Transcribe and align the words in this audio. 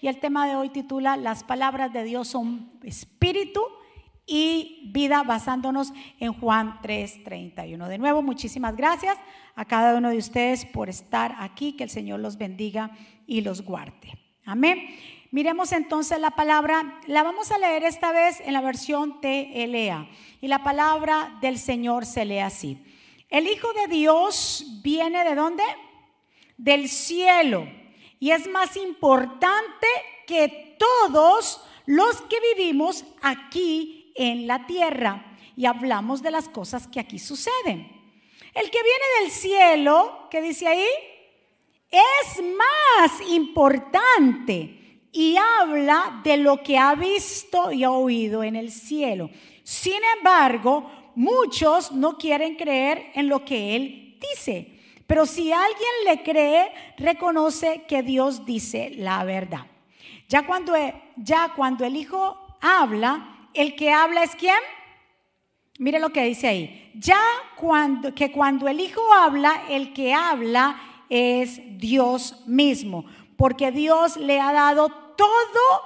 y 0.00 0.08
el 0.08 0.18
tema 0.18 0.46
de 0.46 0.56
hoy 0.56 0.70
titula 0.70 1.16
Las 1.16 1.44
palabras 1.44 1.92
de 1.92 2.04
Dios 2.04 2.28
son 2.28 2.70
espíritu 2.82 3.62
y 4.26 4.90
vida 4.92 5.22
basándonos 5.22 5.92
en 6.18 6.32
Juan 6.32 6.80
3:31. 6.82 7.88
De 7.88 7.98
nuevo, 7.98 8.22
muchísimas 8.22 8.76
gracias 8.76 9.18
a 9.56 9.64
cada 9.64 9.96
uno 9.96 10.10
de 10.10 10.18
ustedes 10.18 10.64
por 10.64 10.88
estar 10.88 11.34
aquí, 11.38 11.72
que 11.72 11.84
el 11.84 11.90
Señor 11.90 12.20
los 12.20 12.38
bendiga 12.38 12.92
y 13.26 13.42
los 13.42 13.62
guarde. 13.62 14.18
Amén. 14.44 14.78
Miremos 15.32 15.72
entonces 15.72 16.18
la 16.18 16.32
palabra, 16.32 17.00
la 17.06 17.22
vamos 17.22 17.52
a 17.52 17.58
leer 17.58 17.84
esta 17.84 18.10
vez 18.10 18.40
en 18.40 18.52
la 18.52 18.60
versión 18.60 19.20
TLA 19.20 20.08
y 20.40 20.48
la 20.48 20.64
palabra 20.64 21.38
del 21.40 21.58
Señor 21.58 22.04
se 22.04 22.24
lee 22.24 22.38
así. 22.38 22.84
El 23.28 23.46
Hijo 23.46 23.68
de 23.74 23.94
Dios 23.94 24.80
viene 24.82 25.22
de 25.22 25.36
dónde? 25.36 25.62
Del 26.56 26.88
cielo 26.88 27.79
y 28.20 28.30
es 28.30 28.46
más 28.48 28.76
importante 28.76 29.86
que 30.26 30.76
todos 30.78 31.62
los 31.86 32.20
que 32.22 32.36
vivimos 32.54 33.04
aquí 33.22 34.12
en 34.14 34.46
la 34.46 34.66
tierra 34.66 35.36
y 35.56 35.64
hablamos 35.64 36.22
de 36.22 36.30
las 36.30 36.48
cosas 36.48 36.86
que 36.86 37.00
aquí 37.00 37.18
suceden. 37.18 37.90
El 38.54 38.70
que 38.70 38.78
viene 38.82 39.22
del 39.22 39.30
cielo, 39.30 40.28
¿qué 40.30 40.42
dice 40.42 40.68
ahí? 40.68 40.86
Es 41.90 42.42
más 42.42 43.30
importante 43.30 45.06
y 45.12 45.36
habla 45.36 46.20
de 46.22 46.36
lo 46.36 46.62
que 46.62 46.76
ha 46.76 46.94
visto 46.94 47.72
y 47.72 47.84
ha 47.84 47.90
oído 47.90 48.44
en 48.44 48.54
el 48.54 48.70
cielo. 48.70 49.30
Sin 49.64 50.00
embargo, 50.18 50.90
muchos 51.14 51.90
no 51.92 52.18
quieren 52.18 52.56
creer 52.56 53.10
en 53.14 53.28
lo 53.28 53.44
que 53.44 53.76
él 53.76 54.18
dice. 54.20 54.79
Pero 55.10 55.26
si 55.26 55.52
alguien 55.52 55.90
le 56.04 56.22
cree, 56.22 56.70
reconoce 56.96 57.82
que 57.88 58.00
Dios 58.04 58.46
dice 58.46 58.92
la 58.96 59.24
verdad. 59.24 59.66
Ya 60.28 60.46
cuando, 60.46 60.72
ya 61.16 61.52
cuando 61.56 61.84
el 61.84 61.96
Hijo 61.96 62.56
habla, 62.60 63.48
el 63.52 63.74
que 63.74 63.90
habla 63.90 64.22
es 64.22 64.36
quién? 64.36 64.60
Mire 65.80 65.98
lo 65.98 66.10
que 66.10 66.22
dice 66.22 66.46
ahí. 66.46 66.92
Ya 66.94 67.20
cuando, 67.56 68.14
que 68.14 68.30
cuando 68.30 68.68
el 68.68 68.78
Hijo 68.78 69.00
habla, 69.12 69.64
el 69.68 69.92
que 69.92 70.14
habla 70.14 70.80
es 71.08 71.60
Dios 71.76 72.46
mismo, 72.46 73.04
porque 73.36 73.72
Dios 73.72 74.16
le 74.16 74.38
ha 74.38 74.52
dado 74.52 74.90
todo 75.16 75.82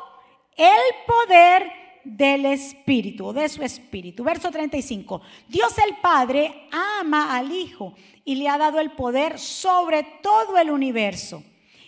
el 0.55 0.97
poder 1.07 1.73
del 2.05 2.45
Espíritu, 2.45 3.33
de 3.33 3.49
su 3.49 3.63
Espíritu. 3.63 4.23
Verso 4.23 4.51
35. 4.51 5.23
Dios 5.49 5.79
el 5.79 5.97
Padre 5.97 6.69
ama 6.71 7.35
al 7.35 7.51
Hijo 7.51 7.95
y 8.25 8.37
le 8.37 8.49
ha 8.49 8.59
dado 8.59 8.81
el 8.81 8.93
poder 8.93 9.39
sobre 9.39 10.03
todo 10.23 10.59
el 10.59 10.71
universo. 10.71 11.43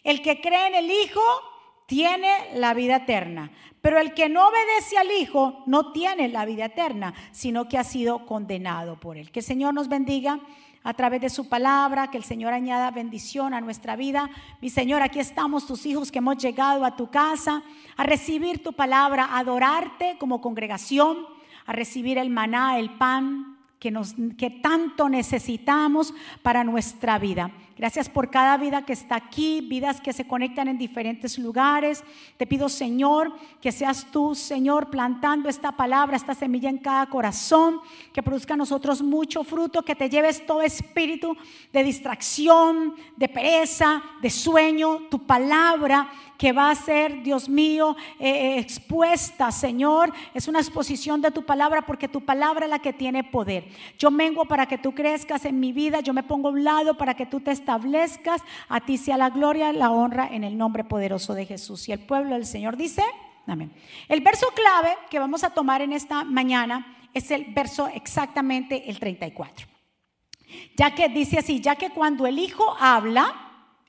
El 0.05 0.23
que 0.23 0.41
cree 0.41 0.69
en 0.69 0.75
el 0.75 0.91
Hijo 0.91 1.23
tiene 1.87 2.51
la 2.55 2.75
vida 2.75 2.97
eterna. 2.97 3.51
Pero 3.81 3.99
el 3.99 4.15
que 4.15 4.29
no 4.29 4.49
obedece 4.49 4.99
al 4.99 5.11
Hijo 5.13 5.63
no 5.67 5.93
tiene 5.93 6.29
la 6.29 6.45
vida 6.45 6.67
eterna, 6.67 7.15
sino 7.33 7.69
que 7.69 7.79
ha 7.79 7.85
sido 7.85 8.27
condenado 8.27 8.99
por 8.99 9.17
él. 9.17 9.31
Que 9.31 9.41
el 9.41 9.45
Señor 9.45 9.75
nos 9.75 9.89
bendiga 9.89 10.41
a 10.83 10.95
través 10.95 11.21
de 11.21 11.31
su 11.31 11.49
palabra, 11.49 12.11
que 12.11 12.19
el 12.19 12.25
Señor 12.25 12.53
añada 12.53 12.91
bendición 12.91 13.55
a 13.55 13.61
nuestra 13.61 13.97
vida. 13.97 14.31
Mi 14.61 14.71
Señor, 14.71 15.03
aquí 15.03 15.19
estamos 15.19 15.67
tus 15.67 15.87
hijos 15.87 16.13
que 16.13 16.19
hemos 16.19 16.37
llegado 16.39 16.85
a 16.85 16.97
tu 16.97 17.11
casa 17.11 17.63
a 17.97 18.05
recibir 18.05 18.63
tu 18.63 18.73
palabra, 18.73 19.25
a 19.25 19.39
adorarte 19.39 20.17
como 20.19 20.41
congregación, 20.41 21.27
a 21.65 21.73
recibir 21.73 22.19
el 22.19 22.31
maná, 22.31 22.79
el 22.79 22.91
pan, 22.91 23.56
que, 23.79 23.91
nos, 23.91 24.15
que 24.37 24.51
tanto 24.51 25.09
necesitamos 25.09 26.15
para 26.43 26.65
nuestra 26.65 27.19
vida. 27.19 27.51
Gracias 27.79 28.09
por 28.09 28.31
cada 28.31 28.57
vida 28.57 28.87
que 28.87 28.95
está 28.95 29.17
aquí, 29.17 29.61
vidas 29.61 30.01
que 30.01 30.15
se 30.15 30.27
conectan 30.27 30.69
en 30.69 30.79
diferentes 30.79 31.39
lugares. 31.39 32.03
Te 32.39 32.47
pido, 32.47 32.71
Señor, 32.71 33.35
que 33.61 33.71
seas 33.71 34.07
tú, 34.11 34.35
Señor, 34.35 34.89
plantando 34.89 35.51
esta 35.51 35.73
palabra, 35.73 36.17
esta 36.17 36.35
semilla 36.35 36.71
en 36.71 36.79
cada 36.79 37.05
corazón, 37.05 37.81
que 38.15 38.23
produzca 38.23 38.55
a 38.55 38.57
nosotros 38.57 39.03
mucho 39.03 39.45
fruto, 39.45 39.83
que 39.83 39.95
te 39.95 40.09
lleves 40.09 40.47
todo 40.47 40.63
espíritu 40.63 41.37
de 41.71 41.85
distracción, 41.85 42.95
de 43.15 43.29
pereza, 43.29 44.03
de 44.23 44.31
sueño, 44.31 45.09
tu 45.11 45.27
palabra 45.27 46.09
que 46.39 46.53
va 46.53 46.71
a 46.71 46.75
ser, 46.75 47.23
Dios 47.23 47.49
mío, 47.49 47.97
eh, 48.19 48.29
eh, 48.29 48.59
expuesta, 48.59 49.51
Señor. 49.51 50.13
Es 50.35 50.49
una 50.49 50.61
exposición 50.61 51.21
de 51.21 51.31
tu 51.31 51.45
palabra 51.45 51.83
porque 51.83 52.09
tu 52.09 52.21
palabra 52.21 52.67
es 52.67 52.71
la 52.71 52.79
que 52.79 52.93
tiene 52.93 53.25
poder. 53.25 53.69
Yo 53.99 54.11
mengo 54.11 54.45
para 54.45 54.67
que 54.67 54.79
tú 54.79 54.95
crezcas 54.95 55.45
en 55.45 55.59
mi 55.61 55.73
vida, 55.73 56.01
yo 56.01 56.13
me 56.13 56.23
pongo 56.23 56.49
a 56.49 56.53
un 56.53 56.65
lado 56.65 56.97
para 56.97 57.15
que 57.15 57.27
tú 57.27 57.41
te 57.41 57.53
establezcas. 57.67 58.43
A 58.69 58.81
ti 58.81 58.97
sea 58.97 59.17
la 59.17 59.31
gloria, 59.31 59.73
la 59.73 59.91
honra 59.91 60.29
en 60.31 60.45
el 60.45 60.57
nombre 60.57 60.85
poderoso 60.85 61.35
de 61.35 61.47
Jesús. 61.47 61.89
Y 61.89 61.93
el 61.93 61.99
pueblo 61.99 62.35
del 62.35 62.47
Señor 62.47 62.77
dice, 62.77 63.03
amén. 63.47 63.73
El 64.09 64.21
verso 64.21 64.47
clave 64.55 64.97
que 65.11 65.19
vamos 65.19 65.43
a 65.43 65.51
tomar 65.51 65.83
en 65.83 65.93
esta 65.93 66.23
mañana 66.23 67.09
es 67.13 67.31
el 67.33 67.47
verso 67.47 67.89
exactamente 67.93 68.89
el 68.89 69.01
34. 69.01 69.67
Ya 70.77 70.95
que 70.95 71.09
dice 71.09 71.39
así, 71.39 71.61
ya 71.61 71.75
que 71.75 71.91
cuando 71.91 72.27
el 72.27 72.39
Hijo 72.39 72.77
habla, 72.79 73.35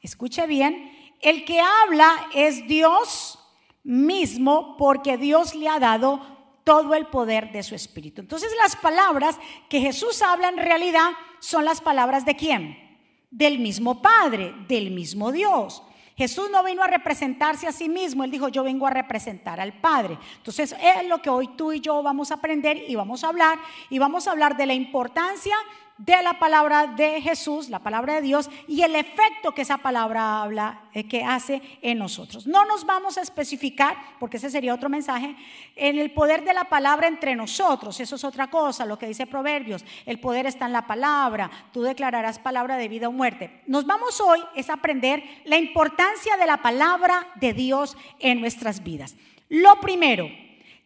escuche 0.01 0.47
bien, 0.47 0.91
el 1.21 1.45
que 1.45 1.61
habla 1.61 2.11
es 2.33 2.67
Dios 2.67 3.37
mismo 3.83 4.75
porque 4.77 5.17
Dios 5.17 5.53
le 5.53 5.69
ha 5.69 5.79
dado 5.79 6.19
todo 6.63 6.95
el 6.95 7.05
poder 7.05 7.51
de 7.51 7.63
su 7.63 7.75
espíritu. 7.75 8.21
Entonces 8.21 8.51
las 8.61 8.75
palabras 8.75 9.37
que 9.69 9.79
Jesús 9.79 10.21
habla 10.23 10.49
en 10.49 10.57
realidad 10.57 11.11
son 11.39 11.63
las 11.63 11.79
palabras 11.79 12.25
de 12.25 12.35
quién? 12.35 12.86
Del 13.29 13.59
mismo 13.59 14.01
Padre, 14.01 14.53
del 14.67 14.91
mismo 14.91 15.31
Dios. 15.31 15.83
Jesús 16.17 16.49
no 16.51 16.63
vino 16.63 16.81
a 16.81 16.87
representarse 16.87 17.67
a 17.67 17.71
sí 17.71 17.87
mismo, 17.87 18.23
él 18.23 18.31
dijo, 18.31 18.47
yo 18.47 18.63
vengo 18.63 18.87
a 18.87 18.89
representar 18.89 19.59
al 19.59 19.73
Padre. 19.73 20.17
Entonces 20.37 20.75
es 20.81 21.07
lo 21.07 21.21
que 21.21 21.29
hoy 21.29 21.47
tú 21.49 21.73
y 21.73 21.79
yo 21.79 22.01
vamos 22.01 22.31
a 22.31 22.35
aprender 22.35 22.83
y 22.87 22.95
vamos 22.95 23.23
a 23.23 23.27
hablar 23.27 23.59
y 23.91 23.99
vamos 23.99 24.27
a 24.27 24.31
hablar 24.31 24.57
de 24.57 24.65
la 24.65 24.73
importancia 24.73 25.55
de 25.97 26.21
la 26.21 26.37
palabra 26.37 26.87
de 26.87 27.21
Jesús, 27.21 27.69
la 27.69 27.79
palabra 27.79 28.15
de 28.15 28.21
Dios, 28.21 28.49
y 28.67 28.83
el 28.83 28.95
efecto 28.95 29.53
que 29.53 29.63
esa 29.63 29.77
palabra 29.77 30.41
habla, 30.41 30.81
eh, 30.93 31.07
que 31.07 31.23
hace 31.23 31.61
en 31.81 31.97
nosotros. 31.97 32.45
No 32.45 32.65
nos 32.65 32.85
vamos 32.85 33.17
a 33.17 33.21
especificar, 33.21 33.97
porque 34.19 34.37
ese 34.37 34.49
sería 34.49 34.73
otro 34.73 34.89
mensaje, 34.89 35.35
en 35.75 35.97
el 35.97 36.11
poder 36.11 36.43
de 36.43 36.53
la 36.53 36.65
palabra 36.65 37.07
entre 37.07 37.35
nosotros. 37.35 37.99
Eso 37.99 38.15
es 38.15 38.23
otra 38.23 38.47
cosa, 38.49 38.85
lo 38.85 38.99
que 38.99 39.07
dice 39.07 39.25
Proverbios. 39.25 39.83
El 40.05 40.19
poder 40.19 40.45
está 40.45 40.67
en 40.67 40.73
la 40.73 40.85
palabra. 40.85 41.49
Tú 41.73 41.81
declararás 41.81 42.39
palabra 42.39 42.77
de 42.77 42.87
vida 42.87 43.07
o 43.07 43.11
muerte. 43.11 43.61
Nos 43.65 43.85
vamos 43.85 44.21
hoy 44.21 44.39
es 44.55 44.69
aprender 44.69 45.23
la 45.45 45.57
importancia 45.57 46.37
de 46.37 46.45
la 46.45 46.57
palabra 46.57 47.27
de 47.35 47.53
Dios 47.53 47.97
en 48.19 48.39
nuestras 48.39 48.83
vidas. 48.83 49.15
Lo 49.49 49.79
primero, 49.79 50.29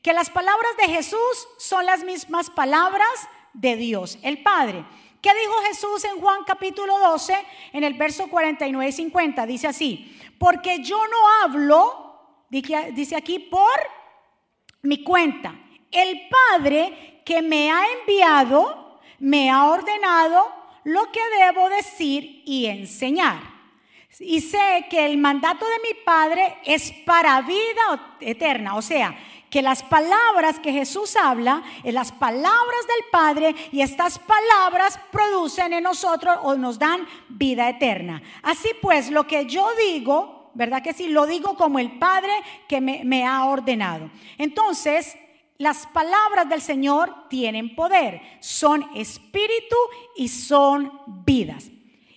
que 0.01 0.13
las 0.13 0.29
palabras 0.29 0.71
de 0.77 0.93
Jesús 0.93 1.47
son 1.57 1.85
las 1.85 2.03
mismas 2.03 2.49
palabras 2.49 3.07
de 3.53 3.75
Dios, 3.75 4.17
el 4.21 4.41
Padre. 4.41 4.85
¿Qué 5.21 5.29
dijo 5.33 5.53
Jesús 5.67 6.03
en 6.05 6.19
Juan 6.19 6.43
capítulo 6.45 6.97
12, 6.97 7.35
en 7.73 7.83
el 7.83 7.93
verso 7.93 8.27
49 8.27 8.89
y 8.89 8.91
50? 8.91 9.45
Dice 9.45 9.67
así, 9.67 10.19
porque 10.39 10.83
yo 10.83 10.97
no 11.07 11.17
hablo, 11.43 12.39
dice 12.49 13.15
aquí, 13.15 13.39
por 13.39 13.79
mi 14.81 15.03
cuenta. 15.03 15.53
El 15.91 16.27
Padre 16.29 17.21
que 17.25 17.41
me 17.41 17.71
ha 17.71 17.83
enviado 17.99 18.99
me 19.19 19.51
ha 19.51 19.65
ordenado 19.65 20.51
lo 20.83 21.11
que 21.11 21.21
debo 21.39 21.69
decir 21.69 22.41
y 22.45 22.65
enseñar. 22.65 23.39
Y 24.19 24.41
sé 24.41 24.87
que 24.89 25.05
el 25.05 25.17
mandato 25.17 25.65
de 25.65 25.79
mi 25.89 26.03
Padre 26.03 26.57
es 26.65 26.91
para 27.05 27.41
vida 27.41 28.15
eterna, 28.19 28.75
o 28.75 28.81
sea, 28.81 29.15
que 29.51 29.61
las 29.61 29.83
palabras 29.83 30.59
que 30.59 30.71
Jesús 30.71 31.15
habla, 31.17 31.61
las 31.83 32.13
palabras 32.13 32.87
del 32.87 33.09
Padre, 33.11 33.55
y 33.73 33.81
estas 33.81 34.17
palabras 34.17 34.97
producen 35.11 35.73
en 35.73 35.83
nosotros 35.83 36.37
o 36.41 36.55
nos 36.55 36.79
dan 36.79 37.05
vida 37.27 37.69
eterna. 37.69 38.23
Así 38.41 38.69
pues, 38.81 39.11
lo 39.11 39.27
que 39.27 39.45
yo 39.45 39.67
digo, 39.75 40.51
¿verdad 40.53 40.81
que 40.81 40.93
sí? 40.93 41.09
Lo 41.09 41.27
digo 41.27 41.55
como 41.55 41.79
el 41.79 41.99
Padre 41.99 42.31
que 42.69 42.79
me, 42.79 43.03
me 43.03 43.27
ha 43.27 43.43
ordenado. 43.43 44.09
Entonces, 44.37 45.17
las 45.57 45.85
palabras 45.85 46.47
del 46.47 46.61
Señor 46.61 47.13
tienen 47.29 47.75
poder, 47.75 48.21
son 48.39 48.89
espíritu 48.95 49.75
y 50.15 50.29
son 50.29 50.93
vidas. 51.25 51.69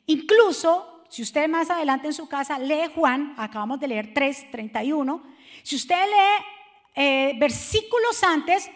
Incluso, 0.06 1.02
si 1.08 1.22
usted 1.22 1.48
más 1.48 1.68
adelante 1.68 2.06
en 2.06 2.12
su 2.12 2.28
casa 2.28 2.60
lee 2.60 2.92
Juan, 2.94 3.34
acabamos 3.36 3.80
de 3.80 3.88
leer 3.88 4.14
3:31, 4.14 5.20
si 5.64 5.74
usted 5.74 6.04
lee 6.06 6.44
eh, 6.94 7.34
versículos 7.38 8.22
antes, 8.22 8.70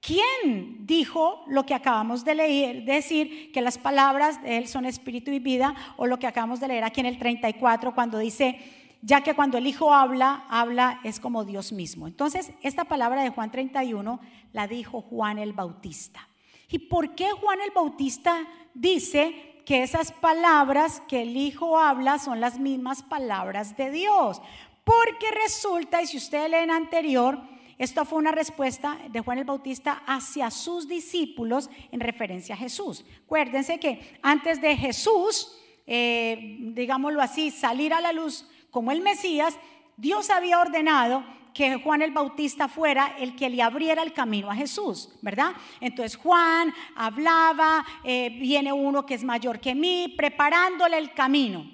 ¿quién 0.00 0.86
dijo 0.86 1.44
lo 1.48 1.66
que 1.66 1.74
acabamos 1.74 2.24
de 2.24 2.36
leer? 2.36 2.84
Decir 2.84 3.50
que 3.52 3.60
las 3.60 3.76
palabras 3.76 4.42
de 4.42 4.58
Él 4.58 4.68
son 4.68 4.84
espíritu 4.86 5.30
y 5.32 5.38
vida, 5.38 5.74
o 5.96 6.06
lo 6.06 6.18
que 6.18 6.26
acabamos 6.26 6.60
de 6.60 6.68
leer 6.68 6.84
aquí 6.84 7.00
en 7.00 7.06
el 7.06 7.18
34, 7.18 7.94
cuando 7.94 8.18
dice, 8.18 8.60
ya 9.02 9.22
que 9.22 9.34
cuando 9.34 9.58
el 9.58 9.66
Hijo 9.66 9.92
habla, 9.92 10.44
habla 10.48 11.00
es 11.04 11.20
como 11.20 11.44
Dios 11.44 11.72
mismo. 11.72 12.06
Entonces, 12.06 12.52
esta 12.62 12.84
palabra 12.84 13.22
de 13.22 13.30
Juan 13.30 13.50
31 13.50 14.20
la 14.52 14.66
dijo 14.68 15.00
Juan 15.02 15.38
el 15.38 15.52
Bautista. 15.52 16.28
¿Y 16.68 16.78
por 16.78 17.14
qué 17.14 17.30
Juan 17.30 17.60
el 17.60 17.70
Bautista 17.70 18.46
dice 18.74 19.62
que 19.64 19.82
esas 19.82 20.12
palabras 20.12 21.02
que 21.08 21.22
el 21.22 21.36
Hijo 21.36 21.78
habla 21.78 22.18
son 22.18 22.40
las 22.40 22.58
mismas 22.58 23.02
palabras 23.02 23.76
de 23.76 23.90
Dios? 23.90 24.40
Porque 24.84 25.30
resulta, 25.32 26.02
y 26.02 26.06
si 26.06 26.16
ustedes 26.16 26.50
leen 26.50 26.70
anterior, 26.70 27.40
esto 27.78 28.04
fue 28.06 28.18
una 28.18 28.32
respuesta 28.32 28.98
de 29.10 29.20
Juan 29.20 29.38
el 29.38 29.44
Bautista 29.44 30.02
hacia 30.06 30.50
sus 30.50 30.88
discípulos 30.88 31.68
en 31.92 32.00
referencia 32.00 32.54
a 32.54 32.58
Jesús. 32.58 33.04
Acuérdense 33.24 33.78
que 33.78 34.18
antes 34.22 34.60
de 34.62 34.76
Jesús, 34.76 35.58
eh, 35.86 36.56
digámoslo 36.72 37.20
así, 37.20 37.50
salir 37.50 37.92
a 37.92 38.00
la 38.00 38.12
luz 38.12 38.48
como 38.70 38.92
el 38.92 39.02
Mesías, 39.02 39.58
Dios 39.98 40.30
había 40.30 40.60
ordenado 40.60 41.22
que 41.52 41.76
Juan 41.76 42.02
el 42.02 42.12
Bautista 42.12 42.68
fuera 42.68 43.16
el 43.18 43.34
que 43.34 43.48
le 43.48 43.62
abriera 43.62 44.02
el 44.02 44.12
camino 44.12 44.50
a 44.50 44.54
Jesús, 44.54 45.10
¿verdad? 45.22 45.52
Entonces 45.80 46.16
Juan 46.16 46.72
hablaba, 46.94 47.84
eh, 48.04 48.28
viene 48.38 48.72
uno 48.72 49.06
que 49.06 49.14
es 49.14 49.24
mayor 49.24 49.58
que 49.58 49.74
mí, 49.74 50.14
preparándole 50.16 50.98
el 50.98 51.12
camino. 51.14 51.66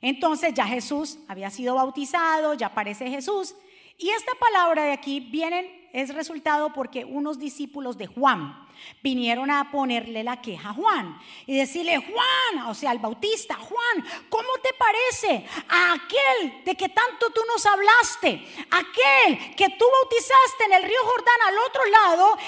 Entonces 0.00 0.54
ya 0.54 0.66
Jesús 0.66 1.18
había 1.28 1.50
sido 1.50 1.74
bautizado, 1.74 2.54
ya 2.54 2.68
aparece 2.68 3.10
Jesús. 3.10 3.54
Y 3.98 4.10
esta 4.10 4.32
palabra 4.36 4.84
de 4.84 4.92
aquí 4.92 5.20
vienen, 5.20 5.90
es 5.92 6.14
resultado 6.14 6.72
porque 6.72 7.04
unos 7.04 7.38
discípulos 7.38 7.98
de 7.98 8.06
Juan, 8.06 8.68
vinieron 9.02 9.50
a 9.50 9.70
ponerle 9.70 10.22
la 10.22 10.40
queja 10.40 10.70
a 10.70 10.74
Juan 10.74 11.18
y 11.46 11.56
decirle, 11.56 11.96
Juan, 11.96 12.66
o 12.68 12.74
sea, 12.74 12.90
al 12.90 12.98
bautista, 12.98 13.54
Juan, 13.56 14.06
¿cómo 14.28 14.48
te 14.62 14.70
parece 14.78 15.44
a 15.68 15.94
aquel 15.94 16.64
de 16.64 16.76
que 16.76 16.88
tanto 16.88 17.30
tú 17.30 17.40
nos 17.52 17.64
hablaste? 17.66 18.46
Aquel 18.70 19.56
que 19.56 19.70
tú 19.70 19.84
bautizaste 20.00 20.64
en 20.66 20.72
el 20.74 20.82
río 20.84 21.00
Jordán 21.04 21.40
al 21.48 21.58
otro 21.68 21.84
lado, 21.86 22.38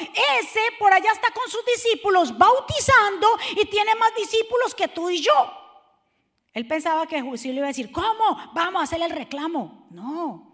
ese 0.41 0.61
por 0.79 0.93
allá 0.93 1.11
está 1.13 1.33
con 1.33 1.51
sus 1.51 1.65
discípulos 1.67 2.37
bautizando 2.37 3.27
y 3.61 3.67
tiene 3.67 3.95
más 3.97 4.15
discípulos 4.15 4.75
que 4.75 4.89
tú 4.89 5.11
y 5.11 5.21
yo. 5.21 5.33
Él 6.53 6.67
pensaba 6.67 7.07
que 7.07 7.23
Jesús 7.23 7.45
le 7.47 7.55
iba 7.55 7.67
a 7.67 7.69
decir, 7.69 7.93
¿cómo? 7.93 8.37
Vamos 8.55 8.81
a 8.81 8.85
hacerle 8.85 9.07
el 9.07 9.13
reclamo. 9.13 9.87
No. 9.91 10.50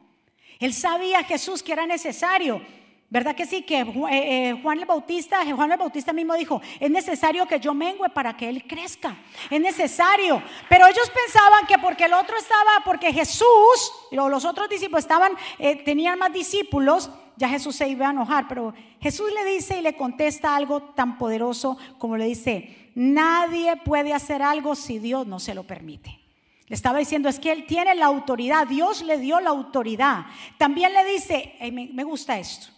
Él 0.59 0.73
sabía 0.73 1.23
Jesús 1.25 1.63
que 1.63 1.73
era 1.73 1.87
necesario 1.87 2.61
¿Verdad 3.09 3.37
que 3.37 3.47
sí? 3.47 3.63
Que 3.63 3.81
eh, 3.81 3.87
eh, 4.11 4.61
Juan 4.63 4.81
el 4.81 4.85
Bautista, 4.85 5.45
Juan 5.55 5.71
el 5.71 5.79
Bautista 5.79 6.13
mismo 6.13 6.35
dijo, 6.35 6.61
es 6.81 6.91
necesario 6.91 7.47
que 7.47 7.61
yo 7.61 7.73
mengue 7.73 8.09
para 8.09 8.37
que 8.37 8.49
él 8.49 8.67
crezca. 8.67 9.17
Es 9.49 9.61
necesario. 9.61 10.43
Pero 10.69 10.87
ellos 10.87 11.09
pensaban 11.11 11.67
que 11.69 11.79
porque 11.79 12.07
el 12.07 12.15
otro 12.15 12.37
estaba, 12.37 12.83
porque 12.85 13.13
Jesús, 13.13 13.93
los 14.11 14.45
otros 14.45 14.69
discípulos 14.69 15.05
estaban, 15.05 15.33
eh, 15.59 15.77
tenían 15.85 16.19
más 16.19 16.33
discípulos, 16.33 17.11
ya 17.37 17.49
Jesús 17.49 17.77
se 17.77 17.89
iba 17.89 18.09
a 18.09 18.11
enojar. 18.11 18.49
Pero 18.49 18.75
Jesús 19.01 19.31
le 19.33 19.45
dice 19.53 19.79
y 19.79 19.83
le 19.83 19.95
contesta 19.95 20.57
algo 20.57 20.83
tan 20.83 21.17
poderoso 21.17 21.79
como 21.99 22.17
le 22.17 22.25
dice, 22.25 22.91
nadie 22.97 23.77
puede 23.77 24.15
hacer 24.15 24.43
algo 24.43 24.75
si 24.75 24.99
Dios 24.99 25.29
no 25.29 25.39
se 25.39 25.55
lo 25.55 25.63
permite. 25.63 26.26
Le 26.67 26.75
estaba 26.75 26.99
diciendo, 26.99 27.29
es 27.29 27.39
que 27.39 27.53
él 27.53 27.67
tiene 27.67 27.95
la 27.95 28.07
autoridad, 28.07 28.67
Dios 28.67 29.03
le 29.03 29.19
dio 29.19 29.41
la 29.41 29.51
autoridad. 29.51 30.27
También 30.59 30.93
le 30.93 31.05
dice, 31.05 31.57
me 31.71 32.05
gusta 32.05 32.39
esto. 32.39 32.69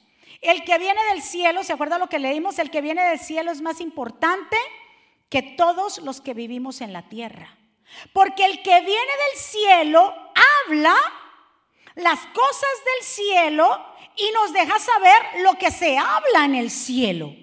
El 0.40 0.62
que 0.64 0.78
viene 0.78 1.00
del 1.12 1.22
cielo, 1.22 1.64
¿se 1.64 1.72
acuerda 1.72 1.98
lo 1.98 2.08
que 2.08 2.18
leímos? 2.18 2.58
El 2.58 2.70
que 2.70 2.80
viene 2.80 3.02
del 3.02 3.18
cielo 3.18 3.50
es 3.50 3.60
más 3.60 3.80
importante 3.80 4.56
que 5.28 5.42
todos 5.42 5.98
los 5.98 6.20
que 6.20 6.34
vivimos 6.34 6.80
en 6.80 6.92
la 6.92 7.08
tierra. 7.08 7.56
Porque 8.12 8.44
el 8.44 8.62
que 8.62 8.80
viene 8.80 8.90
del 8.90 9.38
cielo 9.38 10.14
habla 10.66 10.94
las 11.94 12.20
cosas 12.26 12.70
del 12.84 13.04
cielo 13.04 13.66
y 14.16 14.30
nos 14.32 14.52
deja 14.52 14.78
saber 14.78 15.42
lo 15.42 15.54
que 15.54 15.70
se 15.70 15.98
habla 15.98 16.44
en 16.44 16.54
el 16.54 16.70
cielo. 16.70 17.34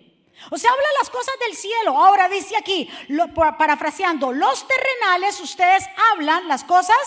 O 0.52 0.58
sea, 0.58 0.72
habla 0.72 0.88
las 1.00 1.10
cosas 1.10 1.36
del 1.40 1.56
cielo. 1.56 1.98
Ahora 1.98 2.30
dice 2.30 2.56
aquí, 2.58 2.90
parafraseando, 3.58 4.32
los 4.32 4.68
terrenales, 4.68 5.40
ustedes 5.40 5.84
hablan 6.12 6.48
las 6.48 6.64
cosas 6.64 6.98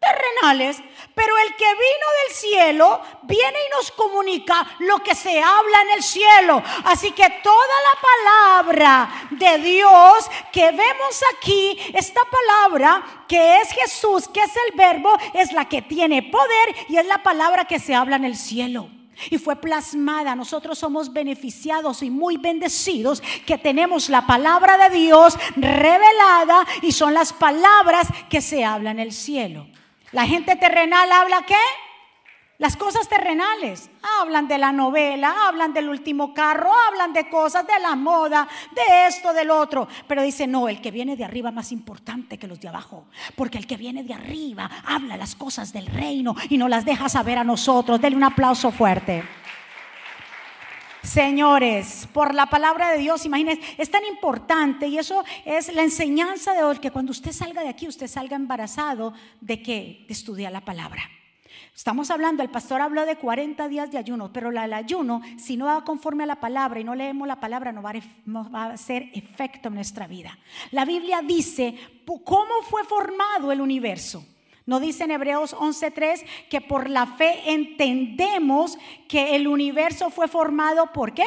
terrenales, 0.00 0.78
pero 1.14 1.36
el 1.38 1.54
que 1.56 1.66
vino 1.66 2.06
del 2.24 2.34
cielo 2.34 3.00
viene 3.22 3.58
y 3.66 3.76
nos 3.76 3.90
comunica 3.92 4.66
lo 4.78 4.98
que 5.02 5.14
se 5.14 5.42
habla 5.42 5.82
en 5.82 5.90
el 5.90 6.02
cielo. 6.02 6.62
Así 6.84 7.12
que 7.12 7.28
toda 7.42 7.74
la 7.84 8.64
palabra 8.64 9.28
de 9.30 9.58
Dios 9.58 10.30
que 10.52 10.70
vemos 10.70 11.22
aquí, 11.36 11.78
esta 11.94 12.22
palabra 12.24 13.24
que 13.28 13.60
es 13.60 13.70
Jesús, 13.72 14.26
que 14.28 14.40
es 14.40 14.52
el 14.68 14.76
verbo, 14.76 15.16
es 15.34 15.52
la 15.52 15.68
que 15.68 15.82
tiene 15.82 16.22
poder 16.22 16.74
y 16.88 16.96
es 16.96 17.06
la 17.06 17.22
palabra 17.22 17.66
que 17.66 17.78
se 17.78 17.94
habla 17.94 18.16
en 18.16 18.24
el 18.24 18.36
cielo. 18.36 18.88
Y 19.28 19.38
fue 19.38 19.56
plasmada. 19.56 20.34
Nosotros 20.34 20.78
somos 20.78 21.12
beneficiados 21.12 22.02
y 22.02 22.10
muy 22.10 22.36
bendecidos 22.36 23.22
que 23.46 23.58
tenemos 23.58 24.08
la 24.08 24.26
palabra 24.26 24.78
de 24.78 24.96
Dios 24.96 25.36
revelada 25.56 26.66
y 26.82 26.92
son 26.92 27.12
las 27.12 27.32
palabras 27.32 28.08
que 28.28 28.40
se 28.40 28.64
hablan 28.64 28.98
en 28.98 29.06
el 29.06 29.12
cielo. 29.12 29.66
La 30.12 30.26
gente 30.26 30.56
terrenal 30.56 31.10
habla 31.12 31.44
qué? 31.46 31.54
Las 32.60 32.76
cosas 32.76 33.08
terrenales. 33.08 33.88
Hablan 34.20 34.46
de 34.46 34.58
la 34.58 34.70
novela, 34.70 35.48
hablan 35.48 35.72
del 35.72 35.88
último 35.88 36.34
carro, 36.34 36.70
hablan 36.88 37.14
de 37.14 37.26
cosas, 37.30 37.66
de 37.66 37.80
la 37.80 37.96
moda, 37.96 38.46
de 38.72 39.06
esto, 39.06 39.32
del 39.32 39.50
otro. 39.50 39.88
Pero 40.06 40.22
dice, 40.22 40.46
no, 40.46 40.68
el 40.68 40.82
que 40.82 40.90
viene 40.90 41.16
de 41.16 41.24
arriba 41.24 41.48
es 41.48 41.54
más 41.54 41.72
importante 41.72 42.36
que 42.36 42.46
los 42.46 42.60
de 42.60 42.68
abajo. 42.68 43.06
Porque 43.34 43.56
el 43.56 43.66
que 43.66 43.78
viene 43.78 44.04
de 44.04 44.12
arriba 44.12 44.70
habla 44.84 45.16
las 45.16 45.34
cosas 45.34 45.72
del 45.72 45.86
reino 45.86 46.36
y 46.50 46.58
nos 46.58 46.68
las 46.68 46.84
deja 46.84 47.08
saber 47.08 47.38
a 47.38 47.44
nosotros. 47.44 47.98
Denle 47.98 48.18
un 48.18 48.24
aplauso 48.24 48.70
fuerte. 48.70 49.24
Señores, 51.02 52.06
por 52.12 52.34
la 52.34 52.44
palabra 52.44 52.90
de 52.90 52.98
Dios, 52.98 53.24
imagínense, 53.24 53.62
es 53.78 53.90
tan 53.90 54.04
importante 54.04 54.86
y 54.86 54.98
eso 54.98 55.24
es 55.46 55.72
la 55.72 55.82
enseñanza 55.82 56.52
de 56.52 56.62
hoy, 56.62 56.78
que 56.78 56.90
cuando 56.90 57.12
usted 57.12 57.32
salga 57.32 57.62
de 57.62 57.70
aquí, 57.70 57.88
usted 57.88 58.06
salga 58.06 58.36
embarazado 58.36 59.14
de 59.40 59.62
que 59.62 60.04
de 60.06 60.12
estudiar 60.12 60.52
la 60.52 60.60
palabra. 60.60 61.00
Estamos 61.80 62.10
hablando, 62.10 62.42
el 62.42 62.50
pastor 62.50 62.82
habló 62.82 63.06
de 63.06 63.16
40 63.16 63.66
días 63.68 63.90
de 63.90 63.96
ayuno, 63.96 64.30
pero 64.34 64.50
el 64.50 64.72
ayuno, 64.74 65.22
si 65.38 65.56
no 65.56 65.64
va 65.64 65.82
conforme 65.82 66.24
a 66.24 66.26
la 66.26 66.38
palabra 66.38 66.78
y 66.78 66.84
no 66.84 66.94
leemos 66.94 67.26
la 67.26 67.40
palabra, 67.40 67.72
no 67.72 67.80
va, 67.80 67.94
a, 68.64 68.72
hacer 68.72 69.08
efecto 69.14 69.68
en 69.68 69.76
nuestra 69.76 70.06
vida. 70.06 70.38
La 70.72 70.84
Biblia 70.84 71.22
dice 71.22 71.74
cómo 72.04 72.52
fue 72.68 72.84
formado 72.84 73.50
el 73.50 73.62
universo. 73.62 74.22
¿No 74.66 74.78
dice 74.78 75.04
en 75.04 75.12
Hebreos 75.12 75.54
11:3 75.54 76.22
que 76.50 76.60
por 76.60 76.90
la 76.90 77.06
fe 77.06 77.50
entendemos 77.50 78.76
que 79.08 79.34
el 79.34 79.48
universo 79.48 80.10
fue 80.10 80.28
formado 80.28 80.92
por 80.92 81.14
qué? 81.14 81.24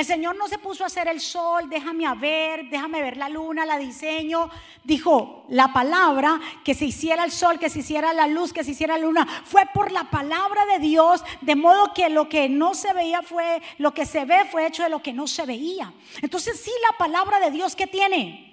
El 0.00 0.06
Señor 0.06 0.34
no 0.34 0.48
se 0.48 0.56
puso 0.56 0.82
a 0.82 0.86
hacer 0.86 1.08
el 1.08 1.20
sol, 1.20 1.68
déjame 1.68 2.10
ver, 2.14 2.70
déjame 2.70 3.02
ver 3.02 3.18
la 3.18 3.28
luna, 3.28 3.66
la 3.66 3.76
diseño. 3.76 4.48
Dijo 4.82 5.44
la 5.50 5.74
palabra 5.74 6.40
que 6.64 6.72
se 6.72 6.86
hiciera 6.86 7.22
el 7.22 7.30
sol, 7.30 7.58
que 7.58 7.68
se 7.68 7.80
hiciera 7.80 8.14
la 8.14 8.26
luz, 8.26 8.54
que 8.54 8.64
se 8.64 8.70
hiciera 8.70 8.96
la 8.96 9.04
luna. 9.04 9.28
Fue 9.44 9.66
por 9.74 9.92
la 9.92 10.04
palabra 10.04 10.64
de 10.64 10.78
Dios, 10.78 11.22
de 11.42 11.54
modo 11.54 11.92
que 11.92 12.08
lo 12.08 12.30
que 12.30 12.48
no 12.48 12.72
se 12.72 12.94
veía 12.94 13.20
fue, 13.20 13.60
lo 13.76 13.92
que 13.92 14.06
se 14.06 14.24
ve 14.24 14.46
fue 14.50 14.66
hecho 14.66 14.84
de 14.84 14.88
lo 14.88 15.02
que 15.02 15.12
no 15.12 15.26
se 15.26 15.44
veía. 15.44 15.92
Entonces 16.22 16.58
sí, 16.58 16.72
la 16.90 16.96
palabra 16.96 17.38
de 17.38 17.50
Dios 17.50 17.76
que 17.76 17.86
tiene 17.86 18.49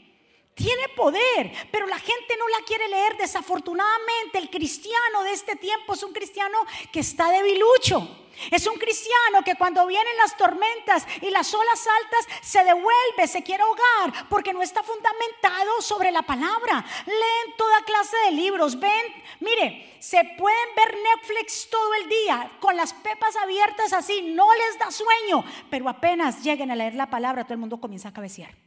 tiene 0.57 0.89
poder, 0.89 1.51
pero 1.71 1.85
la 1.85 1.99
gente 1.99 2.35
no 2.37 2.47
la 2.49 2.65
quiere 2.65 2.89
leer. 2.89 3.15
Desafortunadamente, 3.15 4.39
el 4.39 4.49
cristiano 4.49 5.23
de 5.23 5.31
este 5.31 5.55
tiempo 5.55 5.93
es 5.93 6.01
un 6.01 6.11
cristiano 6.11 6.57
que 6.91 6.99
está 6.99 7.31
debilucho. 7.31 8.25
Es 8.51 8.67
un 8.67 8.75
cristiano 8.75 9.43
que 9.43 9.55
cuando 9.55 9.85
vienen 9.87 10.15
las 10.17 10.37
tormentas 10.37 11.07
y 11.21 11.29
las 11.29 11.51
olas 11.53 11.87
altas 12.01 12.39
se 12.41 12.63
devuelve, 12.63 13.27
se 13.27 13.41
quiere 13.43 13.63
ahogar, 13.63 14.27
porque 14.29 14.53
no 14.53 14.61
está 14.61 14.83
fundamentado 14.83 15.81
sobre 15.81 16.11
la 16.11 16.21
palabra. 16.21 16.85
Leen 17.05 17.57
toda 17.57 17.83
clase 17.83 18.15
de 18.25 18.31
libros, 18.31 18.79
ven, 18.79 19.23
mire, 19.39 19.97
se 19.99 20.23
pueden 20.37 20.75
ver 20.75 20.97
Netflix 21.15 21.67
todo 21.69 21.93
el 21.95 22.09
día 22.09 22.51
con 22.59 22.75
las 22.75 22.93
pepas 22.93 23.35
abiertas 23.37 23.93
así, 23.93 24.21
no 24.21 24.47
les 24.53 24.77
da 24.77 24.91
sueño, 24.91 25.43
pero 25.71 25.89
apenas 25.89 26.43
lleguen 26.43 26.69
a 26.69 26.75
leer 26.75 26.93
la 26.93 27.09
palabra, 27.09 27.43
todo 27.43 27.53
el 27.53 27.59
mundo 27.59 27.79
comienza 27.79 28.09
a 28.09 28.13
cabecear. 28.13 28.66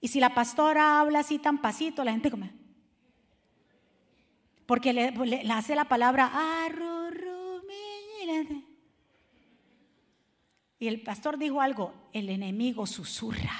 Y 0.00 0.08
si 0.08 0.20
la 0.20 0.34
pastora 0.34 1.00
habla 1.00 1.20
así 1.20 1.38
tan 1.38 1.60
pasito, 1.60 2.04
la 2.04 2.12
gente 2.12 2.30
come. 2.30 2.52
Porque 4.66 4.92
le, 4.92 5.12
hace 5.50 5.74
la 5.74 5.84
palabra 5.84 6.30
y 10.78 10.88
el 10.88 11.02
pastor 11.02 11.38
dijo 11.38 11.60
algo, 11.60 11.92
el 12.12 12.30
enemigo 12.30 12.86
susurra. 12.86 13.52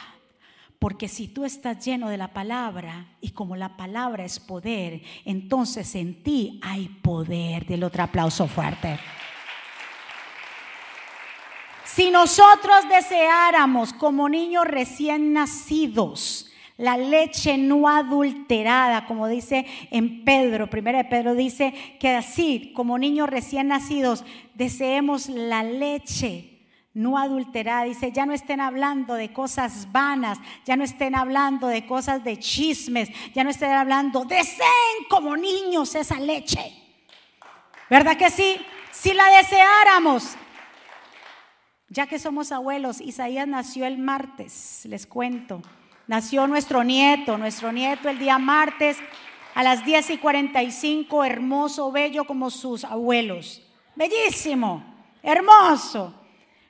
Porque 0.79 1.09
si 1.09 1.29
tú 1.29 1.45
estás 1.45 1.85
lleno 1.85 2.09
de 2.09 2.17
la 2.17 2.33
palabra 2.33 3.19
y 3.21 3.33
como 3.33 3.55
la 3.57 3.77
palabra 3.77 4.25
es 4.25 4.41
poder, 4.41 5.03
entonces 5.27 5.95
en 5.95 6.23
ti 6.23 6.59
hay 6.63 6.89
poder. 6.89 7.67
Del 7.67 7.85
otro 7.85 8.03
aplauso 8.03 8.47
fuerte. 8.49 8.99
Si 11.95 12.11
nosotros 12.11 12.89
deseáramos 12.89 13.93
como 13.93 14.29
niños 14.29 14.65
recién 14.65 15.33
nacidos, 15.33 16.53
la 16.77 16.97
leche 16.97 17.59
no 17.59 17.89
adulterada, 17.89 19.07
como 19.07 19.27
dice 19.27 19.67
en 19.91 20.25
Pedro, 20.25 20.71
primera 20.71 20.99
de 20.99 21.05
Pedro 21.07 21.35
dice 21.35 21.75
que 21.99 22.11
así, 22.11 22.73
como 22.77 22.97
niños 22.97 23.29
recién 23.29 23.69
nacidos, 23.69 24.25
deseemos 24.55 25.29
la 25.29 25.65
leche 25.65 26.61
no 26.95 27.19
adulterada. 27.19 27.85
Dice, 27.85 28.13
ya 28.13 28.25
no 28.25 28.35
estén 28.35 28.61
hablando 28.61 29.15
de 29.15 29.33
cosas 29.33 29.91
vanas, 29.91 30.39
ya 30.65 30.77
no 30.77 30.85
estén 30.85 31.17
hablando 31.17 31.67
de 31.67 31.87
cosas 31.87 32.23
de 32.23 32.39
chismes, 32.39 33.11
ya 33.35 33.43
no 33.43 33.51
estén 33.51 33.73
hablando, 33.73 34.25
deseen 34.25 35.07
como 35.09 35.37
niños 35.37 35.95
esa 35.97 36.21
leche. 36.21 36.73
¿Verdad 37.91 38.17
que 38.17 38.31
sí? 38.31 38.57
Si 38.93 39.13
la 39.13 39.27
deseáramos. 39.39 40.37
Ya 41.93 42.07
que 42.07 42.21
somos 42.21 42.53
abuelos, 42.53 43.01
Isaías 43.01 43.49
nació 43.49 43.85
el 43.85 43.99
martes, 43.99 44.83
les 44.85 45.09
cuento. 45.09 45.61
Nació 46.07 46.47
nuestro 46.47 46.85
nieto, 46.85 47.37
nuestro 47.37 47.73
nieto 47.73 48.09
el 48.09 48.21
día 48.21 48.39
martes 48.39 48.97
a 49.57 49.65
las 49.65 49.85
10 49.85 50.11
y 50.11 50.19
45, 50.19 51.25
hermoso, 51.25 51.91
bello 51.91 52.25
como 52.27 52.49
sus 52.51 52.85
abuelos. 52.85 53.69
Bellísimo, 53.97 54.85
hermoso. 55.21 56.15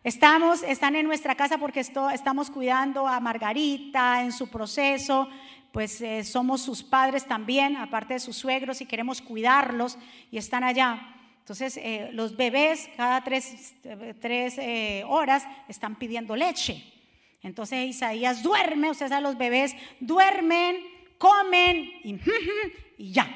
Estamos, 0.03 0.63
están 0.63 0.97
en 0.97 1.05
nuestra 1.05 1.35
casa 1.35 1.59
porque 1.59 1.81
estamos 1.81 2.51
cuidando 2.51 3.07
a 3.07 3.21
Margarita 3.21 4.23
en 4.23 4.33
su 4.33 4.49
proceso, 4.49 5.29
pues 5.71 6.01
eh, 6.01 6.25
somos 6.25 6.63
sus 6.63 6.83
padres 6.83 7.27
también, 7.27 7.77
aparte 7.77 8.15
de 8.15 8.21
sus 8.21 8.37
suegros, 8.37 8.81
y 8.81 8.87
queremos 8.87 9.21
cuidarlos 9.21 9.99
y 10.31 10.39
están 10.39 10.65
allá. 10.65 11.20
Entonces, 11.51 11.79
eh, 11.83 12.11
los 12.13 12.37
bebés 12.37 12.89
cada 12.97 13.25
tres, 13.25 13.75
eh, 13.83 15.03
horas 15.09 15.45
están 15.67 15.97
pidiendo 15.97 16.37
leche. 16.37 16.81
Entonces, 17.43 17.89
Isaías 17.89 18.45
duerme, 18.45 18.89
ustedes 18.89 19.09
saben, 19.09 19.25
los 19.25 19.37
bebés 19.37 19.75
duermen, 19.99 20.77
comen 21.19 21.91
y, 22.05 22.21
ya. 23.13 23.27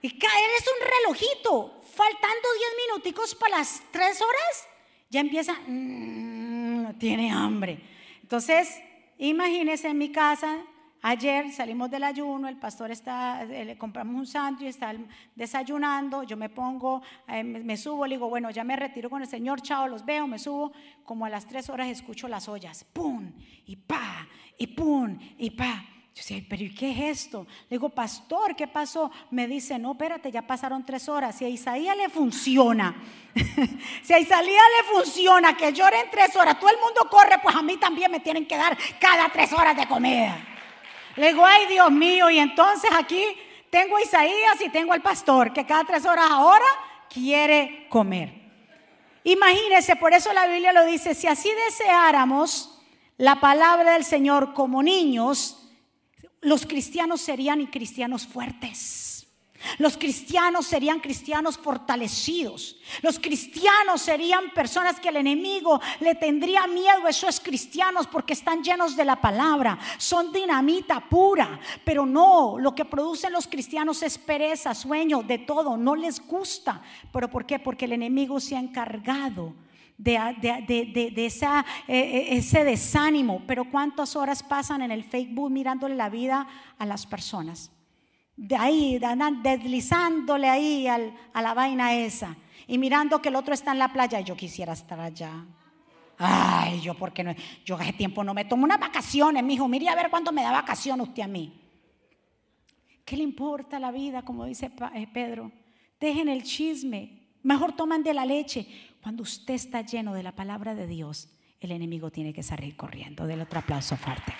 Y 0.00 0.18
caer 0.18 0.50
es 0.58 0.66
un 0.66 0.88
relojito, 0.88 1.82
faltando 1.84 2.48
10 2.58 2.70
minuticos 2.88 3.36
para 3.36 3.58
las 3.58 3.80
tres 3.92 4.20
horas, 4.20 4.68
ya 5.08 5.20
empieza, 5.20 5.52
mm, 5.64 6.98
tiene 6.98 7.30
hambre. 7.30 7.78
Entonces, 8.22 8.80
imagínense 9.18 9.86
en 9.86 9.98
mi 9.98 10.10
casa, 10.10 10.58
ayer 11.02 11.52
salimos 11.52 11.90
del 11.90 12.04
ayuno, 12.04 12.48
el 12.48 12.56
pastor 12.56 12.90
está, 12.90 13.42
eh, 13.42 13.64
le 13.64 13.76
compramos 13.76 14.14
un 14.14 14.26
sándwich, 14.26 14.68
está 14.68 14.94
desayunando, 15.34 16.22
yo 16.22 16.36
me 16.36 16.48
pongo, 16.48 17.02
eh, 17.28 17.42
me, 17.42 17.76
subo, 17.76 18.06
le 18.06 18.14
digo, 18.14 18.28
bueno, 18.28 18.50
ya 18.50 18.64
me 18.64 18.76
retiro 18.76 19.10
con 19.10 19.20
el 19.20 19.28
Señor, 19.28 19.60
chao, 19.60 19.88
los 19.88 20.04
veo, 20.04 20.26
me 20.26 20.38
subo, 20.38 20.72
como 21.04 21.26
a 21.26 21.30
las 21.30 21.46
tres 21.46 21.68
horas 21.68 21.88
escucho 21.88 22.28
las 22.28 22.48
ollas, 22.48 22.84
pum, 22.84 23.32
y 23.66 23.76
pa, 23.76 24.26
y 24.56 24.68
pum, 24.68 25.18
y 25.38 25.50
pa. 25.50 25.84
Yo 26.14 26.18
decía, 26.18 26.44
pero 26.46 26.62
¿y 26.62 26.74
qué 26.74 26.90
es 26.90 27.20
esto? 27.20 27.46
Le 27.70 27.78
digo, 27.78 27.88
pastor, 27.88 28.54
¿qué 28.54 28.68
pasó? 28.68 29.10
Me 29.30 29.48
dice, 29.48 29.78
no, 29.78 29.92
espérate, 29.92 30.30
ya 30.30 30.46
pasaron 30.46 30.84
tres 30.84 31.08
horas. 31.08 31.34
Si 31.34 31.46
a 31.46 31.48
Isaías 31.48 31.96
le 31.96 32.10
funciona, 32.10 32.94
si 34.02 34.12
a 34.12 34.18
Isaías 34.18 34.44
le 34.44 34.94
funciona 34.94 35.56
que 35.56 35.72
lloren 35.72 36.10
tres 36.10 36.36
horas, 36.36 36.60
todo 36.60 36.68
el 36.68 36.76
mundo 36.84 37.08
corre, 37.10 37.38
pues 37.42 37.56
a 37.56 37.62
mí 37.62 37.78
también 37.78 38.10
me 38.10 38.20
tienen 38.20 38.46
que 38.46 38.58
dar 38.58 38.76
cada 39.00 39.30
tres 39.30 39.54
horas 39.54 39.74
de 39.74 39.88
comida. 39.88 40.36
Le 41.16 41.28
digo, 41.28 41.44
ay 41.44 41.66
Dios 41.66 41.90
mío, 41.90 42.30
y 42.30 42.38
entonces 42.38 42.90
aquí 42.92 43.22
tengo 43.70 43.96
a 43.96 44.02
Isaías 44.02 44.60
y 44.64 44.70
tengo 44.70 44.92
al 44.92 45.02
pastor, 45.02 45.52
que 45.52 45.66
cada 45.66 45.84
tres 45.84 46.04
horas 46.06 46.26
ahora 46.30 46.66
quiere 47.08 47.86
comer. 47.88 48.32
Imagínense, 49.24 49.96
por 49.96 50.12
eso 50.12 50.32
la 50.32 50.46
Biblia 50.46 50.72
lo 50.72 50.84
dice, 50.84 51.14
si 51.14 51.26
así 51.26 51.50
deseáramos 51.66 52.80
la 53.18 53.40
palabra 53.40 53.92
del 53.92 54.04
Señor 54.04 54.52
como 54.52 54.82
niños, 54.82 55.58
los 56.40 56.66
cristianos 56.66 57.20
serían 57.20 57.60
y 57.60 57.68
cristianos 57.68 58.26
fuertes. 58.26 59.11
Los 59.78 59.96
cristianos 59.96 60.66
serían 60.66 61.00
cristianos 61.00 61.58
fortalecidos. 61.58 62.76
Los 63.02 63.18
cristianos 63.18 64.02
serían 64.02 64.50
personas 64.50 65.00
que 65.00 65.08
el 65.08 65.16
enemigo 65.16 65.80
le 66.00 66.14
tendría 66.14 66.66
miedo. 66.66 67.08
Eso 67.08 67.28
es 67.28 67.40
cristianos 67.40 68.06
porque 68.06 68.32
están 68.32 68.62
llenos 68.62 68.96
de 68.96 69.04
la 69.04 69.20
palabra. 69.20 69.78
Son 69.98 70.32
dinamita 70.32 71.00
pura. 71.08 71.60
Pero 71.84 72.06
no, 72.06 72.58
lo 72.58 72.74
que 72.74 72.84
producen 72.84 73.32
los 73.32 73.46
cristianos 73.46 74.02
es 74.02 74.18
pereza, 74.18 74.74
sueño, 74.74 75.22
de 75.22 75.38
todo. 75.38 75.76
No 75.76 75.94
les 75.94 76.26
gusta. 76.26 76.82
¿Pero 77.12 77.30
por 77.30 77.46
qué? 77.46 77.58
Porque 77.58 77.84
el 77.84 77.92
enemigo 77.92 78.40
se 78.40 78.56
ha 78.56 78.60
encargado 78.60 79.54
de, 79.96 81.12
esa, 81.16 81.64
eh, 81.86 81.98
eh, 81.98 82.36
ese 82.36 82.64
desánimo. 82.64 83.42
Pero 83.46 83.70
¿cuántas 83.70 84.16
horas 84.16 84.42
pasan 84.42 84.82
en 84.82 84.90
el 84.90 85.04
Facebook 85.04 85.50
mirándole 85.50 85.94
la 85.94 86.08
vida 86.08 86.46
a 86.78 86.86
las 86.86 87.06
personas? 87.06 87.70
De 88.42 88.56
ahí, 88.56 89.00
deslizándole 89.40 90.48
ahí 90.48 90.88
a 90.88 91.40
la 91.40 91.54
vaina 91.54 91.94
esa. 91.94 92.36
Y 92.66 92.76
mirando 92.76 93.22
que 93.22 93.28
el 93.28 93.36
otro 93.36 93.54
está 93.54 93.70
en 93.70 93.78
la 93.78 93.92
playa. 93.92 94.18
Yo 94.18 94.36
quisiera 94.36 94.72
estar 94.72 94.98
allá. 94.98 95.44
Ay, 96.18 96.80
yo 96.80 96.94
porque 96.94 97.22
no, 97.22 97.36
yo 97.64 97.76
hace 97.76 97.92
tiempo 97.92 98.24
no 98.24 98.34
me 98.34 98.44
tomo 98.44 98.64
unas 98.64 98.80
vacaciones, 98.80 99.44
mi 99.44 99.54
hijo. 99.54 99.68
Mire 99.68 99.88
a 99.88 99.94
ver 99.94 100.10
cuándo 100.10 100.32
me 100.32 100.42
da 100.42 100.50
vacaciones 100.50 101.06
usted 101.06 101.22
a 101.22 101.28
mí. 101.28 101.56
¿Qué 103.04 103.16
le 103.16 103.22
importa 103.22 103.78
la 103.78 103.92
vida, 103.92 104.22
como 104.22 104.44
dice 104.44 104.72
eh, 104.92 105.06
Pedro? 105.14 105.52
Dejen 106.00 106.28
el 106.28 106.42
chisme. 106.42 107.20
Mejor 107.44 107.74
toman 107.74 108.02
de 108.02 108.12
la 108.12 108.26
leche. 108.26 108.66
Cuando 109.00 109.22
usted 109.22 109.54
está 109.54 109.82
lleno 109.82 110.14
de 110.14 110.24
la 110.24 110.32
palabra 110.32 110.74
de 110.74 110.88
Dios, 110.88 111.28
el 111.60 111.70
enemigo 111.70 112.10
tiene 112.10 112.32
que 112.32 112.42
salir 112.42 112.74
corriendo. 112.74 113.24
Del 113.24 113.40
otro 113.40 113.60
aplauso 113.60 113.96
fuerte. 113.96 114.32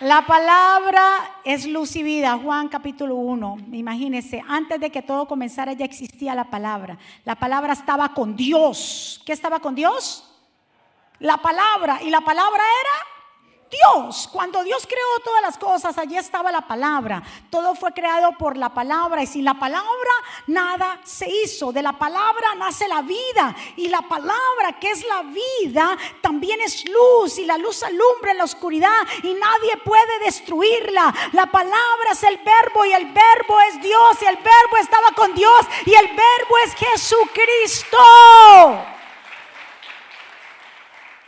La 0.00 0.24
palabra 0.26 1.40
es 1.42 1.66
luz 1.66 1.96
y 1.96 2.04
vida, 2.04 2.38
Juan 2.40 2.68
capítulo 2.68 3.16
1. 3.16 3.56
Imagínense, 3.72 4.44
antes 4.46 4.78
de 4.78 4.90
que 4.90 5.02
todo 5.02 5.26
comenzara 5.26 5.72
ya 5.72 5.84
existía 5.84 6.36
la 6.36 6.44
palabra. 6.44 6.96
La 7.24 7.34
palabra 7.34 7.72
estaba 7.72 8.14
con 8.14 8.36
Dios. 8.36 9.20
¿Qué 9.26 9.32
estaba 9.32 9.58
con 9.58 9.74
Dios? 9.74 10.24
La 11.18 11.38
palabra. 11.38 12.00
¿Y 12.00 12.10
la 12.10 12.20
palabra 12.20 12.62
era? 12.62 13.17
Dios, 13.70 14.28
cuando 14.32 14.62
Dios 14.64 14.86
creó 14.86 15.20
todas 15.24 15.42
las 15.42 15.58
cosas, 15.58 15.98
allí 15.98 16.16
estaba 16.16 16.50
la 16.50 16.62
palabra. 16.62 17.22
Todo 17.50 17.74
fue 17.74 17.92
creado 17.92 18.32
por 18.38 18.56
la 18.56 18.72
palabra 18.72 19.22
y 19.22 19.26
sin 19.26 19.44
la 19.44 19.54
palabra 19.54 20.10
nada 20.46 21.00
se 21.04 21.28
hizo. 21.28 21.72
De 21.72 21.82
la 21.82 21.92
palabra 21.92 22.54
nace 22.56 22.88
la 22.88 23.02
vida 23.02 23.54
y 23.76 23.88
la 23.88 24.02
palabra 24.02 24.78
que 24.80 24.90
es 24.90 25.04
la 25.06 25.22
vida 25.22 25.96
también 26.20 26.60
es 26.60 26.84
luz 26.88 27.38
y 27.38 27.44
la 27.44 27.58
luz 27.58 27.82
alumbra 27.82 28.32
en 28.32 28.38
la 28.38 28.44
oscuridad 28.44 29.06
y 29.22 29.34
nadie 29.34 29.76
puede 29.84 30.18
destruirla. 30.20 31.14
La 31.32 31.46
palabra 31.46 32.12
es 32.12 32.22
el 32.22 32.38
verbo 32.38 32.84
y 32.86 32.92
el 32.92 33.06
verbo 33.06 33.60
es 33.68 33.80
Dios 33.82 34.22
y 34.22 34.26
el 34.26 34.36
verbo 34.36 34.76
estaba 34.80 35.12
con 35.12 35.34
Dios 35.34 35.66
y 35.84 35.94
el 35.94 36.06
verbo 36.08 36.58
es 36.64 36.74
Jesucristo. 36.74 37.98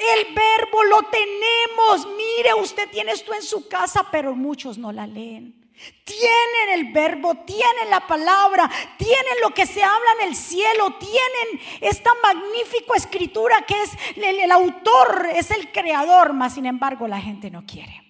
El 0.01 0.35
verbo 0.35 0.85
lo 0.85 1.03
tenemos. 1.05 2.09
Mire, 2.17 2.55
usted 2.55 2.89
tiene 2.91 3.13
esto 3.13 3.35
en 3.35 3.43
su 3.43 3.69
casa, 3.69 4.07
pero 4.11 4.35
muchos 4.35 4.79
no 4.79 4.93
la 4.93 5.07
leen. 5.07 5.61
Tienen 6.05 6.75
el 6.75 6.93
verbo, 6.93 7.35
tienen 7.47 7.89
la 7.89 8.07
palabra, 8.07 8.71
tienen 8.99 9.41
lo 9.43 9.51
que 9.55 9.65
se 9.65 9.83
habla 9.83 10.13
en 10.21 10.29
el 10.29 10.37
cielo, 10.37 10.95
tienen 10.99 11.67
esta 11.81 12.11
magnífica 12.23 12.97
escritura 12.97 13.65
que 13.67 13.81
es 13.83 13.93
el, 14.17 14.51
autor, 14.51 15.29
es 15.35 15.51
el 15.51 15.73
creador, 15.73 16.35
mas 16.35 16.55
sin 16.55 16.67
embargo 16.67 17.09
la 17.09 17.21
gente 17.21 17.51
no 17.51 17.65
quiere. 17.65 18.03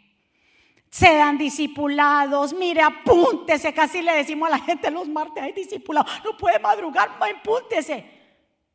Sean 0.90 1.38
discipulados, 1.38 2.52
mire, 2.52 2.82
apúntese, 2.82 3.72
casi 3.72 4.02
le 4.02 4.14
decimos 4.14 4.48
a 4.48 4.52
la 4.52 4.58
gente 4.58 4.90
los 4.90 5.08
martes, 5.08 5.40
hay 5.40 5.52
discipulados, 5.52 6.10
no 6.24 6.36
puede 6.36 6.58
madrugar, 6.58 7.18
apúntese. 7.20 8.04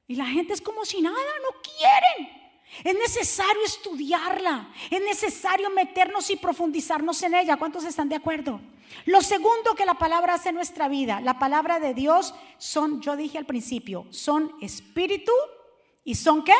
Y 0.07 0.15
la 0.15 0.25
gente 0.25 0.53
es 0.53 0.61
como 0.61 0.85
si 0.85 1.01
nada, 1.01 1.17
no 1.17 1.61
quieren. 1.61 2.44
Es 2.83 2.93
necesario 2.93 3.63
estudiarla, 3.65 4.69
es 4.89 5.01
necesario 5.01 5.69
meternos 5.69 6.29
y 6.29 6.35
profundizarnos 6.35 7.21
en 7.23 7.35
ella. 7.35 7.57
¿Cuántos 7.57 7.85
están 7.85 8.09
de 8.09 8.15
acuerdo? 8.15 8.59
Lo 9.05 9.21
segundo 9.21 9.75
que 9.75 9.85
la 9.85 9.95
palabra 9.95 10.35
hace 10.35 10.49
en 10.49 10.55
nuestra 10.55 10.87
vida, 10.87 11.21
la 11.21 11.39
palabra 11.39 11.79
de 11.79 11.93
Dios 11.93 12.33
son, 12.57 13.01
yo 13.01 13.15
dije 13.15 13.37
al 13.37 13.45
principio, 13.45 14.05
son 14.09 14.53
espíritu 14.61 15.31
y 16.03 16.15
son 16.15 16.43
qué? 16.43 16.55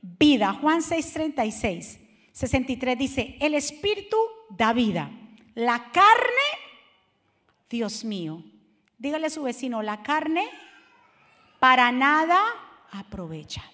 Vida. 0.00 0.52
Juan 0.54 0.80
6:36, 0.80 1.98
63 2.32 2.98
dice, 2.98 3.36
el 3.40 3.54
espíritu 3.54 4.16
da 4.50 4.72
vida. 4.72 5.10
La 5.54 5.90
carne, 5.90 6.46
Dios 7.68 8.04
mío, 8.04 8.42
dígale 8.98 9.26
a 9.26 9.30
su 9.30 9.42
vecino, 9.42 9.82
la 9.82 10.02
carne 10.02 10.48
para 11.58 11.90
nada 11.92 12.40
aprovecha. 12.92 13.64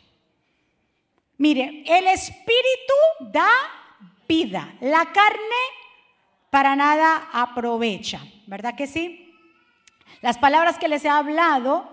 Mire, 1.42 1.82
el 1.86 2.06
espíritu 2.06 2.94
da 3.32 3.50
vida, 4.28 4.76
la 4.80 5.06
carne 5.06 5.62
para 6.50 6.76
nada 6.76 7.30
aprovecha, 7.32 8.20
¿verdad 8.46 8.76
que 8.76 8.86
sí? 8.86 9.34
Las 10.20 10.38
palabras 10.38 10.78
que 10.78 10.86
les 10.86 11.04
he 11.04 11.08
hablado 11.08 11.90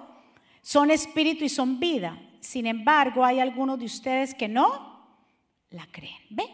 son 0.62 0.92
espíritu 0.92 1.46
y 1.46 1.50
son 1.50 1.80
vida. 1.80 2.22
Sin 2.42 2.68
embargo, 2.68 3.26
hay 3.26 3.40
algunos 3.40 3.80
de 3.80 3.86
ustedes 3.86 4.36
que 4.36 4.48
no 4.48 5.18
la 5.72 5.88
creen. 5.92 6.22
¿Ve? 6.30 6.48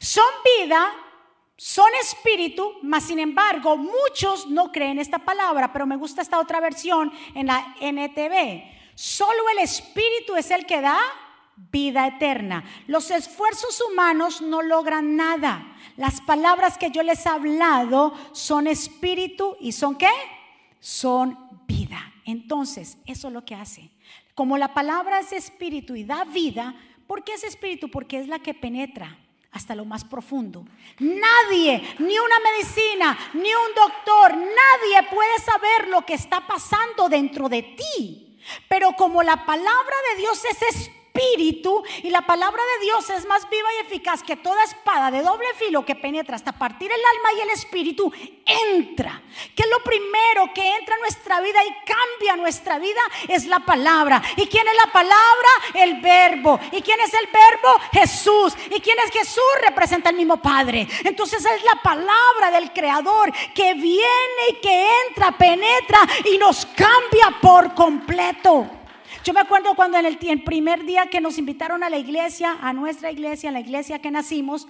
Son 0.00 0.24
vida, 0.58 0.92
son 1.56 1.88
espíritu, 2.00 2.78
mas 2.82 3.04
sin 3.04 3.20
embargo, 3.20 3.76
muchos 3.76 4.48
no 4.48 4.72
creen 4.72 4.98
esta 4.98 5.20
palabra, 5.20 5.72
pero 5.72 5.86
me 5.86 5.94
gusta 5.94 6.20
esta 6.20 6.40
otra 6.40 6.58
versión 6.58 7.12
en 7.32 7.46
la 7.46 7.76
NTV. 7.80 8.64
Solo 8.96 9.48
el 9.50 9.60
espíritu 9.60 10.34
es 10.34 10.50
el 10.50 10.66
que 10.66 10.80
da 10.80 10.98
vida 11.70 12.06
eterna. 12.06 12.64
Los 12.86 13.10
esfuerzos 13.10 13.80
humanos 13.80 14.40
no 14.40 14.62
logran 14.62 15.16
nada. 15.16 15.76
Las 15.96 16.20
palabras 16.20 16.78
que 16.78 16.90
yo 16.90 17.02
les 17.02 17.26
he 17.26 17.28
hablado 17.28 18.14
son 18.32 18.66
espíritu 18.66 19.56
y 19.60 19.72
son 19.72 19.96
qué? 19.96 20.08
son 20.80 21.38
vida. 21.66 22.12
Entonces, 22.24 22.98
eso 23.06 23.28
es 23.28 23.34
lo 23.34 23.44
que 23.44 23.54
hace. 23.54 23.90
Como 24.34 24.58
la 24.58 24.74
palabra 24.74 25.20
es 25.20 25.32
espíritu 25.32 25.94
y 25.94 26.04
da 26.04 26.24
vida, 26.24 26.74
¿por 27.06 27.22
qué 27.22 27.34
es 27.34 27.44
espíritu? 27.44 27.90
Porque 27.90 28.18
es 28.18 28.28
la 28.28 28.38
que 28.38 28.54
penetra 28.54 29.18
hasta 29.52 29.74
lo 29.74 29.84
más 29.84 30.04
profundo. 30.04 30.64
Nadie, 30.98 31.82
ni 31.98 32.18
una 32.18 32.40
medicina, 32.52 33.18
ni 33.34 33.52
un 33.52 33.74
doctor, 33.74 34.36
nadie 34.36 35.08
puede 35.10 35.38
saber 35.40 35.88
lo 35.88 36.04
que 36.06 36.14
está 36.14 36.46
pasando 36.46 37.08
dentro 37.08 37.48
de 37.48 37.62
ti. 37.62 38.38
Pero 38.68 38.92
como 38.92 39.22
la 39.22 39.44
palabra 39.44 39.96
de 40.10 40.20
Dios 40.20 40.42
es 40.44 40.62
espíritu, 40.62 40.99
espíritu 41.20 41.82
y 42.02 42.10
la 42.10 42.22
palabra 42.22 42.62
de 42.62 42.84
Dios 42.84 43.10
es 43.10 43.26
más 43.26 43.48
viva 43.48 43.68
y 43.74 43.86
eficaz 43.86 44.22
que 44.22 44.36
toda 44.36 44.62
espada 44.64 45.10
de 45.10 45.22
doble 45.22 45.46
filo 45.56 45.84
que 45.84 45.94
penetra 45.94 46.36
hasta 46.36 46.52
partir 46.52 46.90
el 46.90 46.98
alma 46.98 47.38
y 47.38 47.40
el 47.42 47.50
espíritu, 47.50 48.12
entra. 48.46 49.22
Que 49.54 49.64
lo 49.66 49.82
primero 49.82 50.52
que 50.54 50.76
entra 50.76 50.94
en 50.96 51.00
nuestra 51.02 51.40
vida 51.40 51.58
y 51.64 51.84
cambia 51.84 52.36
nuestra 52.36 52.78
vida 52.78 53.00
es 53.28 53.46
la 53.46 53.60
palabra. 53.60 54.22
¿Y 54.36 54.46
quién 54.46 54.66
es 54.66 54.74
la 54.74 54.92
palabra? 54.92 55.48
El 55.74 56.00
verbo. 56.00 56.58
¿Y 56.72 56.82
quién 56.82 57.00
es 57.00 57.12
el 57.14 57.26
verbo? 57.26 57.80
Jesús. 57.92 58.54
¿Y 58.70 58.80
quién 58.80 58.98
es 59.04 59.10
Jesús? 59.12 59.42
Representa 59.62 60.10
el 60.10 60.16
mismo 60.16 60.38
Padre. 60.38 60.86
Entonces 61.04 61.44
es 61.44 61.64
la 61.64 61.80
palabra 61.82 62.50
del 62.52 62.72
Creador 62.72 63.32
que 63.54 63.74
viene 63.74 64.42
y 64.50 64.54
que 64.54 64.88
entra, 65.08 65.32
penetra 65.32 66.00
y 66.32 66.38
nos 66.38 66.66
cambia 66.66 67.38
por 67.40 67.74
completo. 67.74 68.79
Yo 69.22 69.34
me 69.34 69.40
acuerdo 69.40 69.74
cuando 69.74 69.98
en 69.98 70.06
el, 70.06 70.42
primer 70.44 70.84
día 70.84 71.08
que 71.08 71.20
nos 71.20 71.36
invitaron 71.36 71.82
a 71.82 71.90
la 71.90 71.98
iglesia, 71.98 72.56
a 72.62 72.72
nuestra 72.72 73.10
iglesia, 73.10 73.50
a 73.50 73.52
la 73.52 73.60
iglesia 73.60 73.98
que 73.98 74.10
nacimos, 74.10 74.66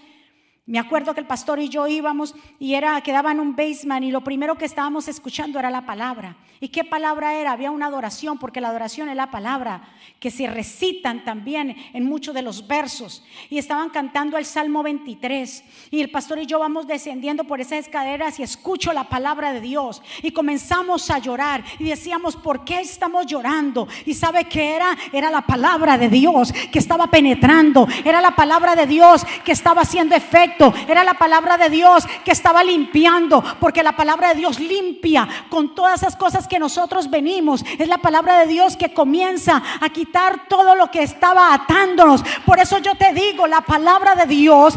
me 0.70 0.78
acuerdo 0.78 1.14
que 1.14 1.20
el 1.20 1.26
pastor 1.26 1.58
y 1.58 1.68
yo 1.68 1.88
íbamos 1.88 2.32
y 2.60 2.74
era 2.74 3.00
quedaba 3.00 3.32
en 3.32 3.40
un 3.40 3.56
basement 3.56 4.04
y 4.04 4.12
lo 4.12 4.22
primero 4.22 4.56
que 4.56 4.66
estábamos 4.66 5.08
escuchando 5.08 5.58
era 5.58 5.68
la 5.68 5.84
palabra. 5.84 6.36
¿Y 6.60 6.68
qué 6.68 6.84
palabra 6.84 7.34
era? 7.34 7.52
Había 7.52 7.72
una 7.72 7.86
adoración 7.86 8.38
porque 8.38 8.60
la 8.60 8.68
adoración 8.68 9.08
es 9.08 9.16
la 9.16 9.32
palabra 9.32 9.82
que 10.20 10.30
se 10.30 10.46
recitan 10.46 11.24
también 11.24 11.74
en 11.92 12.04
muchos 12.04 12.34
de 12.34 12.42
los 12.42 12.68
versos 12.68 13.24
y 13.48 13.58
estaban 13.58 13.88
cantando 13.88 14.38
el 14.38 14.44
Salmo 14.44 14.84
23 14.84 15.64
y 15.90 16.02
el 16.02 16.10
pastor 16.12 16.38
y 16.38 16.46
yo 16.46 16.60
vamos 16.60 16.86
descendiendo 16.86 17.44
por 17.44 17.60
esas 17.60 17.86
escaleras 17.86 18.38
y 18.38 18.44
escucho 18.44 18.92
la 18.92 19.08
palabra 19.08 19.52
de 19.52 19.60
Dios 19.60 20.02
y 20.22 20.30
comenzamos 20.30 21.10
a 21.10 21.18
llorar 21.18 21.64
y 21.80 21.84
decíamos, 21.84 22.36
"¿Por 22.36 22.64
qué 22.64 22.78
estamos 22.78 23.26
llorando?" 23.26 23.88
Y 24.06 24.14
sabe 24.14 24.44
que 24.44 24.76
era 24.76 24.96
era 25.12 25.30
la 25.30 25.40
palabra 25.40 25.98
de 25.98 26.08
Dios 26.08 26.52
que 26.70 26.78
estaba 26.78 27.08
penetrando, 27.08 27.88
era 28.04 28.20
la 28.20 28.36
palabra 28.36 28.76
de 28.76 28.86
Dios 28.86 29.26
que 29.44 29.50
estaba 29.50 29.82
haciendo 29.82 30.14
efecto 30.14 30.59
era 30.88 31.04
la 31.04 31.14
palabra 31.14 31.56
de 31.56 31.70
Dios 31.70 32.06
que 32.24 32.32
estaba 32.32 32.62
limpiando, 32.62 33.42
porque 33.58 33.82
la 33.82 33.96
palabra 33.96 34.28
de 34.28 34.34
Dios 34.36 34.58
limpia 34.60 35.28
con 35.48 35.74
todas 35.74 36.02
esas 36.02 36.16
cosas 36.16 36.46
que 36.46 36.58
nosotros 36.58 37.10
venimos. 37.10 37.64
Es 37.78 37.88
la 37.88 37.98
palabra 37.98 38.38
de 38.40 38.46
Dios 38.46 38.76
que 38.76 38.92
comienza 38.92 39.62
a 39.80 39.88
quitar 39.88 40.48
todo 40.48 40.74
lo 40.74 40.90
que 40.90 41.02
estaba 41.02 41.54
atándonos. 41.54 42.22
Por 42.44 42.58
eso 42.60 42.78
yo 42.78 42.94
te 42.94 43.12
digo, 43.12 43.46
la 43.46 43.62
palabra 43.62 44.14
de 44.14 44.26
Dios 44.26 44.74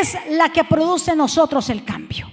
es 0.00 0.16
la 0.30 0.50
que 0.50 0.64
produce 0.64 1.12
en 1.12 1.18
nosotros 1.18 1.68
el 1.70 1.84
cambio. 1.84 2.30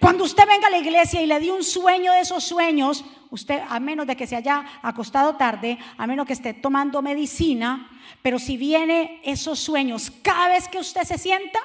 Cuando 0.00 0.24
usted 0.24 0.46
venga 0.46 0.66
a 0.68 0.70
la 0.70 0.78
iglesia 0.78 1.22
y 1.22 1.26
le 1.26 1.40
dio 1.40 1.54
un 1.54 1.64
sueño 1.64 2.12
de 2.12 2.20
esos 2.20 2.44
sueños, 2.44 3.04
usted, 3.30 3.62
a 3.68 3.80
menos 3.80 4.06
de 4.06 4.16
que 4.16 4.26
se 4.26 4.36
haya 4.36 4.64
acostado 4.82 5.36
tarde, 5.36 5.78
a 5.96 6.06
menos 6.06 6.26
que 6.26 6.32
esté 6.32 6.54
tomando 6.54 7.00
medicina, 7.02 7.90
pero 8.22 8.38
si 8.38 8.56
viene 8.56 9.20
esos 9.24 9.58
sueños, 9.58 10.12
cada 10.22 10.48
vez 10.48 10.68
que 10.68 10.78
usted 10.78 11.02
se 11.02 11.18
sienta, 11.18 11.58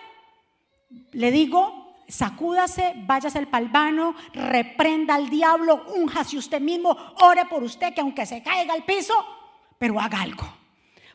le 1.12 1.32
digo, 1.32 2.04
sacúdase, 2.08 2.94
váyase 3.06 3.38
al 3.38 3.48
palvano, 3.48 4.16
reprenda 4.34 5.16
al 5.16 5.30
diablo, 5.30 5.86
unjase 5.96 6.38
usted 6.38 6.60
mismo, 6.60 6.96
ore 7.22 7.46
por 7.46 7.64
usted, 7.64 7.94
que 7.94 8.02
aunque 8.02 8.26
se 8.26 8.42
caiga 8.42 8.74
al 8.74 8.84
piso, 8.84 9.14
pero 9.78 10.00
haga 10.00 10.22
algo. 10.22 10.48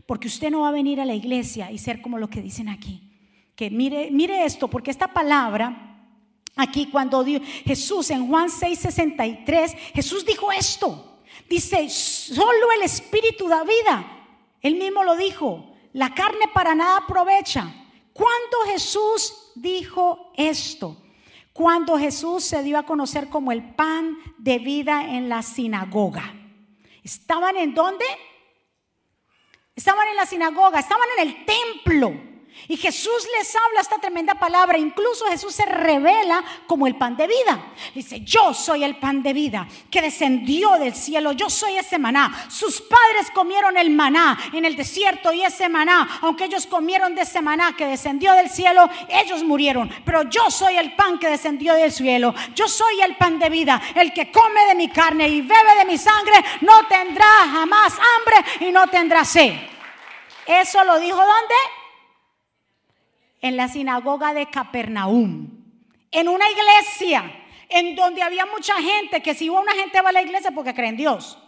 Porque 0.06 0.28
usted 0.28 0.50
no 0.50 0.60
va 0.60 0.68
a 0.68 0.72
venir 0.72 1.00
a 1.00 1.04
la 1.04 1.14
iglesia 1.14 1.70
y 1.70 1.78
ser 1.78 2.00
como 2.00 2.18
lo 2.18 2.28
que 2.28 2.42
dicen 2.42 2.68
aquí. 2.68 3.10
Que 3.56 3.70
mire, 3.70 4.10
mire 4.10 4.44
esto, 4.44 4.68
porque 4.68 4.90
esta 4.90 5.08
palabra, 5.08 5.96
aquí 6.56 6.86
cuando 6.86 7.24
Jesús 7.64 8.10
en 8.10 8.28
Juan 8.28 8.48
6:63, 8.48 9.76
Jesús 9.94 10.26
dijo 10.26 10.52
esto. 10.52 11.20
Dice, 11.48 11.88
solo 11.88 12.72
el 12.76 12.82
Espíritu 12.82 13.48
da 13.48 13.64
vida. 13.64 14.04
Él 14.60 14.76
mismo 14.76 15.04
lo 15.04 15.16
dijo, 15.16 15.74
la 15.92 16.14
carne 16.14 16.48
para 16.52 16.74
nada 16.74 16.98
aprovecha. 16.98 17.83
Cuando 18.14 18.58
Jesús 18.66 19.50
dijo 19.56 20.32
esto? 20.36 20.96
Cuando 21.52 21.98
Jesús 21.98 22.44
se 22.44 22.62
dio 22.62 22.78
a 22.78 22.86
conocer 22.86 23.28
como 23.28 23.52
el 23.52 23.74
pan 23.74 24.16
de 24.38 24.58
vida 24.60 25.16
en 25.16 25.28
la 25.28 25.42
sinagoga. 25.42 26.32
¿Estaban 27.02 27.56
en 27.56 27.74
dónde? 27.74 28.04
Estaban 29.74 30.06
en 30.08 30.16
la 30.16 30.26
sinagoga, 30.26 30.78
estaban 30.78 31.08
en 31.18 31.28
el 31.28 31.44
templo. 31.44 32.33
Y 32.66 32.76
Jesús 32.78 33.26
les 33.36 33.54
habla 33.54 33.80
esta 33.80 33.98
tremenda 33.98 34.34
palabra. 34.34 34.78
Incluso 34.78 35.26
Jesús 35.26 35.54
se 35.54 35.66
revela 35.66 36.42
como 36.66 36.86
el 36.86 36.96
pan 36.96 37.14
de 37.16 37.26
vida. 37.26 37.72
Dice, 37.94 38.20
yo 38.20 38.54
soy 38.54 38.84
el 38.84 38.96
pan 38.96 39.22
de 39.22 39.34
vida 39.34 39.68
que 39.90 40.00
descendió 40.00 40.72
del 40.78 40.94
cielo. 40.94 41.32
Yo 41.32 41.50
soy 41.50 41.76
ese 41.76 41.98
maná. 41.98 42.46
Sus 42.48 42.80
padres 42.80 43.30
comieron 43.34 43.76
el 43.76 43.90
maná 43.90 44.38
en 44.52 44.64
el 44.64 44.76
desierto 44.76 45.32
y 45.32 45.42
ese 45.42 45.68
maná, 45.68 46.20
aunque 46.22 46.44
ellos 46.44 46.66
comieron 46.66 47.14
de 47.14 47.22
ese 47.22 47.42
maná 47.42 47.76
que 47.76 47.86
descendió 47.86 48.32
del 48.32 48.48
cielo, 48.48 48.88
ellos 49.08 49.42
murieron. 49.42 49.90
Pero 50.04 50.22
yo 50.30 50.50
soy 50.50 50.76
el 50.76 50.94
pan 50.94 51.18
que 51.18 51.28
descendió 51.28 51.74
del 51.74 51.92
cielo. 51.92 52.34
Yo 52.54 52.66
soy 52.66 53.02
el 53.02 53.16
pan 53.16 53.38
de 53.38 53.50
vida. 53.50 53.80
El 53.94 54.14
que 54.14 54.32
come 54.32 54.64
de 54.68 54.74
mi 54.74 54.88
carne 54.88 55.28
y 55.28 55.42
bebe 55.42 55.74
de 55.78 55.84
mi 55.84 55.98
sangre 55.98 56.36
no 56.62 56.86
tendrá 56.86 57.26
jamás 57.52 57.92
hambre 57.92 58.66
y 58.66 58.72
no 58.72 58.86
tendrá 58.86 59.22
sed. 59.24 59.52
Eso 60.46 60.82
lo 60.84 60.98
dijo 60.98 61.18
¿dónde? 61.18 61.54
En 63.44 63.58
la 63.58 63.68
sinagoga 63.68 64.32
de 64.32 64.48
Capernaum, 64.48 65.50
en 66.10 66.28
una 66.28 66.46
iglesia 66.50 67.30
en 67.68 67.94
donde 67.94 68.22
había 68.22 68.46
mucha 68.46 68.74
gente, 68.80 69.20
que 69.20 69.34
si 69.34 69.50
una 69.50 69.72
gente 69.72 70.00
va 70.00 70.08
a 70.08 70.12
la 70.12 70.22
iglesia 70.22 70.50
porque 70.50 70.72
cree 70.72 70.88
en 70.88 70.96
Dios. 70.96 71.38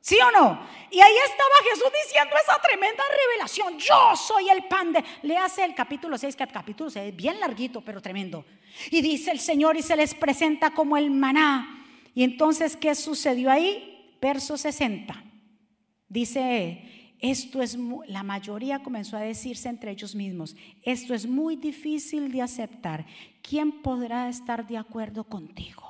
¿Sí 0.00 0.16
o 0.20 0.30
no? 0.30 0.64
Y 0.92 1.00
ahí 1.00 1.14
estaba 1.24 1.70
Jesús 1.70 1.90
diciendo 2.04 2.36
esa 2.40 2.60
tremenda 2.60 3.02
revelación. 3.26 3.76
Yo 3.80 4.14
soy 4.14 4.48
el 4.48 4.62
pan 4.68 4.92
de... 4.92 5.02
Le 5.22 5.36
hace 5.36 5.64
el 5.64 5.74
capítulo 5.74 6.16
6, 6.16 6.36
que 6.36 6.44
el 6.44 6.52
capítulo 6.52 6.88
6 6.88 7.08
es 7.08 7.16
bien 7.16 7.40
larguito, 7.40 7.80
pero 7.80 8.00
tremendo. 8.00 8.44
Y 8.92 9.00
dice 9.00 9.32
el 9.32 9.40
Señor 9.40 9.76
y 9.76 9.82
se 9.82 9.96
les 9.96 10.14
presenta 10.14 10.70
como 10.70 10.96
el 10.96 11.10
maná. 11.10 11.84
Y 12.14 12.22
entonces, 12.22 12.76
¿qué 12.76 12.94
sucedió 12.94 13.50
ahí? 13.50 14.16
Verso 14.20 14.56
60. 14.56 15.20
Dice, 16.08 16.93
esto 17.20 17.62
es, 17.62 17.78
la 18.06 18.22
mayoría 18.22 18.82
comenzó 18.82 19.16
a 19.16 19.20
decirse 19.20 19.68
entre 19.68 19.90
ellos 19.90 20.14
mismos, 20.14 20.56
esto 20.82 21.14
es 21.14 21.26
muy 21.26 21.56
difícil 21.56 22.30
de 22.30 22.42
aceptar. 22.42 23.06
¿Quién 23.42 23.82
podrá 23.82 24.28
estar 24.28 24.66
de 24.66 24.76
acuerdo 24.76 25.24
contigo? 25.24 25.82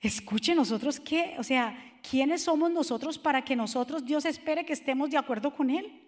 Escuche 0.00 0.54
nosotros 0.54 1.00
qué, 1.00 1.34
o 1.38 1.42
sea, 1.42 1.98
¿quiénes 2.08 2.42
somos 2.42 2.70
nosotros 2.70 3.18
para 3.18 3.42
que 3.42 3.56
nosotros 3.56 4.04
Dios 4.04 4.24
espere 4.24 4.64
que 4.64 4.72
estemos 4.72 5.10
de 5.10 5.18
acuerdo 5.18 5.54
con 5.54 5.70
Él? 5.70 6.02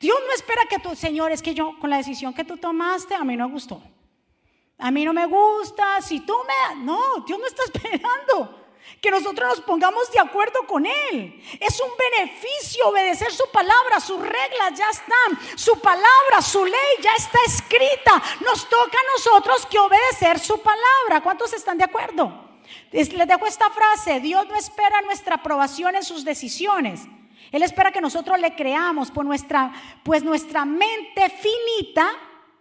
Dios 0.00 0.16
no 0.26 0.34
espera 0.34 0.62
que 0.68 0.78
tú, 0.78 0.94
Señor, 0.94 1.32
es 1.32 1.42
que 1.42 1.54
yo 1.54 1.78
con 1.78 1.90
la 1.90 1.98
decisión 1.98 2.32
que 2.32 2.44
tú 2.44 2.56
tomaste, 2.56 3.14
a 3.14 3.24
mí 3.24 3.36
no 3.36 3.46
me 3.46 3.54
gustó. 3.54 3.82
A 4.78 4.90
mí 4.90 5.04
no 5.04 5.12
me 5.12 5.26
gusta, 5.26 6.00
si 6.00 6.20
tú 6.20 6.34
me... 6.46 6.82
No, 6.82 7.24
Dios 7.26 7.38
no 7.38 7.46
está 7.46 7.62
esperando 7.72 8.63
que 9.00 9.10
nosotros 9.10 9.48
nos 9.48 9.60
pongamos 9.60 10.10
de 10.12 10.18
acuerdo 10.18 10.66
con 10.66 10.86
Él. 10.86 11.42
Es 11.60 11.80
un 11.80 11.90
beneficio 11.96 12.88
obedecer 12.88 13.32
su 13.32 13.44
palabra, 13.52 14.00
sus 14.00 14.20
reglas 14.20 14.74
ya 14.76 14.88
están, 14.88 15.38
su 15.56 15.78
palabra, 15.80 16.40
su 16.40 16.64
ley 16.64 16.96
ya 17.02 17.14
está 17.14 17.38
escrita. 17.46 18.22
Nos 18.40 18.68
toca 18.68 18.98
a 18.98 19.12
nosotros 19.16 19.66
que 19.66 19.78
obedecer 19.78 20.38
su 20.38 20.60
palabra. 20.62 21.22
¿Cuántos 21.22 21.52
están 21.52 21.78
de 21.78 21.84
acuerdo? 21.84 22.44
Les 22.90 23.08
dejo 23.08 23.46
esta 23.46 23.70
frase, 23.70 24.20
Dios 24.20 24.46
no 24.48 24.56
espera 24.56 25.00
nuestra 25.02 25.36
aprobación 25.36 25.96
en 25.96 26.04
sus 26.04 26.24
decisiones. 26.24 27.02
Él 27.50 27.62
espera 27.62 27.92
que 27.92 28.00
nosotros 28.00 28.38
le 28.38 28.54
creamos, 28.54 29.10
por 29.10 29.24
nuestra, 29.24 29.72
pues 30.02 30.24
nuestra 30.24 30.64
mente 30.64 31.28
finita, 31.28 32.10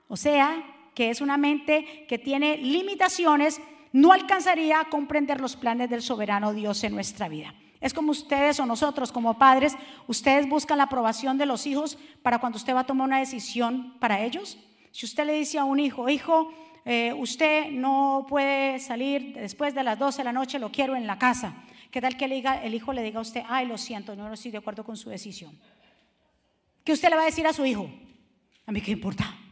o 0.08 0.18
sea, 0.18 0.62
que 0.94 1.10
es 1.10 1.22
una 1.22 1.38
mente 1.38 2.06
que 2.08 2.20
tiene 2.20 2.58
limitaciones, 2.58 3.60
no 3.94 4.12
alcanzaría 4.12 4.82
a 4.82 4.90
comprender 4.90 5.40
los 5.40 5.56
planes 5.56 5.90
del 5.90 6.02
soberano 6.02 6.54
Dios 6.54 6.84
en 6.84 6.94
nuestra 6.94 7.30
vida. 7.30 7.54
Es 7.80 7.94
como 7.94 8.12
ustedes 8.12 8.60
o 8.60 8.66
nosotros 8.66 9.12
como 9.12 9.38
padres, 9.38 9.76
ustedes 10.08 10.50
buscan 10.50 10.80
la 10.80 10.86
aprobación 10.86 11.38
de 11.38 11.46
los 11.46 11.68
hijos 11.68 11.98
para 12.22 12.40
cuando 12.40 12.58
usted 12.58 12.74
va 12.74 12.82
a 12.82 12.86
tomar 12.86 13.08
una 13.08 13.20
decisión 13.20 13.98
para 14.00 14.22
ellos. 14.22 14.58
Si 14.92 15.06
usted 15.06 15.26
le 15.26 15.34
dice 15.34 15.60
a 15.60 15.66
un 15.66 15.80
hijo, 15.80 16.10
hijo, 16.10 16.52
eh, 16.86 17.14
usted 17.14 17.72
no 17.72 18.26
puede 18.28 18.80
salir 18.80 19.36
después 19.36 19.76
de 19.76 19.84
las 19.84 20.00
12 20.00 20.18
de 20.18 20.24
la 20.24 20.34
noche, 20.34 20.60
lo 20.60 20.72
quiero 20.72 20.96
en 20.96 21.06
la 21.06 21.20
casa. 21.20 21.54
¿Qué 21.92 22.02
tal 22.02 22.18
que 22.18 22.26
el 22.26 22.74
hijo 22.74 22.94
le 22.94 23.04
diga 23.04 23.20
a 23.20 23.22
usted, 23.22 23.44
ay, 23.48 23.68
lo 23.68 23.78
siento, 23.78 24.16
no 24.16 24.34
estoy 24.34 24.50
de 24.50 24.58
acuerdo 24.58 24.84
con 24.84 24.98
su 24.98 25.10
decisión? 25.10 25.60
¿Qué 26.84 26.94
usted 26.94 27.10
le 27.10 27.16
va 27.16 27.22
a 27.22 27.26
decir 27.26 27.46
a 27.46 27.54
su 27.54 27.66
hijo? 27.66 27.88
A 28.66 28.72
mí 28.72 28.82
qué 28.82 28.92
importa. 28.92 29.43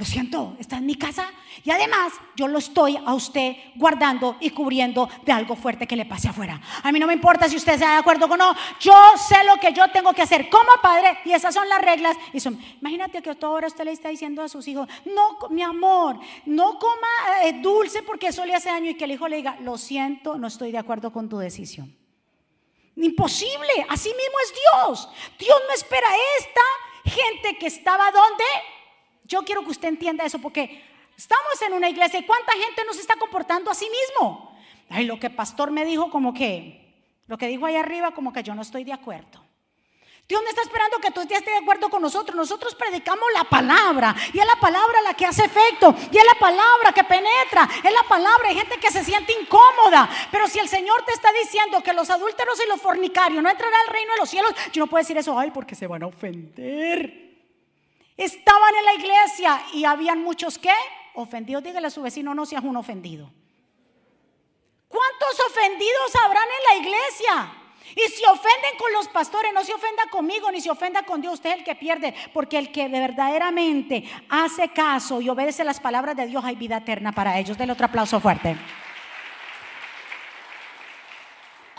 Lo 0.00 0.06
siento, 0.06 0.56
está 0.58 0.78
en 0.78 0.86
mi 0.86 0.94
casa 0.94 1.30
y 1.62 1.70
además 1.70 2.14
yo 2.34 2.48
lo 2.48 2.56
estoy 2.56 2.96
a 2.96 3.12
usted 3.12 3.54
guardando 3.74 4.38
y 4.40 4.48
cubriendo 4.48 5.10
de 5.26 5.32
algo 5.32 5.56
fuerte 5.56 5.86
que 5.86 5.94
le 5.94 6.06
pase 6.06 6.26
afuera. 6.26 6.58
A 6.82 6.90
mí 6.90 6.98
no 6.98 7.06
me 7.06 7.12
importa 7.12 7.50
si 7.50 7.56
usted 7.56 7.74
está 7.74 7.90
de 7.90 7.98
acuerdo 7.98 8.24
o 8.24 8.34
no, 8.34 8.56
yo 8.80 8.94
sé 9.18 9.44
lo 9.44 9.58
que 9.58 9.74
yo 9.74 9.90
tengo 9.90 10.14
que 10.14 10.22
hacer 10.22 10.48
como 10.48 10.72
padre 10.80 11.18
y 11.26 11.34
esas 11.34 11.52
son 11.52 11.68
las 11.68 11.82
reglas. 11.82 12.16
Y 12.32 12.40
son, 12.40 12.58
imagínate 12.80 13.20
que 13.20 13.28
a 13.28 13.34
toda 13.34 13.52
hora 13.52 13.66
usted 13.66 13.84
le 13.84 13.92
está 13.92 14.08
diciendo 14.08 14.40
a 14.40 14.48
sus 14.48 14.66
hijos, 14.68 14.88
no, 15.04 15.50
mi 15.50 15.60
amor, 15.60 16.18
no 16.46 16.78
coma 16.78 17.44
eh, 17.44 17.60
dulce 17.60 18.02
porque 18.02 18.28
eso 18.28 18.46
le 18.46 18.54
hace 18.54 18.70
daño 18.70 18.92
y 18.92 18.94
que 18.94 19.04
el 19.04 19.12
hijo 19.12 19.28
le 19.28 19.36
diga, 19.36 19.58
lo 19.60 19.76
siento, 19.76 20.38
no 20.38 20.46
estoy 20.46 20.72
de 20.72 20.78
acuerdo 20.78 21.12
con 21.12 21.28
tu 21.28 21.36
decisión. 21.36 21.94
Imposible, 22.96 23.84
así 23.90 24.08
mismo 24.08 24.38
es 24.44 24.54
Dios. 24.54 25.08
Dios 25.38 25.60
no 25.68 25.74
espera 25.74 26.08
esta 26.38 27.14
gente 27.18 27.58
que 27.58 27.66
estaba 27.66 28.10
donde 28.10 28.44
yo 29.30 29.44
quiero 29.44 29.62
que 29.62 29.70
usted 29.70 29.88
entienda 29.88 30.24
eso 30.24 30.40
porque 30.40 30.82
estamos 31.16 31.62
en 31.64 31.72
una 31.72 31.88
iglesia 31.88 32.18
y 32.18 32.26
cuánta 32.26 32.52
gente 32.52 32.84
nos 32.84 32.98
está 32.98 33.14
comportando 33.14 33.70
a 33.70 33.74
sí 33.74 33.86
mismo. 33.88 34.58
Ay, 34.88 35.06
lo 35.06 35.20
que 35.20 35.28
el 35.28 35.34
pastor 35.36 35.70
me 35.70 35.84
dijo 35.84 36.10
como 36.10 36.34
que, 36.34 37.14
lo 37.28 37.38
que 37.38 37.46
dijo 37.46 37.64
ahí 37.64 37.76
arriba 37.76 38.10
como 38.10 38.32
que 38.32 38.42
yo 38.42 38.56
no 38.56 38.62
estoy 38.62 38.82
de 38.82 38.92
acuerdo. 38.92 39.40
Dios 40.26 40.42
no 40.42 40.48
está 40.48 40.62
esperando 40.62 40.98
que 40.98 41.10
tú 41.10 41.20
estés 41.20 41.44
de 41.44 41.56
acuerdo 41.56 41.88
con 41.88 42.02
nosotros. 42.02 42.36
Nosotros 42.36 42.74
predicamos 42.76 43.24
la 43.34 43.42
palabra. 43.42 44.14
Y 44.32 44.38
es 44.38 44.46
la 44.46 44.54
palabra 44.60 45.02
la 45.02 45.14
que 45.14 45.26
hace 45.26 45.44
efecto. 45.44 45.92
Y 46.12 46.16
es 46.16 46.24
la 46.24 46.38
palabra 46.38 46.92
que 46.94 47.02
penetra. 47.02 47.68
Es 47.82 47.92
la 47.92 48.04
palabra. 48.08 48.48
Hay 48.48 48.54
gente 48.54 48.78
que 48.78 48.92
se 48.92 49.02
siente 49.02 49.34
incómoda. 49.40 50.08
Pero 50.30 50.46
si 50.46 50.60
el 50.60 50.68
Señor 50.68 51.04
te 51.04 51.12
está 51.12 51.32
diciendo 51.32 51.82
que 51.82 51.92
los 51.92 52.10
adúlteros 52.10 52.62
y 52.64 52.68
los 52.68 52.80
fornicarios 52.80 53.42
no 53.42 53.50
entrarán 53.50 53.80
al 53.80 53.92
reino 53.92 54.12
de 54.12 54.18
los 54.18 54.30
cielos, 54.30 54.54
yo 54.72 54.84
no 54.84 54.86
puedo 54.86 55.02
decir 55.02 55.18
eso. 55.18 55.36
Ay, 55.36 55.50
porque 55.50 55.74
se 55.74 55.88
van 55.88 56.04
a 56.04 56.06
ofender. 56.06 57.29
Estaban 58.20 58.74
en 58.74 58.84
la 58.84 58.94
iglesia 58.96 59.62
y 59.72 59.86
habían 59.86 60.22
muchos 60.22 60.58
que 60.58 60.74
ofendidos. 61.14 61.62
Dígale 61.62 61.86
a 61.86 61.90
su 61.90 62.02
vecino, 62.02 62.34
no 62.34 62.44
seas 62.44 62.62
un 62.62 62.76
ofendido. 62.76 63.30
¿Cuántos 64.88 65.40
ofendidos 65.48 66.14
habrán 66.22 66.44
en 66.44 66.82
la 66.82 66.86
iglesia? 66.86 67.54
Y 67.96 68.10
si 68.10 68.22
ofenden 68.26 68.76
con 68.78 68.92
los 68.92 69.08
pastores, 69.08 69.54
no 69.54 69.64
se 69.64 69.72
ofenda 69.72 70.02
conmigo 70.10 70.52
ni 70.52 70.60
se 70.60 70.70
ofenda 70.70 71.02
con 71.02 71.22
Dios. 71.22 71.32
Usted 71.32 71.52
es 71.52 71.56
el 71.60 71.64
que 71.64 71.74
pierde, 71.74 72.14
porque 72.34 72.58
el 72.58 72.70
que 72.70 72.88
verdaderamente 72.88 74.04
hace 74.28 74.68
caso 74.68 75.22
y 75.22 75.30
obedece 75.30 75.64
las 75.64 75.80
palabras 75.80 76.14
de 76.14 76.26
Dios, 76.26 76.44
hay 76.44 76.56
vida 76.56 76.76
eterna 76.76 77.12
para 77.12 77.38
ellos. 77.38 77.56
Denle 77.56 77.72
otro 77.72 77.86
aplauso 77.86 78.20
fuerte. 78.20 78.54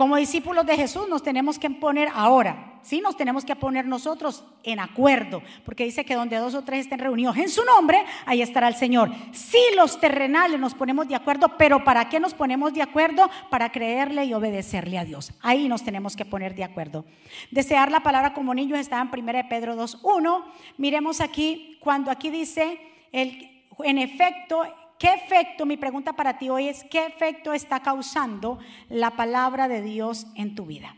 Como 0.02 0.16
discípulos 0.16 0.66
de 0.66 0.76
Jesús 0.76 1.08
nos 1.08 1.22
tenemos 1.22 1.60
que 1.60 1.70
poner 1.70 2.10
ahora, 2.16 2.80
sí, 2.82 3.02
nos 3.02 3.16
tenemos 3.16 3.46
que 3.46 3.56
poner 3.56 3.86
nosotros 3.86 4.44
en 4.64 4.80
acuerdo, 4.80 5.44
porque 5.64 5.84
dice 5.84 6.04
que 6.06 6.16
donde 6.16 6.38
dos 6.38 6.56
o 6.56 6.64
tres 6.64 6.86
estén 6.86 6.98
reunidos 6.98 7.38
en 7.38 7.50
su 7.50 7.64
nombre, 7.64 8.04
ahí 8.26 8.42
estará 8.42 8.68
el 8.68 8.74
Señor. 8.74 9.12
Sí, 9.32 9.60
los 9.78 10.00
terrenales 10.00 10.60
nos 10.60 10.74
ponemos 10.74 11.08
de 11.08 11.14
acuerdo, 11.14 11.56
pero 11.56 11.84
¿para 11.84 12.10
qué 12.10 12.20
nos 12.20 12.34
ponemos 12.34 12.74
de 12.74 12.82
acuerdo? 12.82 13.30
Para 13.52 13.72
creerle 13.72 14.26
y 14.26 14.34
obedecerle 14.34 14.98
a 14.98 15.06
Dios. 15.06 15.34
Ahí 15.40 15.68
nos 15.68 15.84
tenemos 15.84 16.16
que 16.16 16.26
poner 16.26 16.56
de 16.56 16.64
acuerdo. 16.64 17.06
Desear 17.52 17.92
la 17.92 18.02
palabra 18.02 18.34
como 18.34 18.56
niños 18.56 18.80
está 18.80 19.00
en 19.00 19.08
1 19.08 19.50
Pedro 19.50 19.76
2.1. 19.76 20.44
Miremos 20.80 21.22
aquí, 21.22 21.78
cuando 21.80 22.10
aquí 22.10 22.32
dice, 22.32 22.80
el, 23.12 23.52
en 23.84 24.00
efecto, 24.00 24.64
¿Qué 25.02 25.12
efecto, 25.12 25.66
mi 25.66 25.78
pregunta 25.78 26.14
para 26.14 26.38
ti 26.38 26.50
hoy 26.50 26.68
es, 26.68 26.84
¿qué 26.84 27.08
efecto 27.08 27.54
está 27.54 27.80
causando 27.80 28.60
la 28.88 29.16
palabra 29.18 29.68
de 29.68 29.82
Dios 29.82 30.28
en 30.36 30.54
tu 30.54 30.68
vida? 30.68 30.96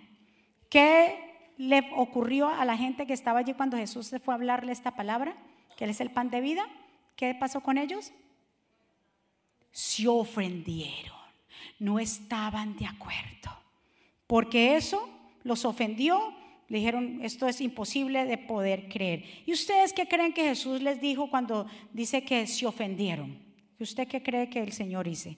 ¿Qué 0.70 1.16
le 1.56 1.90
ocurrió 1.96 2.50
a 2.50 2.66
la 2.66 2.76
gente 2.76 3.08
que 3.08 3.14
estaba 3.14 3.40
allí 3.40 3.54
cuando 3.54 3.78
Jesús 3.78 4.08
se 4.08 4.20
fue 4.20 4.34
a 4.34 4.36
hablarle 4.36 4.74
esta 4.74 4.92
palabra? 4.98 5.38
Que 5.78 5.86
es 5.86 6.02
el 6.02 6.12
pan 6.12 6.30
de 6.30 6.42
vida. 6.42 6.68
¿Qué 7.16 7.34
pasó 7.34 7.62
con 7.62 7.78
ellos? 7.78 8.12
Se 9.72 10.06
ofendieron, 10.10 11.16
no 11.80 11.98
estaban 11.98 12.76
de 12.76 12.88
acuerdo, 12.88 13.58
porque 14.28 14.76
eso 14.76 15.08
los 15.44 15.64
ofendió, 15.64 16.36
le 16.68 16.80
dijeron, 16.80 17.20
esto 17.24 17.48
es 17.48 17.62
imposible 17.62 18.26
de 18.26 18.38
poder 18.38 18.90
creer. 18.90 19.24
¿Y 19.46 19.54
ustedes 19.54 19.94
qué 19.94 20.10
creen 20.10 20.34
que 20.34 20.44
Jesús 20.44 20.82
les 20.82 21.00
dijo 21.00 21.30
cuando 21.30 21.68
dice 21.94 22.26
que 22.26 22.48
se 22.48 22.66
ofendieron? 22.66 23.43
¿Y 23.80 23.84
usted 23.84 24.08
qué 24.08 24.22
cree 24.22 24.50
que 24.50 24.60
el 24.60 24.74
Señor 24.74 25.06
dice? 25.06 25.38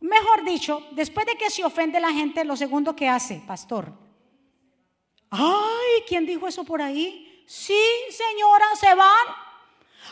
Mejor 0.00 0.44
dicho, 0.44 0.84
después 0.92 1.26
de 1.26 1.36
que 1.36 1.50
se 1.50 1.64
ofende 1.64 2.00
la 2.00 2.12
gente, 2.12 2.44
lo 2.44 2.56
segundo 2.56 2.96
que 2.96 3.08
hace, 3.08 3.42
pastor. 3.46 3.92
Ay, 5.30 6.02
¿quién 6.08 6.26
dijo 6.26 6.48
eso 6.48 6.64
por 6.64 6.82
ahí? 6.82 7.44
Sí, 7.46 7.80
señora, 8.10 8.66
se 8.78 8.94
van. 8.94 9.26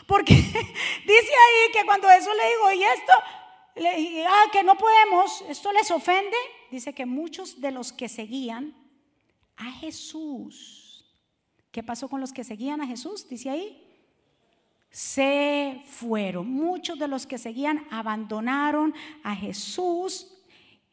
Porque 0.06 0.34
dice 0.34 1.32
ahí 1.32 1.72
que 1.72 1.84
cuando 1.84 2.08
eso 2.10 2.32
le 2.34 2.48
digo, 2.48 2.72
y 2.72 2.84
esto, 2.84 3.12
le, 3.76 4.26
ah, 4.26 4.44
que 4.52 4.62
no 4.62 4.76
podemos, 4.76 5.42
esto 5.48 5.72
les 5.72 5.90
ofende. 5.90 6.36
Dice 6.70 6.94
que 6.94 7.04
muchos 7.04 7.60
de 7.60 7.72
los 7.72 7.92
que 7.92 8.08
seguían 8.08 8.74
a 9.56 9.72
Jesús, 9.72 11.04
¿qué 11.72 11.82
pasó 11.82 12.08
con 12.08 12.20
los 12.20 12.32
que 12.32 12.44
seguían 12.44 12.80
a 12.80 12.86
Jesús? 12.86 13.28
Dice 13.28 13.50
ahí, 13.50 13.89
se 14.90 15.82
fueron. 15.86 16.50
Muchos 16.50 16.98
de 16.98 17.08
los 17.08 17.26
que 17.26 17.38
seguían 17.38 17.86
abandonaron 17.90 18.94
a 19.22 19.34
Jesús. 19.34 20.36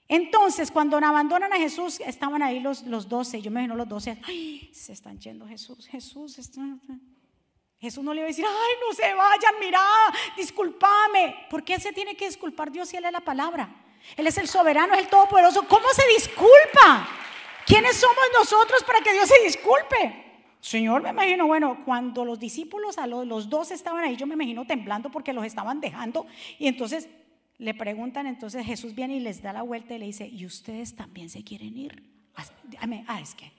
Entonces, 0.07 0.71
cuando 0.71 0.97
abandonan 0.97 1.51
a 1.51 1.57
Jesús, 1.57 1.99
estaban 1.99 2.41
ahí 2.41 2.59
los, 2.59 2.83
los 2.83 3.09
doce. 3.09 3.41
Yo 3.41 3.51
me 3.51 3.59
imagino 3.59 3.75
los 3.75 3.89
doce. 3.89 4.17
Ay, 4.23 4.69
se 4.73 4.93
están 4.93 5.19
yendo 5.19 5.47
Jesús. 5.47 5.87
Jesús. 5.87 6.37
Jesús 7.79 8.03
no 8.03 8.13
le 8.13 8.21
iba 8.21 8.25
a 8.25 8.29
decir, 8.29 8.45
ay, 8.47 8.75
no 8.87 8.93
se 8.93 9.13
vayan, 9.13 9.55
mira, 9.59 9.81
discúlpame. 10.35 11.47
¿Por 11.49 11.63
qué 11.63 11.79
se 11.79 11.91
tiene 11.91 12.15
que 12.15 12.25
disculpar 12.27 12.71
Dios 12.71 12.89
si 12.89 12.97
Él 12.97 13.05
es 13.05 13.11
la 13.11 13.21
palabra? 13.21 13.69
Él 14.15 14.25
es 14.25 14.37
el 14.37 14.47
soberano, 14.47 14.93
es 14.93 15.01
el 15.01 15.07
todopoderoso. 15.09 15.67
¿Cómo 15.67 15.87
se 15.93 16.07
disculpa? 16.07 17.07
¿Quiénes 17.65 17.97
somos 17.97 18.25
nosotros 18.33 18.83
para 18.83 19.01
que 19.01 19.11
Dios 19.11 19.27
se 19.27 19.43
disculpe? 19.43 20.26
Señor, 20.59 21.01
me 21.03 21.09
imagino, 21.09 21.47
bueno, 21.47 21.83
cuando 21.85 22.25
los 22.25 22.39
discípulos, 22.39 22.97
a 22.97 23.07
los, 23.07 23.49
dos 23.49 23.71
estaban 23.71 24.03
ahí, 24.03 24.15
yo 24.15 24.27
me 24.27 24.33
imagino 24.33 24.65
temblando 24.65 25.09
porque 25.09 25.33
los 25.33 25.45
estaban 25.45 25.79
dejando. 25.79 26.25
Y 26.59 26.67
entonces 26.67 27.07
le 27.57 27.73
preguntan, 27.73 28.27
entonces 28.27 28.65
Jesús 28.65 28.95
viene 28.95 29.15
y 29.15 29.19
les 29.19 29.41
da 29.41 29.53
la 29.53 29.61
vuelta 29.61 29.93
y 29.93 29.99
le 29.99 30.05
dice, 30.05 30.27
¿y 30.27 30.45
ustedes 30.45 30.95
también 30.95 31.29
se 31.29 31.43
quieren 31.43 31.77
ir? 31.77 32.03
Ah, 32.35 33.19
es 33.21 33.35
que. 33.35 33.51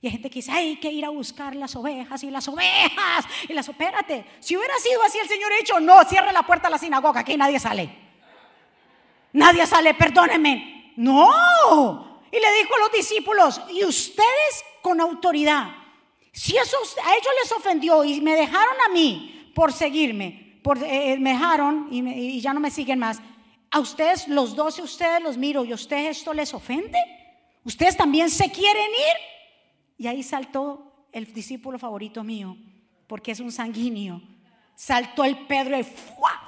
Y 0.00 0.06
hay 0.06 0.12
gente 0.12 0.28
que 0.28 0.36
dice, 0.36 0.52
hay 0.52 0.76
que 0.76 0.92
ir 0.92 1.04
a 1.04 1.08
buscar 1.08 1.56
las 1.56 1.74
ovejas 1.74 2.22
y 2.22 2.30
las 2.30 2.46
ovejas. 2.48 3.24
Y 3.48 3.52
las, 3.54 3.68
espérate, 3.68 4.24
si 4.40 4.56
hubiera 4.56 4.74
sido 4.78 5.02
así 5.02 5.18
el 5.18 5.28
Señor 5.28 5.52
ha 5.52 5.56
dicho, 5.56 5.80
no, 5.80 6.04
cierre 6.04 6.32
la 6.32 6.42
puerta 6.42 6.68
a 6.68 6.70
la 6.70 6.78
sinagoga, 6.78 7.20
aquí 7.20 7.36
nadie 7.36 7.58
sale. 7.58 7.90
Nadie 9.32 9.66
sale, 9.66 9.94
perdónenme. 9.94 10.92
No. 10.96 12.20
Y 12.30 12.36
le 12.36 12.54
dijo 12.58 12.74
a 12.74 12.78
los 12.78 12.92
discípulos, 12.92 13.60
y 13.70 13.84
ustedes 13.84 14.64
con 14.82 15.00
autoridad 15.00 15.85
si 16.36 16.54
eso 16.54 16.76
a 17.02 17.14
ellos 17.14 17.32
les 17.42 17.52
ofendió 17.52 18.04
y 18.04 18.20
me 18.20 18.34
dejaron 18.34 18.76
a 18.86 18.92
mí 18.92 19.50
por 19.54 19.72
seguirme, 19.72 20.60
por, 20.62 20.76
eh, 20.82 21.14
eh, 21.14 21.18
me 21.18 21.30
dejaron 21.30 21.88
y, 21.90 22.38
ya 22.42 22.52
no 22.52 22.60
me 22.60 22.70
siguen 22.70 22.98
más, 22.98 23.22
a 23.70 23.80
ustedes 23.80 24.28
los 24.28 24.54
doce, 24.54 24.82
ustedes 24.82 25.22
los 25.22 25.38
miro 25.38 25.64
y 25.64 25.72
a 25.72 25.76
ustedes 25.76 26.18
esto 26.18 26.34
les 26.34 26.52
ofende, 26.52 26.98
ustedes 27.64 27.96
también 27.96 28.28
se 28.28 28.50
quieren 28.50 28.90
ir. 28.90 29.16
Y 29.96 30.08
ahí 30.08 30.22
saltó 30.22 31.08
el 31.10 31.32
discípulo 31.32 31.78
favorito 31.78 32.22
mío, 32.22 32.54
porque 33.06 33.32
es 33.32 33.40
un 33.40 33.50
sanguíneo. 33.50 34.20
Saltó 34.74 35.24
el 35.24 35.46
Pedro 35.46 35.78
y 35.78 35.84
¡fua! 35.84 36.38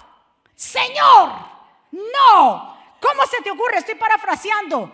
Señor, 0.55 1.33
no. 1.93 2.77
¿Cómo 3.01 3.23
se 3.31 3.41
te 3.43 3.51
ocurre? 3.51 3.79
Estoy 3.79 3.95
parafraseando. 3.95 4.93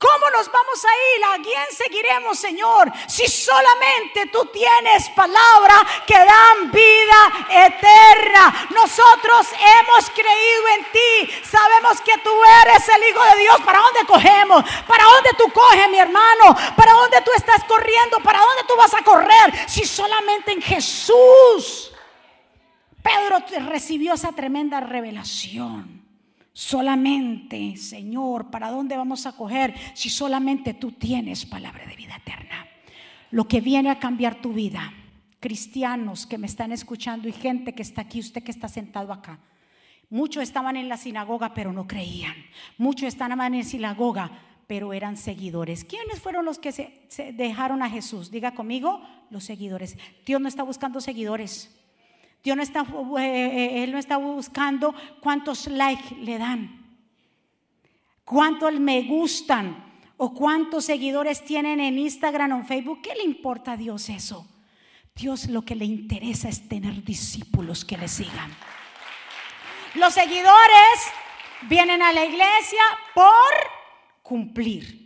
¿Cómo 0.00 0.30
nos 0.30 0.50
vamos 0.50 0.82
a 0.82 0.88
ir? 0.88 1.24
¿A 1.24 1.42
quién 1.42 1.76
seguiremos, 1.76 2.38
Señor? 2.38 2.90
Si 3.06 3.28
solamente 3.28 4.28
tú 4.32 4.46
tienes 4.46 5.10
palabra 5.10 5.74
que 6.06 6.14
dan 6.14 6.72
vida 6.72 7.66
eterna. 7.66 8.68
Nosotros 8.70 9.48
hemos 9.52 10.08
creído 10.08 10.68
en 10.78 10.84
ti. 10.90 11.30
Sabemos 11.44 12.00
que 12.00 12.16
tú 12.24 12.30
eres 12.64 12.88
el 12.88 13.10
Hijo 13.10 13.22
de 13.24 13.40
Dios. 13.42 13.60
¿Para 13.60 13.80
dónde 13.80 14.06
cogemos? 14.06 14.64
¿Para 14.88 15.04
dónde 15.04 15.30
tú 15.36 15.52
coges, 15.52 15.90
mi 15.90 15.98
hermano? 15.98 16.56
¿Para 16.74 16.94
dónde 16.94 17.20
tú 17.20 17.32
estás 17.36 17.62
corriendo? 17.64 18.20
¿Para 18.20 18.38
dónde 18.38 18.64
tú 18.66 18.76
vas 18.76 18.94
a 18.94 19.04
correr? 19.04 19.68
Si 19.68 19.84
solamente 19.84 20.52
en 20.52 20.62
Jesús. 20.62 21.92
Pedro 23.02 23.44
recibió 23.68 24.14
esa 24.14 24.32
tremenda 24.32 24.80
revelación. 24.80 25.99
Solamente, 26.60 27.74
Señor, 27.78 28.50
¿para 28.50 28.70
dónde 28.70 28.94
vamos 28.94 29.24
a 29.24 29.32
coger 29.32 29.72
si 29.94 30.10
solamente 30.10 30.74
tú 30.74 30.92
tienes 30.92 31.46
palabra 31.46 31.86
de 31.86 31.96
vida 31.96 32.16
eterna? 32.16 32.66
Lo 33.30 33.48
que 33.48 33.62
viene 33.62 33.88
a 33.88 33.98
cambiar 33.98 34.42
tu 34.42 34.52
vida, 34.52 34.92
cristianos 35.40 36.26
que 36.26 36.36
me 36.36 36.46
están 36.46 36.70
escuchando 36.70 37.28
y 37.28 37.32
gente 37.32 37.72
que 37.72 37.80
está 37.80 38.02
aquí, 38.02 38.20
usted 38.20 38.42
que 38.42 38.50
está 38.50 38.68
sentado 38.68 39.10
acá. 39.10 39.38
Muchos 40.10 40.42
estaban 40.42 40.76
en 40.76 40.90
la 40.90 40.98
sinagoga, 40.98 41.54
pero 41.54 41.72
no 41.72 41.86
creían. 41.86 42.36
Muchos 42.76 43.08
estaban 43.08 43.40
en 43.40 43.60
la 43.60 43.64
sinagoga, 43.64 44.30
pero 44.66 44.92
eran 44.92 45.16
seguidores. 45.16 45.82
¿Quiénes 45.84 46.20
fueron 46.20 46.44
los 46.44 46.58
que 46.58 46.72
se, 46.72 47.06
se, 47.08 47.32
dejaron 47.32 47.82
a 47.82 47.88
Jesús? 47.88 48.30
Diga 48.30 48.52
conmigo, 48.52 49.00
los 49.30 49.44
seguidores. 49.44 49.96
Dios 50.26 50.42
no 50.42 50.48
está 50.48 50.62
buscando 50.62 51.00
seguidores. 51.00 51.74
Dios 52.42 52.56
no 52.56 52.62
está, 52.62 52.80
eh, 52.80 53.22
eh, 53.22 53.82
Él 53.84 53.92
no 53.92 53.98
está 53.98 54.16
buscando 54.16 54.94
cuántos 55.20 55.66
likes 55.66 56.14
le 56.16 56.38
dan, 56.38 56.98
cuántos 58.24 58.72
me 58.80 59.02
gustan 59.02 59.84
o 60.16 60.32
cuántos 60.34 60.84
seguidores 60.84 61.44
tienen 61.44 61.80
en 61.80 61.98
Instagram 61.98 62.52
o 62.52 62.56
en 62.56 62.66
Facebook. 62.66 63.02
¿Qué 63.02 63.14
le 63.14 63.24
importa 63.24 63.72
a 63.72 63.76
Dios 63.76 64.08
eso? 64.08 64.46
Dios 65.14 65.48
lo 65.48 65.62
que 65.62 65.74
le 65.74 65.84
interesa 65.84 66.48
es 66.48 66.68
tener 66.68 67.04
discípulos 67.04 67.84
que 67.84 67.98
le 67.98 68.08
sigan. 68.08 68.50
Los 69.94 70.14
seguidores 70.14 71.12
vienen 71.68 72.00
a 72.00 72.12
la 72.12 72.24
iglesia 72.24 72.82
por 73.14 73.24
cumplir. 74.22 75.00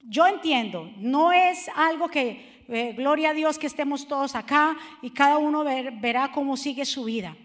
Yo 0.00 0.26
entiendo, 0.26 0.90
no 0.96 1.32
es 1.32 1.68
algo 1.74 2.08
que, 2.08 2.49
eh, 2.70 2.94
gloria 2.96 3.30
a 3.30 3.34
Dios 3.34 3.58
que 3.58 3.66
estemos 3.66 4.06
todos 4.06 4.34
acá 4.34 4.76
y 5.02 5.10
cada 5.10 5.38
uno 5.38 5.64
verá 5.64 6.32
cómo 6.32 6.56
sigue 6.56 6.84
su 6.84 7.04
vida, 7.04 7.36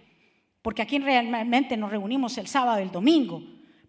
porque 0.62 0.82
aquí 0.82 1.00
realmente 1.00 1.78
nos 1.78 1.92
reunimos 1.92 2.38
el 2.38 2.48
sábado 2.48 2.80
el 2.80 2.92
domingo 2.92 3.42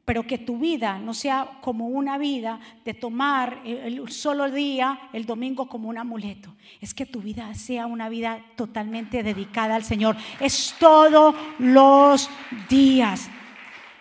pero 0.06 0.24
que 0.24 0.38
tu 0.38 0.56
vida 0.56 1.00
no 1.00 1.12
sea 1.12 1.58
como 1.60 1.88
una 1.88 2.16
vida 2.16 2.60
de 2.84 2.94
tomar 2.94 3.60
el 3.64 4.08
solo 4.12 4.48
día, 4.48 5.00
el 5.12 5.26
domingo, 5.26 5.68
como 5.68 5.88
un 5.88 5.98
amuleto. 5.98 6.54
Es 6.80 6.94
que 6.94 7.06
tu 7.06 7.20
vida 7.20 7.52
sea 7.54 7.86
una 7.86 8.08
vida 8.08 8.40
totalmente 8.54 9.24
dedicada 9.24 9.74
al 9.74 9.82
Señor. 9.82 10.16
Es 10.38 10.76
todos 10.78 11.34
los 11.58 12.30
días. 12.68 13.28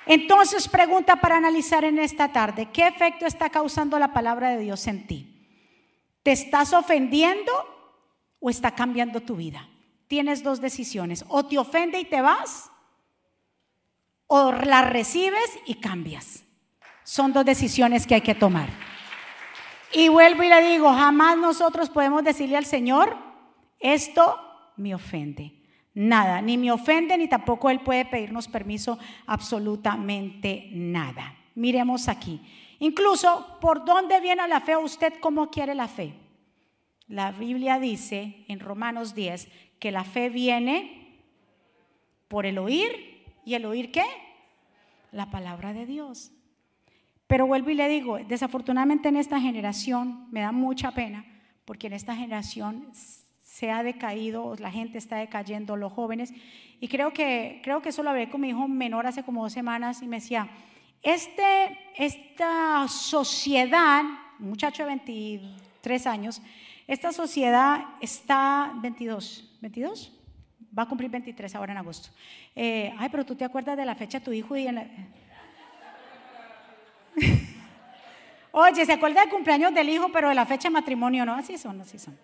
Entonces, 0.06 0.68
pregunta 0.68 1.16
para 1.16 1.38
analizar 1.38 1.84
en 1.84 1.98
esta 1.98 2.32
tarde, 2.32 2.70
¿qué 2.72 2.88
efecto 2.88 3.26
está 3.26 3.50
causando 3.50 3.98
la 3.98 4.14
palabra 4.14 4.52
de 4.52 4.60
Dios 4.60 4.86
en 4.86 5.08
ti? 5.08 5.35
¿Te 6.26 6.32
estás 6.32 6.74
ofendiendo 6.74 7.52
o 8.40 8.50
está 8.50 8.72
cambiando 8.72 9.22
tu 9.22 9.36
vida? 9.36 9.70
Tienes 10.08 10.42
dos 10.42 10.60
decisiones, 10.60 11.24
o 11.28 11.46
te 11.46 11.60
ofende 11.60 12.00
y 12.00 12.06
te 12.06 12.20
vas, 12.20 12.72
o 14.26 14.52
la 14.52 14.82
recibes 14.82 15.60
y 15.68 15.76
cambias. 15.76 16.44
Son 17.04 17.32
dos 17.32 17.46
decisiones 17.46 18.08
que 18.08 18.16
hay 18.16 18.22
que 18.22 18.34
tomar. 18.34 18.70
Y 19.94 20.08
vuelvo 20.08 20.42
y 20.42 20.50
le 20.50 20.68
digo, 20.68 20.92
jamás 20.92 21.38
nosotros 21.38 21.92
podemos 21.92 22.24
decirle 22.24 22.58
al 22.58 22.66
Señor, 22.66 23.16
esto 23.80 24.40
me 24.78 24.96
ofende. 24.96 25.62
Nada, 25.94 26.42
ni 26.42 26.58
me 26.58 26.72
ofende, 26.72 27.20
ni 27.20 27.28
tampoco 27.28 27.70
Él 27.70 27.82
puede 27.82 28.04
pedirnos 28.04 28.48
permiso 28.48 28.98
absolutamente 29.28 30.70
nada. 30.72 31.36
Miremos 31.54 32.08
aquí. 32.08 32.42
Incluso, 32.80 33.58
¿por 33.62 33.86
dónde 33.86 34.20
viene 34.20 34.48
la 34.48 34.62
fe? 34.62 34.78
¿Usted 34.78 35.14
cómo 35.20 35.50
quiere 35.50 35.76
la 35.76 35.88
fe? 35.88 36.14
La 37.08 37.32
Biblia 37.32 37.80
dice 37.80 38.46
en 38.48 38.60
Romanos 38.60 39.14
10 39.16 39.48
que 39.80 39.92
la 39.92 40.04
fe 40.04 40.30
viene 40.30 41.22
por 42.28 42.46
el 42.46 42.58
oír 42.58 43.16
¿Y 43.46 43.54
el 43.54 43.66
oír 43.66 43.92
qué? 43.92 44.04
La 45.12 45.30
palabra 45.30 45.72
de 45.72 45.86
Dios. 45.86 46.32
Pero 47.28 47.46
vuelvo 47.48 47.70
y 47.70 47.76
le 47.76 47.88
digo, 47.88 48.18
desafortunadamente 48.18 49.08
en 49.08 49.18
esta 49.18 49.40
generación, 49.40 50.28
me 50.32 50.42
da 50.42 50.52
mucha 50.52 50.92
pena, 50.92 51.26
porque 51.64 51.88
en 51.88 51.94
esta 51.94 52.16
generación 52.16 52.90
se 52.94 53.72
ha 53.72 53.84
decaído, 53.84 54.56
la 54.60 54.72
gente 54.72 54.98
está 54.98 55.18
decayendo, 55.18 55.78
los 55.78 55.94
jóvenes, 55.94 56.34
y 56.80 56.88
creo 56.88 57.14
que, 57.14 57.62
creo 57.64 57.82
que 57.82 57.90
eso 57.90 58.04
lo 58.04 58.10
hablé 58.10 58.30
con 58.30 58.42
mi 58.42 58.50
hijo 58.50 58.68
menor 58.68 59.08
hace 59.08 59.24
como 59.24 59.44
dos 59.44 59.54
semanas 59.54 60.02
y 60.02 60.08
me 60.08 60.18
decía, 60.18 60.50
este, 61.06 61.78
esta 61.96 62.88
sociedad, 62.88 64.04
muchacho 64.40 64.82
de 64.84 64.90
23 64.90 66.08
años, 66.08 66.42
esta 66.88 67.14
sociedad 67.14 67.86
está 68.02 68.74
22, 68.78 69.58
22, 69.62 70.12
va 70.78 70.84
a 70.84 70.88
cumplir 70.88 71.12
23 71.12 71.54
ahora 71.54 71.74
en 71.74 71.78
agosto. 71.78 72.10
Eh, 72.56 72.92
ay, 72.98 73.10
pero 73.10 73.24
tú 73.24 73.36
te 73.36 73.46
acuerdas 73.46 73.78
de 73.78 73.86
la 73.86 73.94
fecha 73.94 74.18
de 74.18 74.26
tu 74.26 74.34
hijo 74.34 74.58
y 74.58 74.66
en. 74.66 75.14
Oye, 78.52 78.84
se 78.84 78.94
acuerda 78.94 79.22
del 79.22 79.30
cumpleaños 79.30 79.76
del 79.76 79.90
hijo, 79.90 80.10
pero 80.12 80.30
de 80.30 80.36
la 80.36 80.48
fecha 80.48 80.70
de 80.70 80.74
matrimonio 80.74 81.24
no. 81.24 81.36
Así 81.36 81.60
son, 81.60 81.82
así 81.82 82.00
son. 82.00 82.18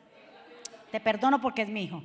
Te 0.92 1.00
perdono 1.00 1.40
porque 1.40 1.62
es 1.62 1.70
mi 1.70 1.84
hijo. 1.84 2.02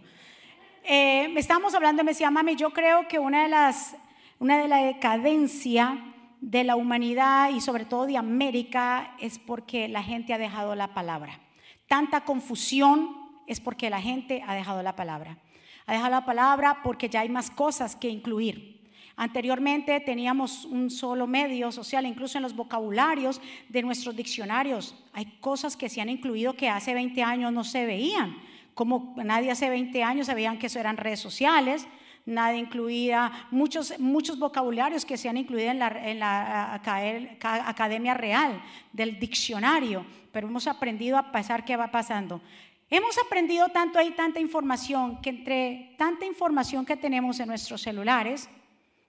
Eh, 0.85 1.33
estábamos 1.37 1.75
hablando 1.75 2.03
y 2.03 2.05
me 2.05 2.11
decía, 2.11 2.31
mami, 2.31 2.55
yo 2.55 2.69
creo 2.71 3.09
que 3.09 3.19
una 3.19 3.45
de 3.45 3.49
las, 3.49 3.97
una 4.39 4.59
de 4.59 4.69
la 4.69 4.85
decadencia 4.85 6.13
de 6.47 6.63
la 6.63 6.77
humanidad 6.77 7.51
y 7.51 7.61
sobre 7.61 7.85
todo 7.85 8.07
de 8.07 8.17
América 8.17 9.15
es 9.19 9.39
porque 9.39 9.89
la 9.89 10.03
gente 10.03 10.33
ha 10.33 10.39
dejado 10.39 10.75
la 10.75 10.95
palabra. 10.95 11.41
Tanta 11.89 12.23
confusión 12.23 13.11
es 13.47 13.61
porque 13.61 13.91
la 13.91 14.01
gente 14.01 14.43
ha 14.47 14.55
dejado 14.55 14.83
la 14.83 14.97
palabra 14.97 15.39
a 15.87 15.93
dejar 15.93 16.11
la 16.11 16.25
palabra 16.25 16.81
porque 16.83 17.09
ya 17.09 17.21
hay 17.21 17.29
más 17.29 17.51
cosas 17.51 17.97
que 17.97 18.09
incluir. 18.09 18.77
Anteriormente 19.17 19.99
teníamos 20.01 20.67
un 20.67 20.91
solo 20.91 21.27
medio 21.27 21.73
social, 21.73 22.05
incluso 22.05 22.37
en 22.37 22.43
los 22.43 22.55
vocabularios 22.55 23.41
de 23.69 23.83
nuestros 23.83 24.15
diccionarios. 24.15 24.95
Hay 25.15 25.27
cosas 25.41 25.77
que 25.77 25.89
se 25.89 26.03
han 26.03 26.11
incluido 26.11 26.55
que 26.55 26.69
hace 26.69 26.93
20 26.93 27.23
años 27.23 27.53
no 27.53 27.65
se 27.65 27.87
veían. 27.87 28.37
Como 28.75 29.15
nadie 29.25 29.51
hace 29.51 29.71
20 29.71 30.03
años 30.03 30.27
sabían 30.27 30.59
que 30.59 30.67
eso 30.67 30.79
eran 30.79 30.99
redes 30.99 31.21
sociales, 31.21 31.87
nadie 32.27 32.59
incluía 32.59 33.49
muchos, 33.51 33.99
muchos 33.99 34.39
vocabularios 34.39 35.05
que 35.05 35.17
se 35.17 35.29
han 35.29 35.37
incluido 35.37 35.71
en 35.71 35.79
la, 35.79 35.89
en 35.89 36.19
la 36.19 36.75
Academia 36.75 38.15
Real 38.15 38.61
del 38.93 39.19
diccionario, 39.19 40.05
pero 40.33 40.49
hemos 40.49 40.67
aprendido 40.67 41.17
a 41.17 41.33
pasar 41.33 41.65
qué 41.65 41.77
va 41.77 41.91
pasando. 41.91 42.43
Hemos 42.91 43.17
aprendido 43.19 43.69
tanto, 43.71 43.99
hay 43.99 44.11
tanta 44.13 44.39
información, 44.39 45.21
que 45.21 45.31
entre 45.31 45.95
tanta 45.99 46.27
información 46.27 46.85
que 46.85 46.97
tenemos 46.97 47.41
en 47.41 47.49
nuestros 47.49 47.83
celulares, 47.83 48.49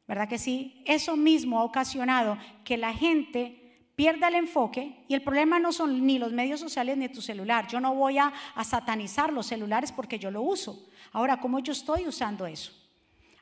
¿verdad 0.07 0.29
que 0.29 0.39
sí? 0.39 0.81
Eso 0.85 1.15
mismo 1.15 1.59
ha 1.59 1.63
ocasionado 1.63 2.37
que 2.63 2.77
la 2.77 2.93
gente 2.93 3.67
pierda 3.95 4.27
el 4.27 4.35
enfoque 4.35 5.03
y 5.07 5.15
el 5.15 5.23
problema 5.23 5.59
no 5.59 5.71
son 5.71 6.05
ni 6.05 6.19
los 6.19 6.31
medios 6.31 6.59
sociales 6.59 6.97
ni 6.97 7.09
tu 7.09 7.21
celular. 7.21 7.67
Yo 7.67 7.79
no 7.79 7.93
voy 7.93 8.19
a, 8.19 8.31
satanizar 8.63 9.33
los 9.33 9.47
celulares 9.47 9.91
porque 9.91 10.19
yo 10.19 10.31
lo 10.31 10.43
uso. 10.43 10.87
Ahora, 11.11 11.39
¿cómo 11.39 11.59
yo 11.59 11.73
estoy 11.73 12.07
usando 12.07 12.45
eso? 12.45 12.71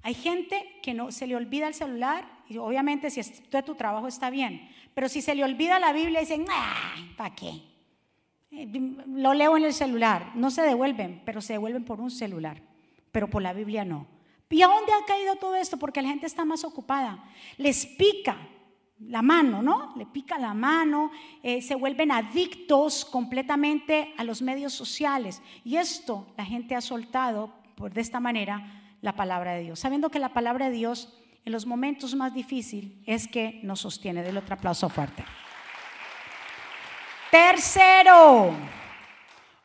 Hay 0.06 0.14
gente 0.14 0.80
que 0.84 0.94
no 0.94 1.12
se 1.12 1.26
le 1.26 1.36
olvida 1.36 1.68
el 1.68 1.74
celular 1.74 2.30
y 2.48 2.58
obviamente 2.58 3.10
si 3.10 3.22
es 3.22 3.42
tu 3.66 3.74
trabajo 3.74 4.08
está 4.08 4.30
bien, 4.30 4.70
pero 4.94 5.10
si 5.10 5.20
se 5.20 5.34
le 5.34 5.44
olvida 5.44 5.80
la 5.80 5.94
Biblia 5.94 6.20
dicen, 6.20 6.46
¿para 7.18 7.34
qué? 7.34 7.64
lo 8.52 9.34
leo 9.34 9.58
en 9.58 9.66
el 9.66 9.74
celular, 9.74 10.32
no 10.36 10.52
se 10.52 10.62
devuelven, 10.62 11.24
pero 11.26 11.42
se 11.42 11.54
devuelven 11.54 11.86
por 11.86 12.00
un 12.00 12.12
celular, 12.12 12.62
pero 13.12 13.32
por 13.32 13.42
la 13.42 13.52
Biblia 13.52 13.84
no. 13.84 14.06
¿Y 14.48 14.62
a 14.62 14.68
dónde 14.68 14.92
ha 14.94 15.06
caído 15.08 15.38
todo 15.38 15.56
esto? 15.56 15.78
Porque 15.78 16.04
la 16.04 16.10
gente 16.10 16.28
está 16.28 16.46
más 16.46 16.64
ocupada. 16.64 17.24
Les 17.58 17.88
pica 17.88 18.38
la 19.00 19.24
mano, 19.24 19.64
¿no? 19.64 19.92
Le 19.98 20.06
pica 20.06 20.38
la 20.38 20.54
mano, 20.54 21.10
eh, 21.42 21.64
se 21.64 21.74
vuelven 21.74 22.12
adictos 22.12 23.06
completamente 23.06 24.14
a 24.18 24.24
los 24.24 24.44
medios 24.44 24.72
sociales. 24.72 25.42
Y 25.64 25.78
esto 25.78 26.28
la 26.38 26.46
gente 26.46 26.76
ha 26.76 26.82
soltado 26.82 27.56
por 27.76 27.92
de 27.92 28.02
esta 28.02 28.20
manera 28.20 28.84
la 29.06 29.14
palabra 29.14 29.54
de 29.54 29.62
Dios, 29.62 29.80
sabiendo 29.80 30.10
que 30.10 30.18
la 30.18 30.34
palabra 30.34 30.70
de 30.70 30.76
Dios 30.76 31.14
en 31.46 31.52
los 31.52 31.68
momentos 31.68 32.16
más 32.16 32.34
difíciles 32.34 32.92
es 33.06 33.28
que 33.28 33.60
nos 33.62 33.82
sostiene. 33.82 34.24
Del 34.24 34.36
otro 34.36 34.56
aplauso 34.56 34.90
fuerte. 34.90 35.24
Tercero, 37.30 38.52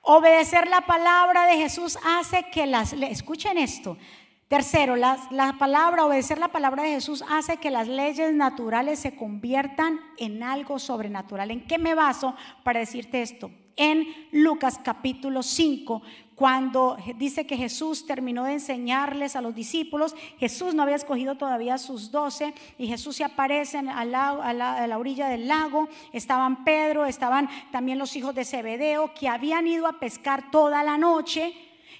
obedecer 0.02 0.68
la 0.68 0.82
palabra 0.82 1.46
de 1.46 1.56
Jesús 1.56 1.98
hace 2.04 2.50
que 2.52 2.66
las, 2.66 2.92
escuchen 2.92 3.56
esto, 3.56 3.96
Tercero, 4.46 4.96
la, 4.96 5.16
la, 5.30 5.58
palabra, 5.58 6.04
obedecer 6.04 6.38
la 6.38 6.48
palabra 6.48 6.82
de 6.82 6.90
Jesús 6.90 7.22
hace 7.30 7.58
que 7.58 7.70
las 7.70 7.86
leyes 7.86 8.34
naturales 8.34 8.98
se 8.98 9.14
conviertan 9.14 10.00
en 10.18 10.42
algo 10.42 10.80
sobrenatural. 10.80 11.52
¿En 11.52 11.64
qué 11.68 11.78
me 11.78 11.94
baso 11.94 12.34
para 12.64 12.80
decirte 12.80 13.22
esto? 13.22 13.52
En 13.76 14.04
Lucas 14.32 14.80
capítulo 14.82 15.44
5, 15.44 16.02
cuando 16.40 16.96
dice 17.16 17.46
que 17.46 17.54
Jesús 17.54 18.06
terminó 18.06 18.44
de 18.44 18.54
enseñarles 18.54 19.36
a 19.36 19.42
los 19.42 19.54
discípulos, 19.54 20.16
Jesús 20.38 20.72
no 20.72 20.82
había 20.82 20.96
escogido 20.96 21.34
todavía 21.34 21.74
a 21.74 21.78
sus 21.78 22.10
doce 22.10 22.54
y 22.78 22.86
Jesús 22.86 23.16
se 23.16 23.24
aparece 23.24 23.76
a 23.76 24.04
la, 24.06 24.30
a 24.30 24.86
la 24.86 24.98
orilla 24.98 25.28
del 25.28 25.46
lago, 25.46 25.86
estaban 26.14 26.64
Pedro, 26.64 27.04
estaban 27.04 27.50
también 27.70 27.98
los 27.98 28.16
hijos 28.16 28.34
de 28.34 28.46
Zebedeo 28.46 29.12
que 29.12 29.28
habían 29.28 29.66
ido 29.66 29.86
a 29.86 30.00
pescar 30.00 30.50
toda 30.50 30.82
la 30.82 30.96
noche 30.96 31.52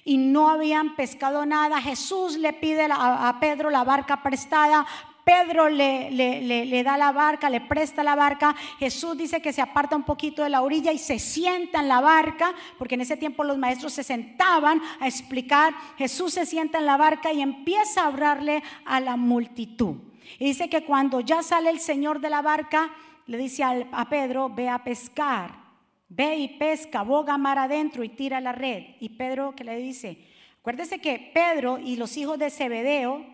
y 0.03 0.17
no 0.17 0.49
habían 0.49 0.95
pescado 0.95 1.45
nada. 1.45 1.81
Jesús 1.81 2.37
le 2.37 2.53
pide 2.53 2.87
a, 2.91 3.37
Pedro 3.39 3.69
la 3.69 3.83
barca 3.83 4.23
prestada. 4.23 4.85
Pedro 5.23 5.69
le, 5.69 6.11
le, 6.11 6.83
da 6.83 6.97
la 6.97 7.11
barca, 7.11 7.49
le 7.49 7.61
presta 7.61 8.03
la 8.03 8.15
barca. 8.15 8.55
Jesús 8.79 9.17
dice 9.17 9.41
que 9.41 9.53
se 9.53 9.61
aparta 9.61 9.95
un 9.95 10.03
poquito 10.03 10.43
de 10.43 10.49
la 10.49 10.61
orilla 10.61 10.91
y 10.91 10.97
se 10.97 11.19
sienta 11.19 11.79
en 11.79 11.87
la 11.87 12.01
barca, 12.01 12.53
porque 12.77 12.95
en 12.95 13.01
ese 13.01 13.17
tiempo 13.17 13.43
los 13.43 13.57
maestros 13.57 13.93
se 13.93 14.03
sentaban 14.03 14.81
a 14.99 15.07
explicar. 15.07 15.73
Jesús 15.97 16.33
se 16.33 16.45
sienta 16.45 16.79
en 16.79 16.85
la 16.85 16.97
barca 16.97 17.31
y 17.31 17.41
empieza 17.41 18.03
a 18.03 18.07
hablarle 18.07 18.63
a 18.85 18.99
la 18.99 19.15
multitud. 19.15 19.97
Y 20.39 20.45
dice 20.45 20.69
que 20.69 20.83
cuando 20.83 21.19
ya 21.19 21.43
sale 21.43 21.69
el 21.69 21.79
Señor 21.79 22.19
de 22.19 22.29
la 22.29 22.41
barca, 22.41 22.91
le 23.27 23.37
dice 23.37 23.63
a 23.63 24.09
Pedro, 24.09 24.49
ve 24.49 24.69
a 24.69 24.83
pescar. 24.83 25.61
Ve 26.09 26.35
y 26.37 26.47
pesca, 26.57 27.03
boga 27.03 27.37
mar 27.37 27.57
adentro 27.57 28.03
y 28.03 28.09
tira 28.09 28.41
la 28.41 28.51
red. 28.51 28.95
Y 28.99 29.09
Pedro 29.09 29.55
que 29.55 29.63
le 29.63 29.77
dice, 29.77 30.17
Acuérdese 30.61 30.99
que 30.99 31.31
Pedro 31.33 31.79
y 31.79 31.95
los 31.95 32.15
hijos 32.17 32.37
de 32.37 32.51
Zebedeo 32.51 33.25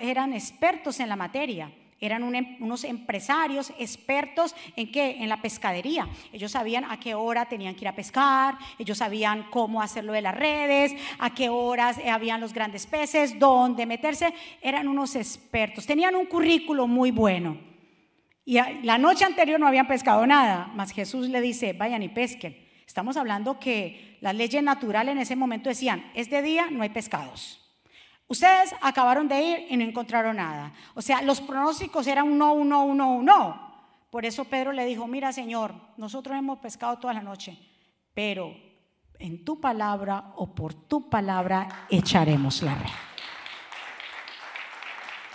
eran 0.00 0.32
expertos 0.32 1.00
en 1.00 1.08
la 1.08 1.16
materia. 1.16 1.72
Eran 2.00 2.32
em, 2.34 2.56
unos 2.60 2.84
empresarios 2.84 3.72
expertos 3.78 4.54
en 4.76 4.90
qué? 4.92 5.16
En 5.18 5.28
la 5.28 5.42
pescadería. 5.42 6.08
Ellos 6.32 6.52
sabían 6.52 6.84
a 6.84 7.00
qué 7.00 7.14
hora 7.14 7.46
tenían 7.46 7.74
que 7.74 7.82
ir 7.82 7.88
a 7.88 7.96
pescar, 7.96 8.56
ellos 8.78 8.98
sabían 8.98 9.48
cómo 9.50 9.82
hacerlo 9.82 10.12
de 10.12 10.22
las 10.22 10.34
redes, 10.34 10.94
a 11.18 11.34
qué 11.34 11.48
horas 11.48 11.98
eh, 11.98 12.10
habían 12.10 12.40
los 12.40 12.52
grandes 12.52 12.86
peces, 12.86 13.38
dónde 13.38 13.84
meterse. 13.84 14.32
Eran 14.62 14.86
unos 14.86 15.16
expertos, 15.16 15.86
tenían 15.86 16.14
un 16.14 16.26
currículo 16.26 16.86
muy 16.86 17.10
bueno. 17.10 17.58
Y 18.44 18.58
la 18.82 18.96
noche 18.96 19.24
anterior 19.24 19.60
no 19.60 19.66
habían 19.66 19.88
pescado 19.88 20.26
nada, 20.26 20.68
más 20.74 20.92
Jesús 20.92 21.28
le 21.28 21.40
dice, 21.42 21.74
vayan 21.74 22.02
y 22.02 22.08
pesquen. 22.08 22.56
Estamos 22.86 23.18
hablando 23.18 23.58
que 23.58 24.16
las 24.22 24.34
leyes 24.34 24.62
naturales 24.62 25.12
en 25.12 25.18
ese 25.18 25.36
momento 25.36 25.68
decían, 25.68 26.10
es 26.14 26.30
de 26.30 26.40
día, 26.40 26.68
no 26.70 26.82
hay 26.82 26.88
pescados. 26.88 27.67
Ustedes 28.28 28.74
acabaron 28.82 29.26
de 29.26 29.40
ir 29.40 29.66
y 29.70 29.76
no 29.76 29.84
encontraron 29.84 30.36
nada. 30.36 30.72
O 30.94 31.00
sea, 31.00 31.22
los 31.22 31.40
pronósticos 31.40 32.06
eran 32.06 32.28
un 32.28 32.38
no, 32.38 32.52
un 32.52 32.68
no, 32.68 32.94
no, 32.94 33.22
no. 33.22 33.68
Por 34.10 34.26
eso 34.26 34.44
Pedro 34.44 34.72
le 34.72 34.84
dijo, 34.84 35.06
mira 35.06 35.32
Señor, 35.32 35.74
nosotros 35.96 36.36
hemos 36.36 36.58
pescado 36.58 36.98
toda 36.98 37.14
la 37.14 37.22
noche, 37.22 37.58
pero 38.14 38.54
en 39.18 39.44
tu 39.44 39.60
palabra 39.60 40.32
o 40.36 40.54
por 40.54 40.74
tu 40.74 41.08
palabra 41.08 41.86
echaremos 41.90 42.62
la 42.62 42.74
red. 42.74 42.90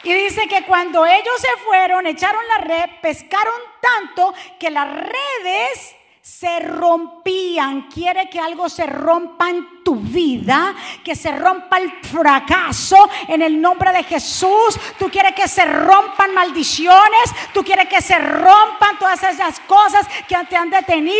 Y 0.03 0.13
dice 0.13 0.47
que 0.47 0.63
cuando 0.65 1.06
ellos 1.06 1.34
se 1.39 1.63
fueron, 1.63 2.06
echaron 2.06 2.41
la 2.47 2.63
red, 2.63 2.89
pescaron 3.01 3.53
tanto 3.82 4.34
que 4.60 4.69
las 4.69 4.88
redes 4.88 5.95
se 6.21 6.60
rompían. 6.60 7.89
Quiere 7.89 8.29
que 8.29 8.39
algo 8.39 8.69
se 8.69 8.86
rompa 8.86 9.49
en 9.49 9.83
tu 9.84 9.96
vida, 9.96 10.76
que 11.04 11.15
se 11.15 11.32
rompa 11.32 11.78
el 11.78 11.91
fracaso 12.02 13.10
en 13.28 13.41
el 13.41 13.60
nombre 13.62 13.91
de 13.91 14.04
Jesús. 14.04 14.80
Tú 14.98 15.10
quieres 15.10 15.34
que 15.34 15.48
se 15.48 15.65
rompan 15.65 16.34
maldiciones, 16.34 17.32
tú 17.54 17.63
quieres 17.63 17.88
que 17.88 18.02
se 18.02 18.17
rompan 18.17 18.98
todas 19.00 19.22
esas 19.24 19.60
cosas 19.62 20.08
que 20.28 20.36
te 20.50 20.56
han 20.56 20.69
detenido. 20.69 21.13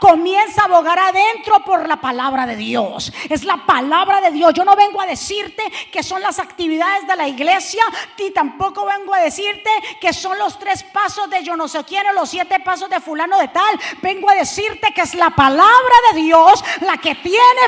Comienza 0.00 0.62
a 0.62 0.64
abogar 0.66 0.98
adentro 0.98 1.60
por 1.64 1.88
la 1.88 1.96
palabra 1.96 2.46
de 2.46 2.56
Dios. 2.56 3.12
Es 3.28 3.44
la 3.44 3.64
palabra 3.66 4.20
de 4.20 4.30
Dios. 4.30 4.52
Yo 4.54 4.64
no 4.64 4.76
vengo 4.76 5.00
a 5.00 5.06
decirte 5.06 5.62
que 5.90 6.02
son 6.02 6.22
las 6.22 6.38
actividades 6.38 7.06
de 7.06 7.16
la 7.16 7.28
iglesia, 7.28 7.84
ni 8.18 8.30
tampoco 8.30 8.84
vengo 8.84 9.14
a 9.14 9.20
decirte 9.20 9.70
que 10.00 10.12
son 10.12 10.38
los 10.38 10.58
tres 10.58 10.82
pasos 10.82 11.28
de 11.30 11.42
yo 11.42 11.56
no 11.56 11.68
sé 11.68 11.84
quién 11.84 12.06
o 12.06 12.12
los 12.12 12.30
siete 12.30 12.60
pasos 12.60 12.88
de 12.88 13.00
fulano 13.00 13.38
de 13.38 13.48
tal. 13.48 13.78
Vengo 14.00 14.30
a 14.30 14.34
decirte 14.34 14.92
que 14.94 15.02
es 15.02 15.14
la 15.14 15.30
palabra 15.30 15.96
de 16.12 16.20
Dios 16.20 16.64
la 16.80 16.96
que 16.98 17.14
tiene 17.16 17.62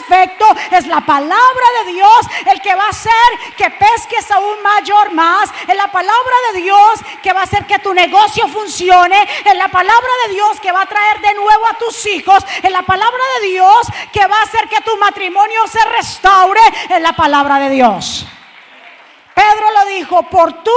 es 0.71 0.87
la 0.87 1.01
palabra 1.01 1.67
de 1.85 1.93
Dios 1.93 2.27
el 2.47 2.61
que 2.61 2.75
va 2.75 2.87
a 2.87 2.91
hacer 2.91 3.13
que 3.57 3.71
pesques 3.71 4.31
aún 4.31 4.63
mayor 4.63 5.13
más, 5.13 5.51
es 5.67 5.77
la 5.77 5.89
palabra 5.89 6.37
de 6.53 6.61
Dios 6.61 7.01
que 7.23 7.33
va 7.33 7.41
a 7.41 7.45
hacer 7.45 7.67
que 7.67 7.79
tu 7.79 7.95
negocio 7.95 8.49
funcione, 8.49 9.23
es 9.45 9.57
la 9.57 9.69
palabra 9.69 10.09
de 10.27 10.35
Dios 10.35 10.61
que 10.61 10.73
va 10.73 10.83
a 10.83 10.87
traer 10.87 11.21
de 11.21 11.35
nuevo 11.35 11.67
a 11.67 11.79
tus 11.79 12.07
hijos, 12.07 12.45
es 12.63 12.71
la 12.71 12.83
palabra 12.83 13.23
de 13.41 13.49
Dios 13.49 13.87
que 14.13 14.27
va 14.27 14.41
a 14.41 14.43
hacer 14.43 14.69
que 14.69 14.81
tu 14.81 14.97
matrimonio 14.97 15.67
se 15.67 15.85
restaure, 15.87 16.61
es 16.91 17.01
la 17.01 17.13
palabra 17.13 17.59
de 17.59 17.71
Dios. 17.71 18.27
Pedro 19.35 19.71
lo 19.73 19.87
dijo, 19.87 20.23
por 20.25 20.63
tu 20.63 20.71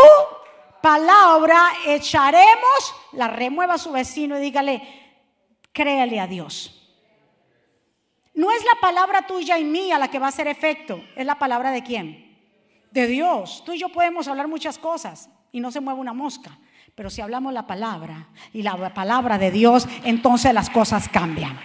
palabra 0.81 1.71
echaremos, 1.85 2.95
la 3.13 3.27
remueva 3.27 3.75
a 3.75 3.77
su 3.77 3.91
vecino 3.91 4.37
y 4.37 4.41
dígale, 4.41 5.19
créale 5.71 6.19
a 6.19 6.27
Dios. 6.27 6.76
No 8.37 8.51
es 8.51 8.63
la 8.63 8.79
palabra 8.79 9.25
tuya 9.25 9.57
y 9.57 9.65
mía 9.65 9.97
la 9.97 10.09
que 10.09 10.19
va 10.19 10.27
a 10.27 10.29
hacer 10.29 10.47
efecto, 10.47 11.03
es 11.15 11.25
la 11.25 11.39
palabra 11.39 11.71
de 11.71 11.81
quién? 11.81 12.37
De 12.91 13.07
Dios. 13.07 13.63
Tú 13.65 13.73
y 13.73 13.79
yo 13.79 13.89
podemos 13.89 14.27
hablar 14.27 14.47
muchas 14.47 14.77
cosas 14.77 15.27
y 15.51 15.59
no 15.59 15.71
se 15.71 15.81
mueve 15.81 15.99
una 15.99 16.13
mosca, 16.13 16.59
pero 16.93 17.09
si 17.09 17.19
hablamos 17.19 17.51
la 17.51 17.65
palabra 17.65 18.29
y 18.53 18.61
la 18.61 18.93
palabra 18.93 19.39
de 19.39 19.49
Dios, 19.49 19.87
entonces 20.03 20.53
las 20.53 20.69
cosas 20.69 21.09
cambian. 21.09 21.59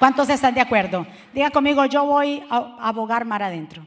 ¿Cuántos 0.00 0.28
están 0.28 0.54
de 0.54 0.60
acuerdo? 0.60 1.06
Diga 1.32 1.50
conmigo, 1.50 1.84
yo 1.84 2.04
voy 2.04 2.42
a 2.50 2.88
abogar 2.88 3.24
mar 3.24 3.44
adentro. 3.44 3.86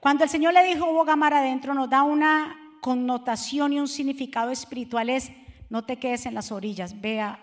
Cuando 0.00 0.24
el 0.24 0.30
Señor 0.30 0.52
le 0.52 0.64
dijo 0.64 0.84
abogar 0.84 1.16
mar 1.16 1.32
adentro, 1.32 1.74
nos 1.74 1.88
da 1.88 2.02
una 2.02 2.56
connotación 2.80 3.72
y 3.72 3.78
un 3.78 3.86
significado 3.88 4.50
espiritual 4.50 5.10
es, 5.10 5.30
no 5.70 5.84
te 5.84 5.98
quedes 5.98 6.26
en 6.26 6.34
las 6.34 6.50
orillas, 6.50 7.00
vea 7.00 7.38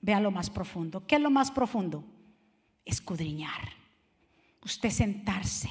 Vea 0.00 0.20
lo 0.20 0.30
más 0.30 0.48
profundo. 0.48 1.06
¿Qué 1.06 1.16
es 1.16 1.20
lo 1.20 1.30
más 1.30 1.50
profundo? 1.50 2.04
Escudriñar. 2.84 3.74
Usted 4.64 4.90
sentarse. 4.90 5.70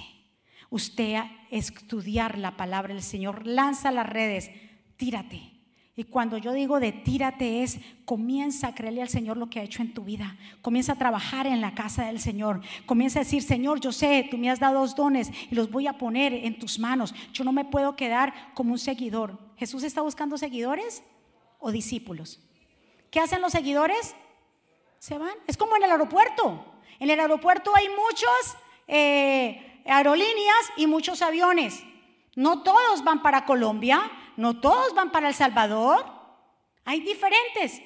Usted 0.69 1.21
estudiar 1.49 2.37
la 2.37 2.57
palabra 2.57 2.93
del 2.93 3.03
Señor. 3.03 3.45
Lanza 3.45 3.91
las 3.91 4.07
redes. 4.07 4.51
Tírate. 4.97 5.59
Y 5.99 6.05
cuando 6.05 6.37
yo 6.37 6.53
digo 6.53 6.79
de 6.79 6.93
tírate 6.93 7.61
es, 7.61 7.77
comienza 8.05 8.67
a 8.67 8.73
creerle 8.73 9.01
al 9.01 9.09
Señor 9.09 9.35
lo 9.35 9.49
que 9.49 9.59
ha 9.59 9.63
hecho 9.63 9.81
en 9.81 9.93
tu 9.93 10.05
vida. 10.05 10.37
Comienza 10.61 10.93
a 10.93 10.97
trabajar 10.97 11.45
en 11.45 11.59
la 11.59 11.75
casa 11.75 12.05
del 12.05 12.21
Señor. 12.21 12.61
Comienza 12.85 13.19
a 13.19 13.23
decir, 13.23 13.43
Señor, 13.43 13.81
yo 13.81 13.91
sé, 13.91 14.25
tú 14.31 14.37
me 14.37 14.49
has 14.49 14.61
dado 14.61 14.79
dos 14.79 14.95
dones 14.95 15.29
y 15.51 15.55
los 15.55 15.69
voy 15.69 15.87
a 15.87 15.97
poner 15.97 16.33
en 16.33 16.57
tus 16.57 16.79
manos. 16.79 17.13
Yo 17.33 17.43
no 17.43 17.51
me 17.51 17.65
puedo 17.65 17.97
quedar 17.97 18.33
como 18.53 18.71
un 18.71 18.79
seguidor. 18.79 19.37
¿Jesús 19.57 19.83
está 19.83 20.01
buscando 20.01 20.37
seguidores 20.37 21.03
o 21.59 21.69
discípulos? 21.69 22.39
¿Qué 23.11 23.19
hacen 23.19 23.41
los 23.41 23.51
seguidores? 23.51 24.15
Se 24.99 25.17
van. 25.17 25.35
Es 25.47 25.57
como 25.57 25.75
en 25.75 25.83
el 25.83 25.91
aeropuerto. 25.91 26.78
En 26.99 27.09
el 27.09 27.19
aeropuerto 27.19 27.71
hay 27.75 27.89
muchas 27.89 28.57
eh, 28.87 29.81
aerolíneas 29.85 30.71
y 30.77 30.87
muchos 30.87 31.21
aviones. 31.21 31.83
No 32.35 32.63
todos 32.63 33.03
van 33.03 33.21
para 33.21 33.45
Colombia, 33.45 34.11
no 34.37 34.59
todos 34.59 34.93
van 34.93 35.11
para 35.11 35.29
El 35.29 35.33
Salvador. 35.33 36.05
Hay 36.85 37.01
diferentes. 37.01 37.81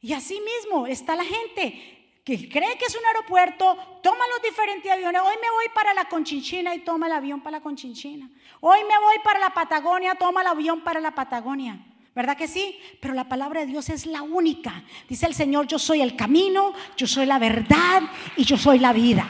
Y 0.00 0.12
así 0.12 0.40
mismo 0.40 0.86
está 0.86 1.16
la 1.16 1.24
gente 1.24 1.96
que 2.24 2.48
cree 2.48 2.76
que 2.76 2.86
es 2.86 2.96
un 2.96 3.06
aeropuerto, 3.06 3.76
toma 4.02 4.24
los 4.32 4.42
diferentes 4.42 4.90
aviones. 4.90 5.22
Hoy 5.22 5.36
me 5.40 5.48
voy 5.48 5.66
para 5.72 5.94
la 5.94 6.06
Conchinchina 6.06 6.74
y 6.74 6.80
toma 6.80 7.06
el 7.06 7.12
avión 7.12 7.40
para 7.40 7.58
la 7.58 7.62
Conchinchina. 7.62 8.28
Hoy 8.60 8.80
me 8.80 8.98
voy 8.98 9.16
para 9.22 9.38
la 9.38 9.50
Patagonia, 9.50 10.16
toma 10.16 10.40
el 10.40 10.48
avión 10.48 10.82
para 10.82 10.98
la 10.98 11.12
Patagonia. 11.12 11.78
¿Verdad 12.16 12.34
que 12.34 12.48
sí? 12.48 12.80
Pero 12.98 13.12
la 13.12 13.28
palabra 13.28 13.60
de 13.60 13.66
Dios 13.66 13.90
es 13.90 14.06
la 14.06 14.22
única. 14.22 14.82
Dice 15.06 15.26
el 15.26 15.34
Señor, 15.34 15.66
yo 15.66 15.78
soy 15.78 16.00
el 16.00 16.16
camino, 16.16 16.72
yo 16.96 17.06
soy 17.06 17.26
la 17.26 17.38
verdad 17.38 18.04
y 18.38 18.44
yo 18.44 18.56
soy 18.56 18.78
la 18.78 18.94
vida. 18.94 19.28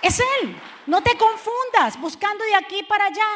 Es 0.00 0.18
Él. 0.18 0.56
No 0.86 1.02
te 1.02 1.10
confundas 1.18 2.00
buscando 2.00 2.42
de 2.42 2.54
aquí 2.54 2.82
para 2.88 3.04
allá, 3.08 3.26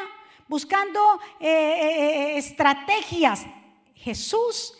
buscando 0.48 0.98
eh, 1.40 1.46
eh, 1.46 1.98
eh, 1.98 2.38
estrategias. 2.38 3.44
Jesús 3.94 4.72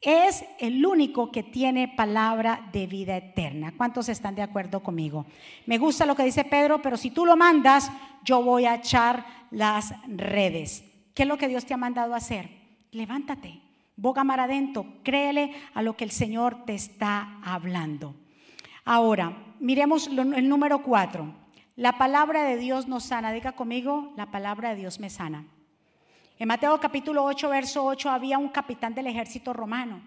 es 0.00 0.44
el 0.58 0.84
único 0.84 1.30
que 1.30 1.44
tiene 1.44 1.86
palabra 1.86 2.68
de 2.72 2.88
vida 2.88 3.16
eterna. 3.16 3.72
¿Cuántos 3.76 4.08
están 4.08 4.34
de 4.34 4.42
acuerdo 4.42 4.82
conmigo? 4.82 5.26
Me 5.66 5.78
gusta 5.78 6.06
lo 6.06 6.16
que 6.16 6.24
dice 6.24 6.44
Pedro, 6.44 6.82
pero 6.82 6.96
si 6.96 7.12
tú 7.12 7.24
lo 7.24 7.36
mandas, 7.36 7.88
yo 8.24 8.42
voy 8.42 8.64
a 8.64 8.74
echar 8.74 9.24
las 9.52 9.94
redes. 10.08 10.82
¿Qué 11.14 11.22
es 11.22 11.28
lo 11.28 11.38
que 11.38 11.46
Dios 11.46 11.64
te 11.66 11.74
ha 11.74 11.76
mandado 11.76 12.14
a 12.14 12.16
hacer? 12.16 12.63
Levántate, 12.94 13.60
boga 13.96 14.24
mar 14.24 14.40
adentro, 14.40 14.86
créele 15.02 15.52
a 15.74 15.82
lo 15.82 15.96
que 15.96 16.04
el 16.04 16.10
Señor 16.10 16.64
te 16.64 16.74
está 16.74 17.38
hablando. 17.42 18.14
Ahora, 18.84 19.36
miremos 19.60 20.08
el 20.08 20.48
número 20.48 20.82
cuatro. 20.82 21.32
La 21.76 21.98
palabra 21.98 22.44
de 22.44 22.56
Dios 22.56 22.86
nos 22.86 23.04
sana. 23.04 23.32
Diga 23.32 23.52
conmigo, 23.52 24.12
la 24.16 24.30
palabra 24.30 24.70
de 24.70 24.76
Dios 24.76 25.00
me 25.00 25.10
sana. 25.10 25.44
En 26.38 26.48
Mateo 26.48 26.78
capítulo 26.78 27.24
8, 27.24 27.48
verso 27.48 27.84
8, 27.84 28.10
había 28.10 28.38
un 28.38 28.48
capitán 28.48 28.94
del 28.94 29.06
ejército 29.06 29.52
romano. 29.52 30.02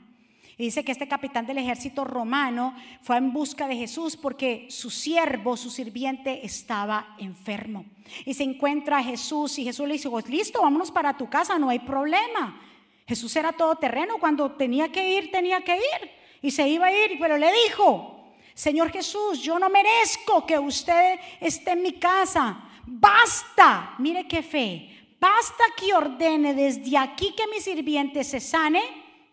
Y 0.58 0.64
dice 0.64 0.84
que 0.84 0.92
este 0.92 1.08
capitán 1.08 1.46
del 1.46 1.60
ejército 1.60 2.04
romano 2.04 2.74
fue 3.02 3.18
en 3.18 3.32
busca 3.32 3.68
de 3.68 3.76
Jesús 3.76 4.18
porque 4.18 4.66
su 4.70 4.90
siervo, 4.90 5.56
su 5.56 5.70
sirviente, 5.70 6.46
estaba 6.46 7.16
enfermo. 7.20 7.86
Y 8.26 8.34
se 8.34 8.44
encuentra 8.44 8.98
a 8.98 9.04
Jesús 9.04 9.60
y 9.60 9.64
Jesús 9.64 9.88
le 9.88 9.94
dice, 9.94 10.10
pues 10.10 10.28
listo, 10.28 10.62
vámonos 10.62 10.92
para 10.92 11.16
tu 11.16 11.30
casa, 11.30 11.60
no 11.60 11.70
hay 11.70 11.80
problema. 11.80 12.60
Jesús 13.08 13.36
era 13.38 13.54
todoterreno, 13.54 14.18
cuando 14.20 14.52
tenía 14.52 14.92
que 14.92 15.18
ir, 15.18 15.32
tenía 15.32 15.62
que 15.62 15.78
ir. 15.78 16.12
Y 16.42 16.52
se 16.52 16.68
iba 16.68 16.88
a 16.88 16.92
ir, 16.92 17.18
pero 17.20 17.38
le 17.38 17.52
dijo, 17.66 18.34
Señor 18.54 18.92
Jesús, 18.92 19.42
yo 19.42 19.58
no 19.58 19.70
merezco 19.70 20.46
que 20.46 20.60
usted 20.60 21.20
esté 21.40 21.72
en 21.72 21.84
mi 21.84 21.94
casa. 21.94 22.64
Basta, 22.86 23.96
mire 24.00 24.28
qué 24.28 24.44
fe, 24.44 25.16
basta 25.20 25.64
que 25.76 25.94
ordene 25.94 26.54
desde 26.54 26.98
aquí 26.98 27.34
que 27.36 27.48
mi 27.48 27.62
sirviente 27.62 28.24
se 28.24 28.40
sane 28.40 28.82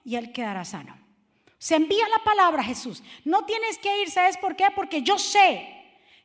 y 0.04 0.14
él 0.16 0.32
quedará 0.32 0.64
sano. 0.64 0.96
Se 1.58 1.76
envía 1.76 2.08
la 2.08 2.22
palabra 2.22 2.62
Jesús. 2.62 3.02
No 3.24 3.44
tienes 3.44 3.78
que 3.78 4.02
ir, 4.02 4.10
¿sabes 4.10 4.36
por 4.36 4.54
qué? 4.54 4.66
Porque 4.74 5.02
yo 5.02 5.18
sé, 5.18 5.66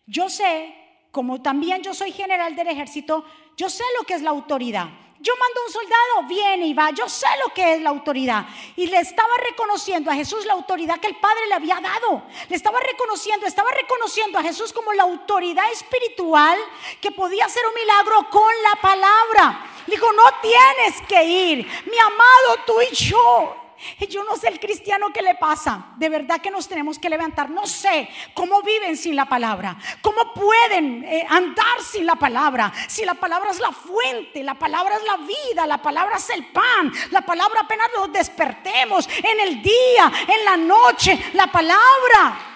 yo 0.05 0.29
sé, 0.29 0.75
como 1.11 1.41
también 1.41 1.81
yo 1.81 1.93
soy 1.93 2.11
general 2.11 2.55
del 2.55 2.67
ejército, 2.67 3.25
yo 3.57 3.69
sé 3.69 3.83
lo 3.97 4.05
que 4.05 4.13
es 4.15 4.21
la 4.21 4.31
autoridad. 4.31 4.89
Yo 5.21 5.33
mando 5.35 5.61
un 5.65 5.73
soldado, 5.73 6.27
viene 6.29 6.67
y 6.67 6.73
va. 6.73 6.91
Yo 6.91 7.09
sé 7.09 7.27
lo 7.45 7.53
que 7.53 7.73
es 7.73 7.81
la 7.81 7.89
autoridad. 7.89 8.45
Y 8.77 8.87
le 8.87 8.99
estaba 8.99 9.35
reconociendo 9.49 10.09
a 10.09 10.15
Jesús 10.15 10.45
la 10.45 10.53
autoridad 10.53 10.99
que 10.99 11.07
el 11.07 11.17
Padre 11.17 11.47
le 11.47 11.55
había 11.55 11.79
dado. 11.81 12.23
Le 12.47 12.55
estaba 12.55 12.79
reconociendo, 12.79 13.45
estaba 13.45 13.69
reconociendo 13.71 14.39
a 14.39 14.43
Jesús 14.43 14.71
como 14.71 14.93
la 14.93 15.03
autoridad 15.03 15.69
espiritual 15.73 16.57
que 17.01 17.11
podía 17.11 17.45
hacer 17.45 17.63
un 17.67 17.73
milagro 17.73 18.29
con 18.29 18.53
la 18.63 18.81
palabra. 18.81 19.65
Dijo, 19.87 20.11
no 20.13 20.23
tienes 20.41 21.01
que 21.07 21.23
ir. 21.23 21.57
Mi 21.85 21.97
amado, 21.97 22.63
tú 22.65 22.81
y 22.81 22.95
yo 22.95 23.68
yo 24.07 24.23
no 24.23 24.35
sé 24.35 24.47
el 24.49 24.59
cristiano 24.59 25.11
que 25.13 25.21
le 25.21 25.35
pasa. 25.35 25.93
De 25.97 26.09
verdad 26.09 26.41
que 26.41 26.51
nos 26.51 26.67
tenemos 26.67 26.99
que 26.99 27.09
levantar. 27.09 27.49
No 27.49 27.65
sé 27.67 28.09
cómo 28.33 28.61
viven 28.61 28.97
sin 28.97 29.15
la 29.15 29.25
palabra. 29.25 29.77
Cómo 30.01 30.33
pueden 30.33 31.03
eh, 31.03 31.25
andar 31.29 31.81
sin 31.81 32.05
la 32.05 32.15
palabra. 32.15 32.71
Si 32.87 33.05
la 33.05 33.13
palabra 33.13 33.51
es 33.51 33.59
la 33.59 33.71
fuente, 33.71 34.43
la 34.43 34.55
palabra 34.55 34.95
es 34.95 35.03
la 35.03 35.17
vida, 35.17 35.67
la 35.67 35.81
palabra 35.81 36.17
es 36.17 36.29
el 36.29 36.45
pan. 36.47 36.91
La 37.11 37.21
palabra 37.21 37.61
apenas 37.61 37.87
nos 37.95 38.11
despertemos 38.11 39.07
en 39.07 39.39
el 39.39 39.61
día, 39.61 40.11
en 40.27 40.45
la 40.45 40.57
noche. 40.57 41.31
La 41.33 41.47
palabra. 41.47 42.48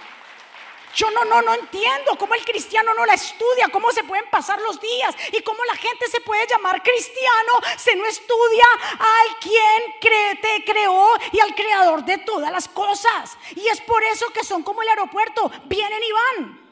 Yo 0.95 1.09
no, 1.11 1.25
no, 1.25 1.41
no 1.41 1.53
entiendo 1.55 2.15
cómo 2.17 2.35
el 2.35 2.45
cristiano 2.45 2.93
no 2.93 3.05
la 3.05 3.13
estudia, 3.13 3.69
cómo 3.71 3.91
se 3.91 4.03
pueden 4.03 4.29
pasar 4.29 4.61
los 4.61 4.79
días 4.79 5.15
y 5.31 5.41
cómo 5.41 5.63
la 5.65 5.75
gente 5.75 6.07
se 6.07 6.21
puede 6.21 6.45
llamar 6.47 6.83
cristiano 6.83 7.51
si 7.77 7.95
no 7.95 8.05
estudia 8.05 8.65
al 8.99 9.39
quien 9.39 10.39
te 10.41 10.63
creó 10.65 11.07
y 11.31 11.39
al 11.39 11.55
creador 11.55 12.05
de 12.05 12.19
todas 12.19 12.51
las 12.51 12.67
cosas. 12.67 13.37
Y 13.55 13.67
es 13.67 13.81
por 13.81 14.03
eso 14.03 14.27
que 14.31 14.43
son 14.43 14.61
como 14.61 14.81
el 14.81 14.89
aeropuerto, 14.89 15.51
vienen 15.65 16.01
y 16.03 16.11
van. 16.11 16.63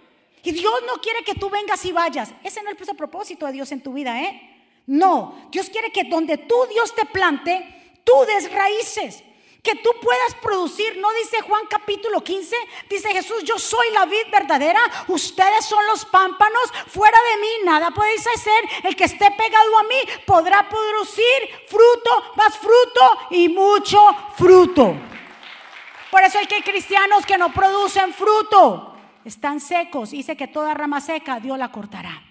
Y 0.43 0.51
Dios 0.51 0.81
no 0.85 1.01
quiere 1.01 1.23
que 1.23 1.35
tú 1.35 1.49
vengas 1.49 1.83
y 1.85 1.91
vayas. 1.91 2.29
Ese 2.43 2.61
no 2.63 2.71
es 2.71 2.87
el 2.87 2.95
propósito 2.95 3.45
de 3.45 3.53
Dios 3.53 3.71
en 3.71 3.81
tu 3.81 3.93
vida, 3.93 4.21
¿eh? 4.21 4.47
No, 4.87 5.47
Dios 5.51 5.69
quiere 5.69 5.91
que 5.91 6.03
donde 6.03 6.37
tú 6.37 6.55
Dios 6.69 6.93
te 6.95 7.05
plante, 7.05 7.99
tú 8.03 8.13
des 8.25 8.51
raíces 8.51 9.23
que 9.61 9.75
tú 9.75 9.89
puedas 10.01 10.35
producir. 10.41 10.97
No 10.97 11.11
dice 11.13 11.41
Juan 11.41 11.65
capítulo 11.69 12.23
15, 12.23 12.55
dice 12.89 13.13
Jesús, 13.13 13.43
yo 13.43 13.57
soy 13.59 13.91
la 13.93 14.05
vid 14.05 14.31
verdadera, 14.31 14.81
ustedes 15.07 15.65
son 15.65 15.85
los 15.87 16.05
pámpanos, 16.05 16.61
fuera 16.87 17.17
de 17.31 17.41
mí 17.41 17.47
nada 17.65 17.91
podéis 17.91 18.25
hacer, 18.27 18.63
el 18.83 18.95
que 18.95 19.05
esté 19.05 19.29
pegado 19.31 19.77
a 19.77 19.83
mí 19.83 19.95
podrá 20.25 20.67
producir 20.67 21.65
fruto, 21.67 22.33
más 22.35 22.57
fruto 22.57 23.27
y 23.31 23.49
mucho 23.49 23.99
fruto. 24.37 24.95
Por 26.09 26.23
eso 26.23 26.39
hay 26.39 26.45
que 26.45 26.55
hay 26.55 26.61
cristianos 26.63 27.25
que 27.25 27.37
no 27.37 27.53
producen 27.53 28.13
fruto, 28.13 28.95
están 29.23 29.59
secos, 29.59 30.11
dice 30.11 30.35
que 30.35 30.47
toda 30.47 30.73
rama 30.73 30.99
seca 30.99 31.39
Dios 31.39 31.57
la 31.57 31.71
cortará. 31.71 32.30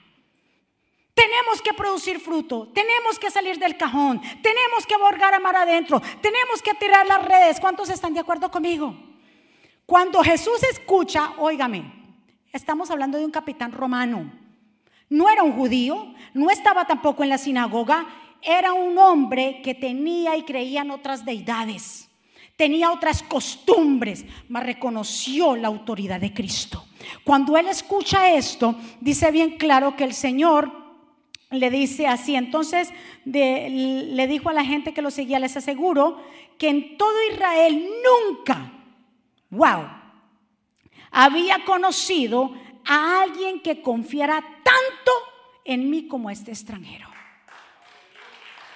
Tenemos 1.21 1.61
que 1.61 1.75
producir 1.75 2.19
fruto, 2.19 2.69
tenemos 2.73 3.19
que 3.19 3.31
salir 3.31 3.59
del 3.59 3.77
cajón, 3.77 4.23
tenemos 4.43 4.87
que 4.89 4.97
borgar 4.97 5.35
a 5.35 5.39
mar 5.39 5.55
adentro, 5.55 6.01
tenemos 6.23 6.63
que 6.63 6.73
tirar 6.73 7.07
las 7.07 7.23
redes. 7.23 7.61
¿Cuántos 7.61 7.91
están 7.91 8.15
de 8.15 8.21
acuerdo 8.21 8.51
conmigo? 8.51 8.97
Cuando 9.85 10.23
Jesús 10.23 10.63
escucha, 10.63 11.35
óigame, 11.37 11.93
estamos 12.55 12.91
hablando 12.91 13.19
de 13.19 13.27
un 13.27 13.31
capitán 13.31 13.71
romano. 13.71 14.33
No 15.11 15.29
era 15.29 15.43
un 15.43 15.53
judío, 15.53 16.15
no 16.33 16.51
estaba 16.51 16.87
tampoco 16.87 17.23
en 17.23 17.29
la 17.29 17.37
sinagoga, 17.37 18.07
era 18.41 18.73
un 18.73 18.97
hombre 18.97 19.61
que 19.63 19.75
tenía 19.75 20.39
y 20.39 20.45
creía 20.45 20.81
en 20.81 20.91
otras 20.91 21.27
deidades, 21.27 22.09
tenía 22.57 22.93
otras 22.93 23.23
costumbres, 23.23 24.25
mas 24.49 24.65
reconoció 24.65 25.55
la 25.55 25.69
autoridad 25.69 26.19
de 26.19 26.33
Cristo. 26.33 26.87
Cuando 27.25 27.59
él 27.59 27.69
escucha 27.69 28.33
esto, 28.33 28.75
dice 29.03 29.31
bien 29.31 29.59
claro 29.59 29.95
que 29.97 30.05
el 30.05 30.15
Señor 30.15 30.80
le 31.51 31.71
dice 31.71 32.07
así. 32.07 32.37
Entonces 32.37 32.91
le 33.25 34.27
dijo 34.27 34.49
a 34.49 34.55
la 34.55 34.65
gente 34.65 34.95
que 34.95 35.03
lo 35.03 35.11
seguía, 35.11 35.39
les 35.39 35.57
aseguro 35.57 36.23
que 36.59 36.69
en 36.69 36.97
todo 36.97 37.15
Israel 37.31 37.89
nunca, 38.05 38.73
wow, 39.51 39.87
había 41.11 41.65
conocido 41.65 42.55
a 42.87 43.23
alguien 43.23 43.61
que 43.61 43.83
confiara 43.83 44.41
tanto 44.41 45.13
en 45.65 45.91
mí 45.91 46.07
como 46.07 46.31
este 46.31 46.51
extranjero. 46.51 47.09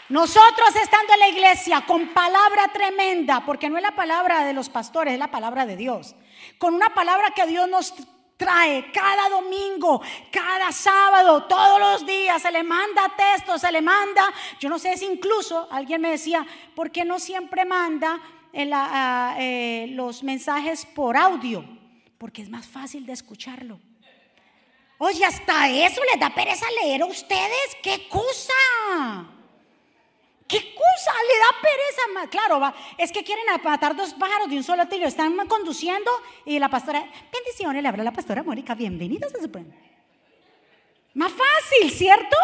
Nosotros 0.09 0.77
estando 0.77 1.15
en 1.15 1.21
la 1.21 1.29
iglesia 1.29 1.81
con 1.87 2.09
palabra 2.09 2.69
tremenda, 2.73 3.45
porque 3.47 3.71
no 3.71 3.79
es 3.79 3.83
la 3.83 3.97
palabra 3.97 4.45
de 4.45 4.53
los 4.53 4.69
pastores, 4.69 5.15
es 5.15 5.19
la 5.19 5.31
palabra 5.31 5.65
de 5.65 5.77
Dios, 5.77 6.15
con 6.59 6.75
una 6.75 6.91
palabra 6.91 7.31
que 7.31 7.47
Dios 7.47 7.69
nos 7.69 7.95
trae 8.37 8.91
cada 8.93 9.29
domingo, 9.29 10.01
cada 10.31 10.73
sábado, 10.73 11.45
todos 11.45 11.79
los 11.79 12.07
días, 12.07 12.43
se 12.43 12.51
le 12.51 12.63
manda 12.63 13.13
texto, 13.17 13.59
se 13.59 13.71
le 13.71 13.81
manda, 13.81 14.33
yo 14.59 14.69
no 14.69 14.79
sé 14.79 14.97
si 14.97 15.07
incluso 15.07 15.69
alguien 15.71 16.01
me 16.01 16.11
decía, 16.11 16.47
¿por 16.75 16.91
qué 16.91 17.05
no 17.05 17.19
siempre 17.19 17.65
manda 17.65 18.21
eh, 18.53 19.87
los 19.91 20.23
mensajes 20.23 20.87
por 20.87 21.17
audio? 21.17 21.65
Porque 22.19 22.43
es 22.43 22.49
más 22.49 22.67
fácil 22.67 23.07
de 23.07 23.13
escucharlo. 23.13 23.79
Oye, 24.99 25.25
hasta 25.25 25.69
eso 25.69 26.01
les 26.11 26.21
da 26.21 26.31
pereza 26.31 26.67
leer 26.83 27.03
a 27.03 27.07
ustedes, 27.07 27.77
qué 27.83 28.09
cosa. 28.09 29.34
¿Qué 30.47 30.75
cosa 30.75 31.13
le 31.13 31.39
da 31.39 31.61
pereza? 31.63 32.31
Claro, 32.31 32.61
va. 32.61 32.75
es 32.99 33.11
que 33.13 33.25
quieren 33.25 33.45
matar 33.63 33.97
dos 33.97 34.15
pájaros 34.15 34.49
de 34.49 34.57
un 34.57 34.65
solo 34.65 34.87
tiro. 34.89 35.07
Están 35.07 35.35
conduciendo 35.49 36.11
y 36.45 36.59
la 36.59 36.69
pastora, 36.69 37.05
bendiciones, 37.33 37.83
le 37.83 37.89
habla 37.89 38.05
la 38.05 38.13
pastora 38.13 38.43
Mónica, 38.43 38.75
bienvenidos 38.75 39.35
a 39.35 39.41
su 39.41 39.51
pueblo. 39.51 39.73
Más 41.15 41.33
fácil, 41.33 41.91
¿cierto? 41.91 42.37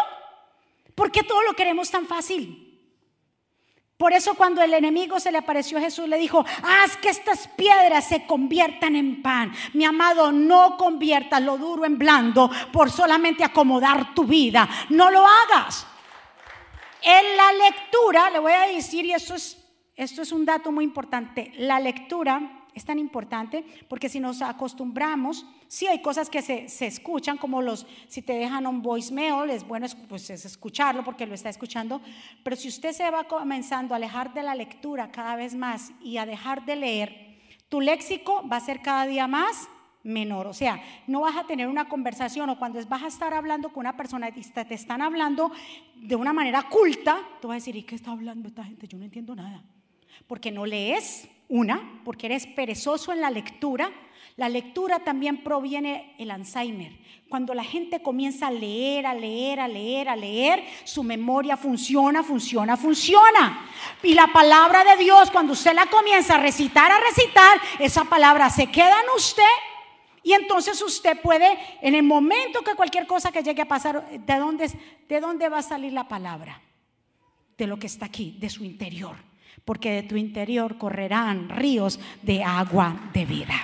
¿Por 0.95 1.11
qué 1.11 1.23
todo 1.23 1.43
lo 1.43 1.53
queremos 1.53 1.91
tan 1.91 2.07
fácil? 2.07 2.67
Por 3.97 4.13
eso 4.13 4.33
cuando 4.33 4.63
el 4.63 4.73
enemigo 4.73 5.19
se 5.19 5.31
le 5.31 5.37
apareció 5.37 5.77
a 5.77 5.81
Jesús 5.81 6.07
le 6.07 6.17
dijo, 6.17 6.43
haz 6.63 6.97
que 6.97 7.09
estas 7.09 7.47
piedras 7.49 8.07
se 8.07 8.25
conviertan 8.25 8.95
en 8.95 9.21
pan. 9.21 9.53
Mi 9.73 9.85
amado, 9.85 10.31
no 10.31 10.75
conviertas 10.75 11.39
lo 11.39 11.59
duro 11.59 11.85
en 11.85 11.99
blando 11.99 12.49
por 12.73 12.89
solamente 12.89 13.43
acomodar 13.43 14.15
tu 14.15 14.23
vida. 14.23 14.67
No 14.89 15.11
lo 15.11 15.23
hagas. 15.23 15.85
En 17.03 17.37
la 17.37 17.53
lectura, 17.53 18.29
le 18.29 18.39
voy 18.39 18.53
a 18.53 18.67
decir, 18.67 19.05
y 19.05 19.13
esto 19.13 19.35
es, 19.35 19.57
esto 19.95 20.21
es 20.21 20.31
un 20.31 20.45
dato 20.45 20.71
muy 20.71 20.83
importante, 20.83 21.51
la 21.57 21.79
lectura 21.79 22.61
es 22.73 22.85
tan 22.85 22.99
importante 22.99 23.65
porque 23.89 24.07
si 24.07 24.19
nos 24.19 24.41
acostumbramos, 24.41 25.45
sí 25.67 25.87
hay 25.87 26.01
cosas 26.01 26.29
que 26.29 26.41
se, 26.41 26.69
se, 26.69 26.87
escuchan, 26.87 27.37
como 27.37 27.61
los, 27.61 27.85
si 28.07 28.21
te 28.21 28.33
dejan 28.33 28.67
un 28.67 28.81
voicemail, 28.81 29.49
es 29.49 29.67
bueno 29.67 29.87
pues, 30.07 30.29
es 30.29 30.45
escucharlo 30.45 31.03
porque 31.03 31.25
lo 31.25 31.33
está 31.33 31.49
escuchando, 31.49 32.01
pero 32.43 32.55
si 32.55 32.67
usted 32.67 32.93
se 32.93 33.09
va 33.09 33.25
comenzando 33.25 33.93
a 33.93 33.97
alejar 33.97 34.33
de 34.33 34.43
la 34.43 34.55
lectura 34.55 35.11
cada 35.11 35.35
vez 35.35 35.55
más 35.55 35.91
y 36.01 36.17
a 36.17 36.25
dejar 36.25 36.65
de 36.65 36.75
leer, 36.75 37.39
tu 37.67 37.81
léxico 37.81 38.47
va 38.47 38.57
a 38.57 38.61
ser 38.61 38.81
cada 38.81 39.05
día 39.05 39.27
más 39.27 39.67
menor. 40.03 40.47
O 40.47 40.53
sea, 40.53 40.81
no 41.07 41.21
vas 41.21 41.37
a 41.37 41.45
tener 41.45 41.67
una 41.67 41.87
conversación 41.87 42.49
o 42.49 42.57
cuando 42.57 42.83
vas 42.87 43.03
a 43.03 43.07
estar 43.07 43.33
hablando 43.33 43.69
con 43.69 43.81
una 43.81 43.97
persona 43.97 44.29
y 44.29 44.41
te 44.41 44.73
están 44.73 45.01
hablando 45.01 45.51
de 45.95 46.15
una 46.15 46.33
manera 46.33 46.63
culta, 46.63 47.21
tú 47.41 47.49
vas 47.49 47.55
a 47.55 47.59
decir, 47.59 47.75
¿y 47.75 47.83
qué 47.83 47.95
está 47.95 48.11
hablando 48.11 48.47
esta 48.47 48.63
gente? 48.63 48.87
Yo 48.87 48.97
no 48.97 49.05
entiendo 49.05 49.35
nada. 49.35 49.63
Porque 50.27 50.51
no 50.51 50.65
lees, 50.65 51.27
una, 51.47 52.01
porque 52.03 52.27
eres 52.27 52.47
perezoso 52.47 53.11
en 53.11 53.21
la 53.21 53.29
lectura. 53.29 53.91
La 54.37 54.49
lectura 54.49 54.99
también 54.99 55.43
proviene 55.43 56.15
el 56.17 56.31
Alzheimer. 56.31 56.97
Cuando 57.29 57.53
la 57.53 57.63
gente 57.63 58.01
comienza 58.01 58.47
a 58.47 58.51
leer, 58.51 59.05
a 59.05 59.13
leer, 59.13 59.59
a 59.59 59.67
leer, 59.67 60.09
a 60.09 60.15
leer, 60.15 60.63
su 60.83 61.03
memoria 61.03 61.57
funciona, 61.57 62.23
funciona, 62.23 62.75
funciona. 62.77 63.69
Y 64.03 64.13
la 64.13 64.27
palabra 64.27 64.83
de 64.83 65.03
Dios, 65.03 65.31
cuando 65.31 65.53
usted 65.53 65.73
la 65.73 65.85
comienza 65.87 66.35
a 66.35 66.41
recitar, 66.41 66.91
a 66.91 66.99
recitar, 66.99 67.59
esa 67.79 68.05
palabra 68.05 68.49
se 68.49 68.67
queda 68.67 68.99
en 69.01 69.15
usted 69.15 69.43
y 70.23 70.33
entonces 70.33 70.81
usted 70.81 71.19
puede, 71.21 71.57
en 71.81 71.95
el 71.95 72.03
momento 72.03 72.61
que 72.61 72.75
cualquier 72.75 73.07
cosa 73.07 73.31
que 73.31 73.41
llegue 73.41 73.63
a 73.63 73.67
pasar, 73.67 74.07
¿de 74.09 74.35
dónde, 74.37 74.69
¿de 75.07 75.19
dónde 75.19 75.49
va 75.49 75.59
a 75.59 75.63
salir 75.63 75.93
la 75.93 76.07
palabra? 76.07 76.61
De 77.57 77.65
lo 77.65 77.77
que 77.79 77.87
está 77.87 78.05
aquí, 78.05 78.37
de 78.39 78.49
su 78.49 78.63
interior. 78.63 79.15
Porque 79.65 79.91
de 79.91 80.03
tu 80.03 80.15
interior 80.15 80.77
correrán 80.77 81.49
ríos 81.49 81.99
de 82.21 82.43
agua 82.43 83.09
de 83.13 83.25
vida. 83.25 83.55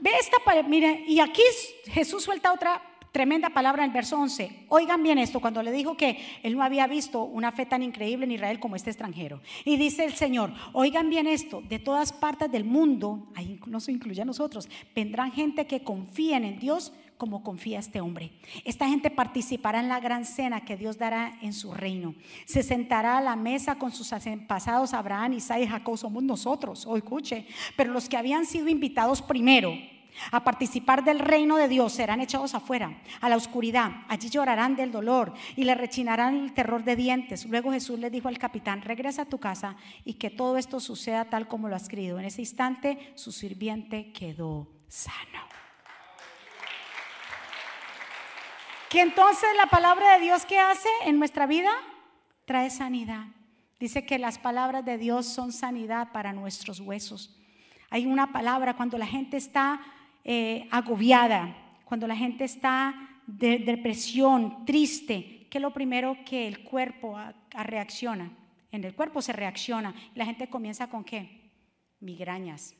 Ve 0.00 0.10
esta, 0.18 0.38
mire, 0.62 1.04
y 1.06 1.20
aquí 1.20 1.42
Jesús 1.86 2.24
suelta 2.24 2.52
otra 2.52 2.89
Tremenda 3.12 3.50
palabra 3.50 3.82
en 3.82 3.90
el 3.90 3.94
verso 3.94 4.18
11. 4.18 4.66
Oigan 4.68 5.02
bien 5.02 5.18
esto, 5.18 5.40
cuando 5.40 5.62
le 5.64 5.72
dijo 5.72 5.96
que 5.96 6.18
él 6.44 6.56
no 6.56 6.62
había 6.62 6.86
visto 6.86 7.24
una 7.24 7.50
fe 7.50 7.66
tan 7.66 7.82
increíble 7.82 8.24
en 8.24 8.32
Israel 8.32 8.60
como 8.60 8.76
este 8.76 8.90
extranjero. 8.90 9.40
Y 9.64 9.76
dice 9.76 10.04
el 10.04 10.14
Señor, 10.14 10.52
oigan 10.72 11.10
bien 11.10 11.26
esto, 11.26 11.60
de 11.68 11.80
todas 11.80 12.12
partes 12.12 12.52
del 12.52 12.64
mundo, 12.64 13.28
ahí 13.34 13.58
no 13.66 13.80
se 13.80 13.90
incluye 13.90 14.22
a 14.22 14.24
nosotros, 14.24 14.68
vendrán 14.94 15.32
gente 15.32 15.66
que 15.66 15.82
confíen 15.82 16.44
en 16.44 16.60
Dios 16.60 16.92
como 17.18 17.42
confía 17.42 17.80
este 17.80 18.00
hombre. 18.00 18.30
Esta 18.64 18.88
gente 18.88 19.10
participará 19.10 19.80
en 19.80 19.88
la 19.88 20.00
gran 20.00 20.24
cena 20.24 20.64
que 20.64 20.76
Dios 20.76 20.96
dará 20.96 21.36
en 21.42 21.52
su 21.52 21.74
reino. 21.74 22.14
Se 22.46 22.62
sentará 22.62 23.18
a 23.18 23.20
la 23.20 23.36
mesa 23.36 23.74
con 23.74 23.90
sus 23.90 24.14
pasados 24.46 24.94
Abraham, 24.94 25.34
Isaac 25.34 25.60
y 25.62 25.66
Jacob, 25.66 25.98
somos 25.98 26.22
nosotros, 26.22 26.86
o 26.86 26.96
escuche, 26.96 27.46
pero 27.76 27.92
los 27.92 28.08
que 28.08 28.16
habían 28.16 28.46
sido 28.46 28.68
invitados 28.68 29.20
primero 29.20 29.74
a 30.30 30.44
participar 30.44 31.04
del 31.04 31.18
reino 31.18 31.56
de 31.56 31.68
Dios, 31.68 31.92
serán 31.92 32.20
echados 32.20 32.54
afuera, 32.54 33.00
a 33.20 33.28
la 33.28 33.36
oscuridad. 33.36 33.90
Allí 34.08 34.28
llorarán 34.28 34.76
del 34.76 34.92
dolor 34.92 35.32
y 35.56 35.64
le 35.64 35.74
rechinarán 35.74 36.36
el 36.36 36.52
terror 36.52 36.84
de 36.84 36.96
dientes. 36.96 37.46
Luego 37.46 37.72
Jesús 37.72 37.98
le 37.98 38.10
dijo 38.10 38.28
al 38.28 38.38
capitán, 38.38 38.82
regresa 38.82 39.22
a 39.22 39.28
tu 39.28 39.38
casa 39.38 39.76
y 40.04 40.14
que 40.14 40.30
todo 40.30 40.56
esto 40.56 40.80
suceda 40.80 41.26
tal 41.26 41.48
como 41.48 41.68
lo 41.68 41.76
has 41.76 41.82
escrito. 41.82 42.18
En 42.18 42.24
ese 42.24 42.42
instante 42.42 43.12
su 43.14 43.32
sirviente 43.32 44.12
quedó 44.12 44.68
sano. 44.88 45.50
Que 48.88 49.02
entonces 49.02 49.48
la 49.56 49.66
palabra 49.66 50.14
de 50.14 50.20
Dios 50.20 50.44
que 50.44 50.58
hace 50.58 50.88
en 51.04 51.18
nuestra 51.18 51.46
vida 51.46 51.70
trae 52.44 52.70
sanidad. 52.70 53.26
Dice 53.78 54.04
que 54.04 54.18
las 54.18 54.38
palabras 54.38 54.84
de 54.84 54.98
Dios 54.98 55.26
son 55.26 55.52
sanidad 55.52 56.10
para 56.12 56.32
nuestros 56.32 56.80
huesos. 56.80 57.38
Hay 57.88 58.06
una 58.06 58.32
palabra 58.32 58.74
cuando 58.74 58.98
la 58.98 59.06
gente 59.06 59.36
está 59.36 59.80
eh, 60.24 60.68
agobiada, 60.70 61.56
cuando 61.84 62.06
la 62.06 62.16
gente 62.16 62.44
está 62.44 62.94
de 63.26 63.58
depresión, 63.58 64.64
triste, 64.64 65.46
que 65.50 65.58
es 65.58 65.62
lo 65.62 65.72
primero 65.72 66.16
que 66.24 66.46
el 66.46 66.62
cuerpo 66.62 67.18
reacciona. 67.50 68.30
En 68.72 68.84
el 68.84 68.94
cuerpo 68.94 69.20
se 69.20 69.32
reacciona 69.32 69.94
la 70.14 70.24
gente 70.24 70.48
comienza 70.48 70.88
con 70.88 71.02
qué? 71.04 71.50
Migrañas. 72.00 72.76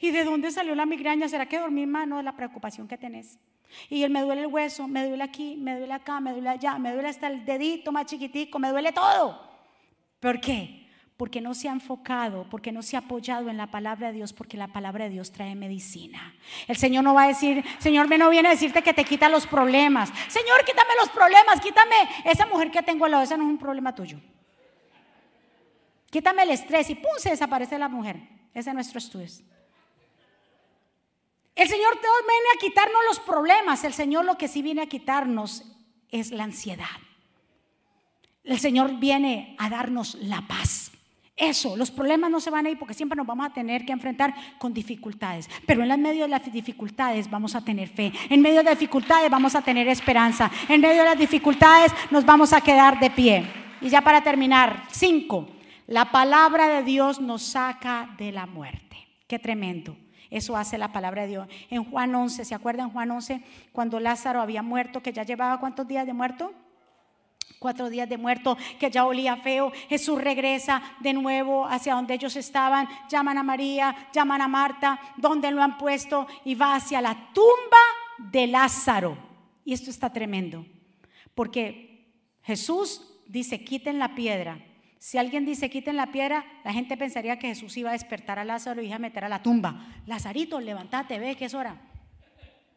¿Y 0.00 0.10
de 0.10 0.24
dónde 0.24 0.50
salió 0.50 0.74
la 0.74 0.86
migraña? 0.86 1.28
¿Será 1.28 1.46
que 1.46 1.58
dormir 1.58 1.86
más? 1.86 2.06
No, 2.06 2.18
es 2.18 2.24
la 2.24 2.36
preocupación 2.36 2.88
que 2.88 2.98
tenés. 2.98 3.38
Y 3.88 4.02
él 4.02 4.10
me 4.10 4.22
duele 4.22 4.42
el 4.42 4.46
hueso, 4.46 4.86
me 4.86 5.06
duele 5.06 5.22
aquí, 5.22 5.56
me 5.56 5.76
duele 5.78 5.92
acá, 5.92 6.20
me 6.20 6.32
duele 6.32 6.48
allá, 6.48 6.78
me 6.78 6.92
duele 6.92 7.08
hasta 7.08 7.26
el 7.26 7.44
dedito 7.44 7.92
más 7.92 8.06
chiquitico, 8.06 8.58
me 8.58 8.70
duele 8.70 8.92
todo. 8.92 9.40
¿Por 10.20 10.40
qué? 10.40 10.85
Porque 11.16 11.40
no 11.40 11.54
se 11.54 11.68
ha 11.68 11.72
enfocado, 11.72 12.46
porque 12.50 12.72
no 12.72 12.82
se 12.82 12.96
ha 12.96 13.00
apoyado 13.00 13.48
en 13.48 13.56
la 13.56 13.70
palabra 13.70 14.08
de 14.08 14.14
Dios, 14.14 14.32
porque 14.32 14.56
la 14.56 14.68
palabra 14.68 15.04
de 15.04 15.10
Dios 15.10 15.32
trae 15.32 15.54
medicina. 15.54 16.34
El 16.68 16.76
Señor 16.76 17.04
no 17.04 17.14
va 17.14 17.24
a 17.24 17.28
decir, 17.28 17.64
Señor, 17.78 18.06
me 18.08 18.18
no 18.18 18.28
viene 18.28 18.48
a 18.48 18.52
decirte 18.52 18.82
que 18.82 18.92
te 18.92 19.04
quita 19.04 19.28
los 19.28 19.46
problemas. 19.46 20.10
Señor, 20.28 20.64
quítame 20.64 20.90
los 21.00 21.08
problemas, 21.08 21.60
quítame 21.60 21.96
esa 22.24 22.46
mujer 22.46 22.70
que 22.70 22.82
tengo 22.82 23.06
al 23.06 23.12
lado, 23.12 23.24
ese 23.24 23.36
no 23.38 23.44
es 23.44 23.50
un 23.50 23.58
problema 23.58 23.94
tuyo. 23.94 24.20
Quítame 26.10 26.42
el 26.42 26.50
estrés 26.50 26.90
y 26.90 26.94
pum, 26.96 27.12
se 27.18 27.30
desaparece 27.30 27.78
la 27.78 27.88
mujer. 27.88 28.16
Ese 28.52 28.70
es 28.70 28.74
nuestro 28.74 28.98
estudio. 28.98 29.26
El 31.54 31.68
Señor 31.68 31.94
no 31.94 32.00
viene 32.00 32.48
a 32.54 32.60
quitarnos 32.60 33.02
los 33.08 33.20
problemas, 33.20 33.84
el 33.84 33.94
Señor 33.94 34.26
lo 34.26 34.36
que 34.36 34.48
sí 34.48 34.60
viene 34.60 34.82
a 34.82 34.86
quitarnos 34.86 35.64
es 36.10 36.30
la 36.30 36.44
ansiedad. 36.44 36.84
El 38.44 38.60
Señor 38.60 38.98
viene 38.98 39.56
a 39.58 39.70
darnos 39.70 40.14
la 40.16 40.42
paz. 40.46 40.92
Eso, 41.36 41.76
los 41.76 41.90
problemas 41.90 42.30
no 42.30 42.40
se 42.40 42.48
van 42.48 42.64
a 42.64 42.70
ir 42.70 42.78
porque 42.78 42.94
siempre 42.94 43.14
nos 43.14 43.26
vamos 43.26 43.46
a 43.46 43.52
tener 43.52 43.84
que 43.84 43.92
enfrentar 43.92 44.34
con 44.58 44.72
dificultades. 44.72 45.50
Pero 45.66 45.84
en 45.84 46.00
medio 46.00 46.22
de 46.22 46.28
las 46.28 46.50
dificultades 46.50 47.30
vamos 47.30 47.54
a 47.54 47.60
tener 47.60 47.88
fe. 47.88 48.10
En 48.30 48.40
medio 48.40 48.58
de 48.58 48.64
las 48.64 48.78
dificultades 48.78 49.30
vamos 49.30 49.54
a 49.54 49.60
tener 49.60 49.86
esperanza. 49.86 50.50
En 50.66 50.80
medio 50.80 51.02
de 51.02 51.10
las 51.10 51.18
dificultades 51.18 51.92
nos 52.10 52.24
vamos 52.24 52.54
a 52.54 52.62
quedar 52.62 52.98
de 52.98 53.10
pie. 53.10 53.44
Y 53.82 53.90
ya 53.90 54.00
para 54.00 54.22
terminar, 54.22 54.84
cinco, 54.90 55.46
la 55.86 56.10
palabra 56.10 56.68
de 56.68 56.82
Dios 56.82 57.20
nos 57.20 57.42
saca 57.42 58.14
de 58.16 58.32
la 58.32 58.46
muerte. 58.46 58.96
Qué 59.26 59.38
tremendo. 59.38 59.94
Eso 60.30 60.56
hace 60.56 60.78
la 60.78 60.90
palabra 60.92 61.22
de 61.22 61.28
Dios. 61.28 61.48
En 61.68 61.84
Juan 61.84 62.14
11, 62.14 62.46
¿se 62.46 62.54
acuerdan 62.54 62.90
Juan 62.90 63.10
11? 63.10 63.42
Cuando 63.72 64.00
Lázaro 64.00 64.40
había 64.40 64.62
muerto, 64.62 65.02
que 65.02 65.12
ya 65.12 65.22
llevaba 65.22 65.60
cuántos 65.60 65.86
días 65.86 66.06
de 66.06 66.14
muerto? 66.14 66.54
Cuatro 67.58 67.90
días 67.90 68.08
de 68.08 68.18
muerto, 68.18 68.56
que 68.78 68.90
ya 68.90 69.06
olía 69.06 69.36
feo. 69.36 69.72
Jesús 69.88 70.20
regresa 70.20 70.82
de 71.00 71.12
nuevo 71.12 71.66
hacia 71.66 71.94
donde 71.94 72.14
ellos 72.14 72.36
estaban. 72.36 72.88
Llaman 73.08 73.38
a 73.38 73.42
María, 73.42 74.08
llaman 74.12 74.40
a 74.40 74.48
Marta, 74.48 75.00
donde 75.16 75.50
lo 75.50 75.62
han 75.62 75.78
puesto 75.78 76.26
y 76.44 76.54
va 76.54 76.74
hacia 76.76 77.00
la 77.00 77.32
tumba 77.32 77.76
de 78.18 78.46
Lázaro. 78.46 79.16
Y 79.64 79.72
esto 79.72 79.90
está 79.90 80.12
tremendo, 80.12 80.64
porque 81.34 82.12
Jesús 82.42 83.02
dice, 83.26 83.64
quiten 83.64 83.98
la 83.98 84.14
piedra. 84.14 84.60
Si 84.98 85.18
alguien 85.18 85.44
dice 85.44 85.70
quiten 85.70 85.96
la 85.96 86.10
piedra, 86.12 86.44
la 86.64 86.72
gente 86.72 86.96
pensaría 86.96 87.38
que 87.38 87.48
Jesús 87.48 87.76
iba 87.76 87.90
a 87.90 87.92
despertar 87.92 88.38
a 88.38 88.44
Lázaro 88.44 88.82
y 88.82 88.86
iba 88.86 88.96
a 88.96 89.00
meter 89.00 89.24
a 89.24 89.28
la 89.28 89.42
tumba. 89.42 89.86
Lazarito, 90.06 90.60
levántate, 90.60 91.18
ve 91.18 91.36
que 91.36 91.44
es 91.46 91.54
hora. 91.54 91.80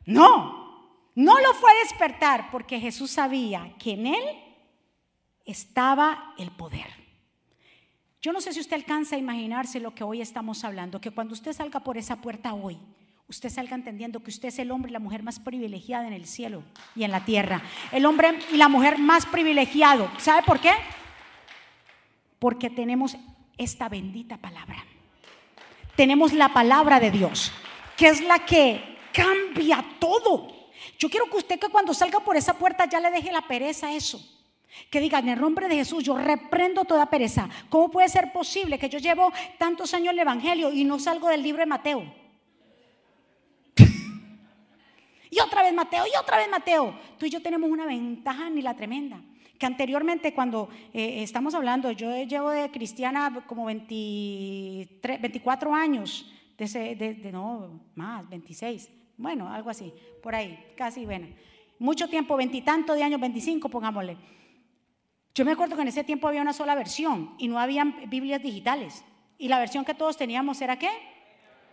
No, 0.06 1.00
no 1.16 1.40
lo 1.40 1.54
fue 1.54 1.72
a 1.72 1.84
despertar 1.84 2.50
porque 2.52 2.80
Jesús 2.80 3.12
sabía 3.12 3.74
que 3.80 3.92
en 3.92 4.08
él 4.08 4.24
estaba 5.46 6.34
el 6.38 6.52
poder. 6.52 6.88
Yo 8.22 8.34
no 8.34 8.42
sé 8.42 8.54
si 8.54 8.60
usted 8.60 8.76
alcanza 8.76 9.16
a 9.16 9.20
imaginarse 9.20 9.80
lo 9.80 9.96
que 9.96 10.04
hoy 10.04 10.22
estamos 10.22 10.64
hablando, 10.66 11.00
que 11.00 11.12
cuando 11.12 11.34
usted 11.34 11.54
salga 11.54 11.80
por 11.80 11.98
esa 11.98 12.18
puerta 12.18 12.54
hoy, 12.54 12.78
usted 13.30 13.50
salga 13.50 13.76
entendiendo 13.76 14.22
que 14.22 14.30
usted 14.30 14.50
es 14.50 14.60
el 14.60 14.72
hombre 14.72 14.90
y 14.90 14.94
la 14.94 15.00
mujer 15.00 15.24
más 15.24 15.40
privilegiada 15.40 16.06
en 16.06 16.14
el 16.14 16.26
cielo 16.26 16.64
y 16.96 17.04
en 17.04 17.12
la 17.12 17.24
tierra. 17.24 17.62
El 17.92 18.06
hombre 18.06 18.38
y 18.52 18.58
la 18.58 18.68
mujer 18.68 18.98
más 18.98 19.26
privilegiado. 19.26 20.12
¿Sabe 20.18 20.44
por 20.44 20.60
qué? 20.60 20.72
Porque 22.40 22.70
tenemos 22.70 23.16
esta 23.58 23.88
bendita 23.88 24.38
palabra. 24.38 24.84
Tenemos 25.96 26.34
la 26.34 26.50
palabra 26.54 27.00
de 27.00 27.12
Dios, 27.12 27.52
que 27.96 28.08
es 28.08 28.22
la 28.22 28.40
que 28.40 28.98
cambia 29.14 29.86
todo. 30.00 30.72
Yo 30.98 31.10
quiero 31.10 31.30
que 31.30 31.38
usted 31.38 31.60
que 31.60 31.70
cuando 31.70 31.94
salga 31.94 32.20
por 32.20 32.36
esa 32.36 32.58
puerta 32.58 32.86
ya 32.86 33.00
le 33.00 33.12
deje 33.12 33.32
la 33.32 33.48
pereza 33.48 33.88
a 33.88 33.94
eso. 33.94 34.39
Que 34.90 35.00
diga, 35.00 35.20
en 35.20 35.30
el 35.30 35.40
nombre 35.40 35.68
de 35.68 35.76
Jesús, 35.76 36.04
yo 36.04 36.18
reprendo 36.18 36.86
toda 36.86 37.10
pereza. 37.10 37.50
¿Cómo 37.70 37.90
puede 37.90 38.10
ser 38.10 38.32
posible 38.32 38.78
que 38.80 38.90
yo 38.90 39.00
llevo 39.00 39.32
tantos 39.58 39.94
años 39.94 40.14
el 40.14 40.20
Evangelio 40.20 40.72
y 40.72 40.84
no 40.84 41.00
salgo 41.00 41.28
del 41.28 41.44
libro 41.44 41.62
de 41.62 41.66
Mateo? 41.66 42.04
y 45.32 45.40
otra 45.40 45.64
vez 45.64 45.74
Mateo, 45.74 46.06
y 46.06 46.16
otra 46.18 46.38
vez 46.38 46.50
Mateo. 46.50 46.98
Tú 47.18 47.26
y 47.26 47.30
yo 47.30 47.42
tenemos 47.42 47.70
una 47.70 47.86
ventaja 47.86 48.50
ni 48.50 48.62
la 48.62 48.76
tremenda. 48.76 49.22
Que 49.58 49.66
anteriormente 49.66 50.34
cuando 50.34 50.70
eh, 50.94 51.22
estamos 51.22 51.54
hablando, 51.54 51.92
yo 51.92 52.16
llevo 52.24 52.50
de 52.50 52.72
cristiana 52.72 53.44
como 53.46 53.66
23, 53.66 55.20
24 55.20 55.74
años, 55.74 56.32
de, 56.58 56.96
de, 56.96 57.32
no, 57.32 57.82
más, 57.96 58.28
26, 58.30 58.90
bueno, 59.18 59.52
algo 59.52 59.70
así, 59.70 59.94
por 60.24 60.34
ahí, 60.34 60.58
casi, 60.78 61.06
bueno. 61.06 61.28
Mucho 61.78 62.08
tiempo, 62.08 62.38
veintitantos 62.38 62.96
de 62.96 63.04
años, 63.04 63.20
25, 63.20 63.68
pongámosle. 63.70 64.18
Yo 65.40 65.46
me 65.46 65.54
acuerdo 65.54 65.78
que 65.78 65.84
en 65.84 65.88
ese 65.88 66.04
tiempo 66.04 66.28
había 66.28 66.42
una 66.42 66.52
sola 66.52 66.76
versión 66.76 67.34
y 67.38 67.48
no 67.48 67.60
había 67.60 67.86
Biblias 68.08 68.42
digitales. 68.44 69.06
Y 69.38 69.48
la 69.48 69.58
versión 69.58 69.86
que 69.86 69.94
todos 69.94 70.18
teníamos 70.18 70.62
era 70.62 70.78
qué? 70.78 70.90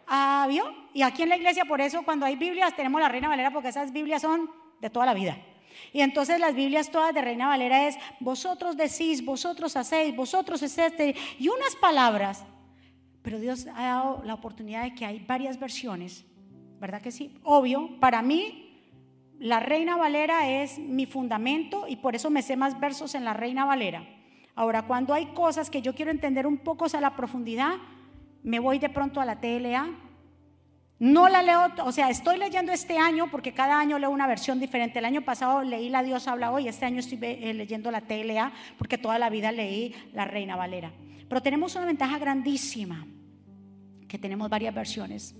Ah, 0.06 0.46
¿vio? 0.48 0.72
Y 0.94 1.02
aquí 1.02 1.24
en 1.24 1.30
la 1.30 1.36
iglesia, 1.36 1.64
por 1.64 1.80
eso, 1.80 2.04
cuando 2.04 2.26
hay 2.26 2.36
Biblias, 2.36 2.76
tenemos 2.76 3.00
la 3.00 3.08
Reina 3.08 3.26
Valera, 3.26 3.50
porque 3.50 3.70
esas 3.70 3.92
Biblias 3.92 4.22
son 4.22 4.48
de 4.80 4.88
toda 4.88 5.04
la 5.04 5.14
vida. 5.14 5.36
Y 5.92 6.02
entonces 6.02 6.38
las 6.38 6.54
Biblias 6.54 6.92
todas 6.92 7.12
de 7.12 7.20
Reina 7.22 7.48
Valera 7.48 7.88
es, 7.88 7.98
vosotros 8.20 8.76
decís, 8.76 9.24
vosotros 9.24 9.76
hacéis, 9.76 10.14
vosotros 10.14 10.62
es 10.62 10.78
este, 10.78 11.16
y 11.36 11.48
unas 11.48 11.74
palabras. 11.74 12.44
Pero 13.22 13.40
Dios 13.40 13.66
ha 13.74 13.84
dado 13.84 14.22
la 14.24 14.34
oportunidad 14.34 14.84
de 14.84 14.94
que 14.94 15.04
hay 15.04 15.18
varias 15.18 15.58
versiones, 15.58 16.24
¿verdad 16.78 17.02
que 17.02 17.10
sí? 17.10 17.36
Obvio, 17.42 17.98
para 17.98 18.22
mí 18.22 18.65
la 19.38 19.60
Reina 19.60 19.96
Valera 19.96 20.48
es 20.48 20.78
mi 20.78 21.04
fundamento 21.04 21.86
y 21.88 21.96
por 21.96 22.16
eso 22.16 22.30
me 22.30 22.42
sé 22.42 22.56
más 22.56 22.80
versos 22.80 23.14
en 23.14 23.24
la 23.24 23.34
Reina 23.34 23.64
Valera. 23.64 24.06
Ahora, 24.54 24.86
cuando 24.86 25.12
hay 25.12 25.26
cosas 25.26 25.68
que 25.68 25.82
yo 25.82 25.94
quiero 25.94 26.10
entender 26.10 26.46
un 26.46 26.56
poco 26.56 26.86
a 26.90 27.00
la 27.00 27.14
profundidad, 27.14 27.74
me 28.42 28.58
voy 28.58 28.78
de 28.78 28.88
pronto 28.88 29.20
a 29.20 29.26
la 29.26 29.38
TLA. 29.38 29.90
No 30.98 31.28
la 31.28 31.42
leo, 31.42 31.60
o 31.84 31.92
sea, 31.92 32.08
estoy 32.08 32.38
leyendo 32.38 32.72
este 32.72 32.96
año 32.96 33.30
porque 33.30 33.52
cada 33.52 33.78
año 33.78 33.98
leo 33.98 34.08
una 34.08 34.26
versión 34.26 34.58
diferente. 34.58 35.00
El 35.00 35.04
año 35.04 35.20
pasado 35.20 35.62
leí 35.62 35.90
La 35.90 36.02
Dios 36.02 36.26
habla 36.26 36.50
hoy, 36.50 36.68
este 36.68 36.86
año 36.86 37.00
estoy 37.00 37.18
eh, 37.20 37.52
leyendo 37.52 37.90
la 37.90 38.00
TLA 38.00 38.52
porque 38.78 38.96
toda 38.96 39.18
la 39.18 39.28
vida 39.28 39.52
leí 39.52 39.94
la 40.14 40.24
Reina 40.24 40.56
Valera. 40.56 40.90
Pero 41.28 41.42
tenemos 41.42 41.74
una 41.76 41.84
ventaja 41.84 42.18
grandísima, 42.18 43.06
que 44.08 44.18
tenemos 44.18 44.48
varias 44.48 44.74
versiones, 44.74 45.34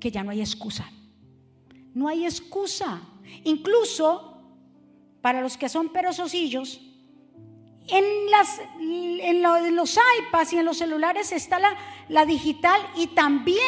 que 0.00 0.10
ya 0.10 0.24
no 0.24 0.32
hay 0.32 0.40
excusa. 0.40 0.90
No 1.94 2.08
hay 2.08 2.24
excusa. 2.24 3.00
Incluso 3.44 4.30
para 5.20 5.40
los 5.40 5.56
que 5.56 5.68
son 5.68 5.90
perezosillos, 5.90 6.80
en, 7.88 8.04
en, 9.20 9.76
los 9.76 9.98
iPads 10.18 10.52
y 10.52 10.58
en 10.58 10.64
los 10.64 10.78
celulares 10.78 11.32
está 11.32 11.58
la, 12.08 12.24
digital 12.24 12.80
y 12.96 13.08
también 13.08 13.58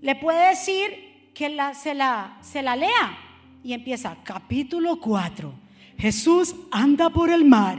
le 0.00 0.14
puede 0.16 0.48
decir 0.48 1.30
que 1.34 1.56
se, 1.74 1.94
la, 1.94 2.76
lea. 2.76 3.18
Y 3.62 3.72
empieza, 3.72 4.16
capítulo 4.24 4.98
4, 5.00 5.52
Jesús 5.98 6.54
anda 6.70 7.10
por 7.10 7.30
el 7.30 7.44
mar. 7.44 7.78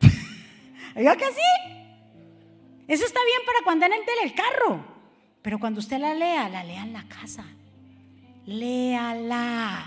¿Oiga 0.96 1.16
que 1.16 1.26
sí? 1.26 1.72
Eso 2.88 3.04
está 3.04 3.20
bien 3.24 3.40
para 3.46 3.58
cuando 3.64 3.86
anda 3.86 3.96
en 3.96 4.28
el 4.28 4.34
carro. 4.34 4.84
Pero 5.42 5.58
cuando 5.58 5.80
usted 5.80 5.98
la 5.98 6.14
lea, 6.14 6.48
la 6.48 6.62
lea 6.62 6.82
en 6.82 6.92
la 6.92 7.06
casa 7.08 7.44
léala. 8.46 9.84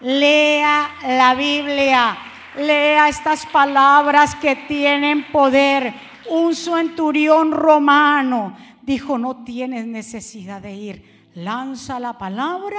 Lea 0.00 0.90
la 1.02 1.34
Biblia. 1.34 2.16
Lea 2.56 3.08
estas 3.08 3.46
palabras 3.46 4.34
que 4.34 4.56
tienen 4.56 5.24
poder. 5.32 5.92
Un 6.28 6.54
centurión 6.54 7.52
romano 7.52 8.56
dijo, 8.82 9.18
no 9.18 9.44
tienes 9.44 9.86
necesidad 9.86 10.62
de 10.62 10.74
ir. 10.74 11.16
lanza 11.34 12.00
la 12.00 12.16
palabra 12.16 12.78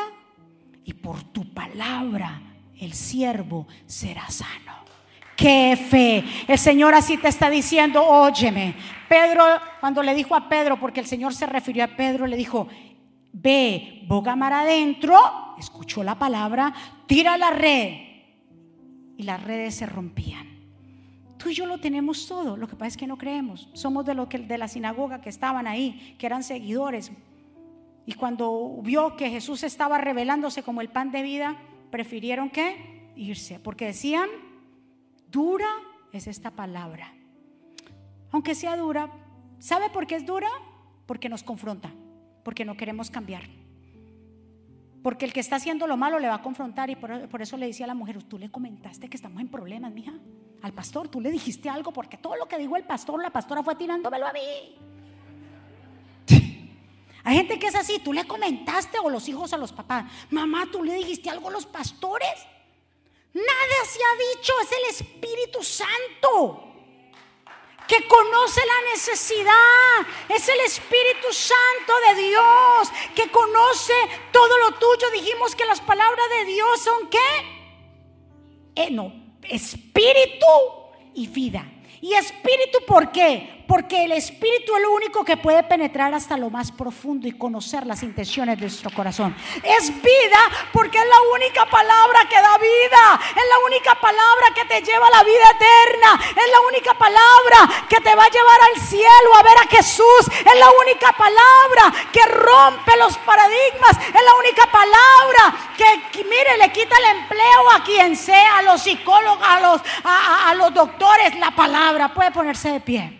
y 0.84 0.94
por 0.94 1.22
tu 1.22 1.54
palabra 1.54 2.42
el 2.80 2.94
siervo 2.94 3.68
será 3.86 4.30
sano. 4.30 4.78
Qué 5.36 5.78
fe. 5.90 6.24
El 6.48 6.58
Señor 6.58 6.96
así 6.96 7.18
te 7.18 7.28
está 7.28 7.50
diciendo, 7.50 8.04
óyeme. 8.04 8.76
Pedro, 9.08 9.44
cuando 9.80 10.02
le 10.02 10.16
dijo 10.16 10.36
a 10.36 10.50
Pedro, 10.50 10.80
porque 10.80 11.00
el 11.00 11.06
Señor 11.06 11.34
se 11.36 11.46
refirió 11.46 11.84
a 11.84 11.96
Pedro, 11.96 12.26
le 12.26 12.36
dijo, 12.36 12.68
ve, 13.34 14.04
boga 14.08 14.36
mar 14.36 14.54
adentro, 14.54 15.16
escuchó 15.58 16.04
la 16.04 16.18
palabra, 16.18 16.74
tira 17.06 17.38
la 17.38 17.52
red. 17.52 17.94
Y 19.18 19.24
las 19.24 19.44
redes 19.44 19.76
se 19.76 19.86
rompían. 19.86 20.48
Tú 21.38 21.50
y 21.50 21.54
yo 21.54 21.66
lo 21.66 21.80
tenemos 21.80 22.28
todo, 22.28 22.58
lo 22.58 22.68
que 22.68 22.76
pasa 22.76 22.88
es 22.88 22.98
que 22.98 23.08
no 23.08 23.18
creemos. 23.18 23.70
Somos 23.74 24.06
de, 24.06 24.16
lo 24.16 24.28
que, 24.28 24.40
de 24.40 24.58
la 24.58 24.68
sinagoga 24.68 25.22
que 25.22 25.30
estaban 25.30 25.68
ahí, 25.68 26.16
que 26.18 26.26
eran 26.26 26.44
seguidores. 26.44 27.12
Y 28.06 28.14
cuando 28.14 28.80
vio 28.84 29.16
que 29.16 29.30
Jesús 29.30 29.64
estaba 29.64 29.98
revelándose 29.98 30.64
como 30.64 30.82
el 30.82 30.90
pan 30.90 31.12
de 31.12 31.22
vida, 31.22 31.58
prefirieron 31.92 32.50
que 32.50 33.12
irse, 33.16 33.60
porque 33.60 33.86
decían, 33.86 34.30
dura 35.30 35.68
es 36.12 36.28
esta 36.28 36.52
palabra. 36.52 37.14
Aunque 38.32 38.56
sea 38.56 38.76
dura, 38.78 39.12
¿sabe 39.60 39.90
por 39.90 40.08
qué 40.08 40.16
es 40.16 40.26
dura? 40.26 40.50
Porque 41.06 41.30
nos 41.30 41.44
confronta, 41.44 41.92
porque 42.48 42.64
no 42.64 42.78
queremos 42.78 43.12
cambiar. 43.12 43.44
Porque 45.04 45.26
el 45.26 45.34
que 45.34 45.42
está 45.42 45.58
haciendo 45.58 45.86
lo 45.86 45.98
malo 45.98 46.18
le 46.18 46.30
va 46.30 46.36
a 46.36 46.42
confrontar 46.42 46.90
y 46.90 46.96
por, 46.96 47.42
eso 47.42 47.58
le 47.58 47.66
decía 47.66 47.86
a 47.86 47.88
la 47.88 47.94
mujer, 47.94 48.24
tú 48.24 48.38
le 48.38 48.50
comentaste 48.50 49.10
que 49.10 49.18
estamos 49.18 49.42
en 49.42 49.50
problemas, 49.50 49.92
mija. 49.92 50.14
Al 50.62 50.72
pastor, 50.72 51.10
tú 51.10 51.20
le 51.20 51.30
dijiste 51.30 51.68
algo 51.68 51.92
porque 51.92 52.16
todo 52.16 52.38
lo 52.38 52.48
que 52.48 52.58
dijo 52.58 52.78
el 52.78 52.86
pastor, 52.86 53.22
la 53.22 53.32
pastora 53.32 53.64
fue 53.64 53.76
tirándomelo 53.76 54.28
a 54.28 54.32
mí. 54.32 54.78
Hay 57.26 57.36
gente 57.36 57.60
que 57.60 57.68
es 57.68 57.76
así, 57.76 58.00
tú 58.00 58.14
le 58.14 58.24
comentaste 58.24 58.98
o 59.00 59.10
los 59.10 59.28
hijos 59.28 59.52
a 59.52 59.58
los 59.58 59.74
papás, 59.74 60.10
mamá, 60.30 60.70
tú 60.72 60.86
le 60.86 60.94
dijiste 60.94 61.30
algo 61.30 61.50
a 61.50 61.52
los 61.52 61.66
pastores. 61.66 62.48
Nada 63.34 63.78
se 63.86 64.00
ha 64.00 64.38
dicho, 64.38 64.54
es 64.64 64.72
el 64.72 65.06
Espíritu 65.06 65.62
Santo 65.62 66.67
que 67.88 68.08
conoce 68.08 68.62
la 68.66 68.92
necesidad. 68.92 70.08
Es 70.30 70.48
el 70.50 70.60
Espíritu 70.62 71.32
Santo 71.32 71.94
de 72.08 72.22
Dios 72.22 72.92
que 73.16 73.32
conoce 73.32 73.94
todo 74.32 74.58
lo 74.58 74.72
tuyo. 74.74 75.10
Dijimos 75.12 75.56
que 75.56 75.66
las 75.66 75.82
palabras 75.82 76.26
de 76.38 76.46
Dios 76.46 76.82
son 76.82 77.10
qué? 77.10 77.18
Eh, 78.76 78.92
no, 78.92 79.12
espíritu 79.44 80.46
y 81.14 81.28
vida. 81.28 81.66
¿Y 82.02 82.14
espíritu 82.14 82.80
por 82.86 83.12
qué? 83.12 83.57
Porque 83.68 84.06
el 84.06 84.14
Espíritu 84.14 84.76
es 84.76 84.82
lo 84.82 84.92
único 84.92 85.26
que 85.26 85.36
puede 85.36 85.62
penetrar 85.64 86.14
hasta 86.14 86.38
lo 86.38 86.50
más 86.50 86.72
profundo 86.72 87.28
y 87.28 87.34
conocer 87.34 87.86
las 87.86 88.02
intenciones 88.02 88.56
de 88.56 88.62
nuestro 88.62 88.90
corazón. 88.92 89.36
Es 89.62 89.90
vida 90.02 90.40
porque 90.72 90.98
es 90.98 91.06
la 91.06 91.36
única 91.36 91.66
palabra 91.66 92.22
que 92.30 92.36
da 92.36 92.58
vida. 92.58 93.20
Es 93.30 93.44
la 93.44 93.66
única 93.66 93.94
palabra 94.00 94.48
que 94.56 94.64
te 94.66 94.82
lleva 94.82 95.08
a 95.08 95.18
la 95.18 95.24
vida 95.24 95.52
eterna. 95.52 96.20
Es 96.30 96.52
la 96.52 96.62
única 96.62 96.94
palabra 96.94 97.88
que 97.90 97.98
te 97.98 98.16
va 98.16 98.24
a 98.24 98.30
llevar 98.30 98.62
al 98.74 98.82
cielo 98.82 99.36
a 99.38 99.44
ver 99.44 99.58
a 99.58 99.68
Jesús. 99.68 100.28
Es 100.46 100.60
la 100.60 100.72
única 100.72 101.12
palabra 101.12 101.94
que 102.14 102.26
rompe 102.26 102.96
los 102.98 103.18
paradigmas. 103.18 103.98
Es 104.08 104.24
la 104.24 104.36
única 104.40 104.66
palabra 104.72 105.74
que, 105.76 106.24
mire, 106.24 106.58
le 106.58 106.72
quita 106.72 106.96
el 106.98 107.18
empleo 107.18 107.72
a 107.76 107.84
quien 107.84 108.16
sea, 108.16 108.60
a 108.60 108.62
los 108.62 108.82
psicólogos, 108.82 109.46
a 109.46 109.60
los, 109.60 109.82
a 110.06 110.54
los 110.56 110.74
doctores. 110.74 111.36
La 111.36 111.52
palabra 111.52 112.14
puede 112.14 112.32
ponerse 112.32 112.72
de 112.72 112.80
pie 112.80 113.17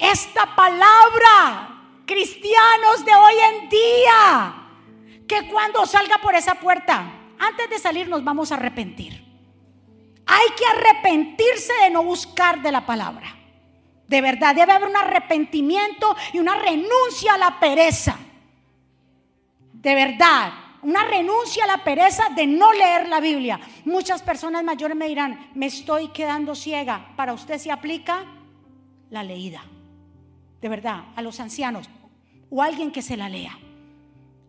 esta 0.00 0.56
palabra, 0.56 2.02
cristianos 2.06 3.04
de 3.04 3.14
hoy 3.14 3.34
en 3.52 3.68
día, 3.68 4.54
que 5.28 5.48
cuando 5.48 5.84
salga 5.84 6.18
por 6.18 6.34
esa 6.34 6.54
puerta, 6.54 7.12
antes 7.38 7.68
de 7.68 7.78
salir 7.78 8.08
nos 8.08 8.24
vamos 8.24 8.50
a 8.50 8.54
arrepentir. 8.54 9.24
Hay 10.26 10.48
que 10.56 10.66
arrepentirse 10.66 11.72
de 11.82 11.90
no 11.90 12.02
buscar 12.02 12.62
de 12.62 12.72
la 12.72 12.86
palabra. 12.86 13.36
De 14.06 14.20
verdad, 14.20 14.54
debe 14.54 14.72
haber 14.72 14.88
un 14.88 14.96
arrepentimiento 14.96 16.16
y 16.32 16.38
una 16.38 16.56
renuncia 16.56 17.34
a 17.34 17.38
la 17.38 17.60
pereza. 17.60 18.16
De 19.72 19.94
verdad, 19.94 20.52
una 20.82 21.04
renuncia 21.04 21.64
a 21.64 21.66
la 21.66 21.84
pereza 21.84 22.28
de 22.30 22.46
no 22.46 22.72
leer 22.72 23.08
la 23.08 23.20
Biblia. 23.20 23.60
Muchas 23.84 24.22
personas 24.22 24.64
mayores 24.64 24.96
me 24.96 25.08
dirán, 25.08 25.50
me 25.54 25.66
estoy 25.66 26.08
quedando 26.08 26.54
ciega. 26.54 27.12
Para 27.16 27.32
usted 27.32 27.58
se 27.58 27.70
aplica 27.70 28.24
la 29.10 29.22
leída 29.22 29.62
de 30.60 30.68
verdad, 30.68 31.04
a 31.16 31.22
los 31.22 31.40
ancianos 31.40 31.88
o 32.50 32.62
alguien 32.62 32.90
que 32.90 33.02
se 33.02 33.16
la 33.16 33.28
lea. 33.28 33.58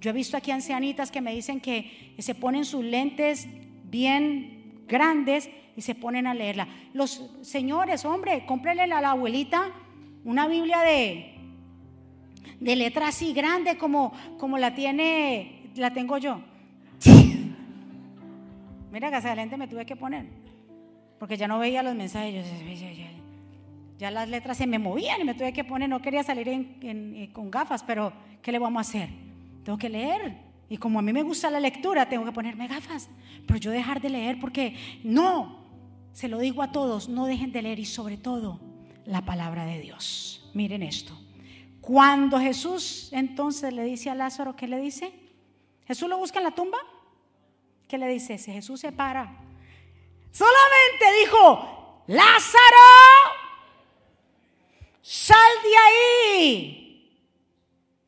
Yo 0.02 0.10
he 0.10 0.14
visto 0.14 0.36
aquí 0.36 0.52
ancianitas 0.52 1.12
que 1.12 1.22
me 1.22 1.34
dicen 1.34 1.62
que 1.62 2.16
se 2.18 2.36
ponen 2.36 2.66
sus 2.66 2.84
lentes 2.84 3.48
bien 3.84 4.84
grandes 4.88 5.50
y 5.78 5.82
se 5.82 5.96
ponen 5.96 6.28
a 6.28 6.34
leerla. 6.34 6.68
Los 6.94 7.30
señores, 7.42 8.04
hombre, 8.06 8.46
cómprenle 8.46 8.84
a 8.84 9.02
la 9.02 9.12
abuelita 9.12 9.72
una 10.24 10.48
Biblia 10.48 10.82
de, 10.82 11.36
de 12.60 12.76
letra 12.76 13.10
así 13.10 13.34
grande 13.34 13.78
como, 13.78 14.12
como 14.38 14.58
la 14.58 14.74
tiene, 14.76 15.70
la 15.76 15.94
tengo 15.94 16.18
yo. 16.18 16.42
Mira 18.92 19.10
que 19.10 19.18
esa 19.18 19.36
lente 19.36 19.56
me 19.56 19.68
tuve 19.68 19.86
que 19.86 19.96
poner, 19.96 20.26
porque 21.18 21.38
ya 21.38 21.48
no 21.48 21.60
veía 21.60 21.82
los 21.82 21.96
mensajes. 21.96 22.46
Ya 24.02 24.10
las 24.10 24.28
letras 24.28 24.58
se 24.58 24.66
me 24.66 24.80
movían 24.80 25.22
y 25.22 25.24
me 25.26 25.36
tuve 25.36 25.54
que 25.54 25.64
poner, 25.64 25.88
no 25.88 26.02
quería 26.02 26.24
salir 26.24 26.48
eh, 26.50 27.30
con 27.34 27.52
gafas, 27.52 27.84
pero 27.84 28.12
¿qué 28.42 28.52
le 28.52 28.58
vamos 28.58 28.80
a 28.80 28.90
hacer? 28.90 29.10
Tengo 29.64 29.78
que 29.78 29.90
leer. 29.90 30.40
Y 30.70 30.78
como 30.78 30.98
a 30.98 31.04
mí 31.04 31.14
me 31.14 31.22
gusta 31.22 31.52
la 31.52 31.60
lectura, 31.60 32.10
tengo 32.10 32.26
que 32.26 32.32
ponerme 32.32 32.68
gafas. 32.68 33.12
Pero 33.46 33.60
yo 33.60 33.70
dejar 33.70 34.02
de 34.02 34.10
leer 34.10 34.40
porque 34.40 34.76
no, 35.04 35.68
se 36.14 36.30
lo 36.30 36.40
digo 36.40 36.64
a 36.64 36.72
todos, 36.72 37.10
no 37.10 37.28
dejen 37.28 37.52
de 37.52 37.62
leer 37.62 37.78
y 37.78 37.86
sobre 37.86 38.18
todo 38.18 38.60
la 39.06 39.22
palabra 39.22 39.66
de 39.66 39.80
Dios. 39.80 40.50
Miren 40.56 40.82
esto. 40.82 41.16
Cuando 41.80 42.40
Jesús 42.40 43.10
entonces 43.12 43.72
le 43.72 43.84
dice 43.84 44.10
a 44.10 44.16
Lázaro, 44.16 44.56
¿qué 44.56 44.68
le 44.68 44.80
dice? 44.80 45.14
Jesús 45.86 46.10
lo 46.10 46.18
busca 46.18 46.40
en 46.40 46.46
la 46.46 46.56
tumba. 46.56 46.80
¿Qué 47.88 48.00
le 48.00 48.08
dice? 48.08 48.40
Si 48.40 48.52
Jesús 48.52 48.80
se 48.80 48.92
para. 48.92 49.32
Solamente 50.32 51.06
dijo, 51.24 52.04
Lázaro, 52.08 53.41
sal 55.02 55.52
de 55.64 55.78
ahí. 55.78 56.82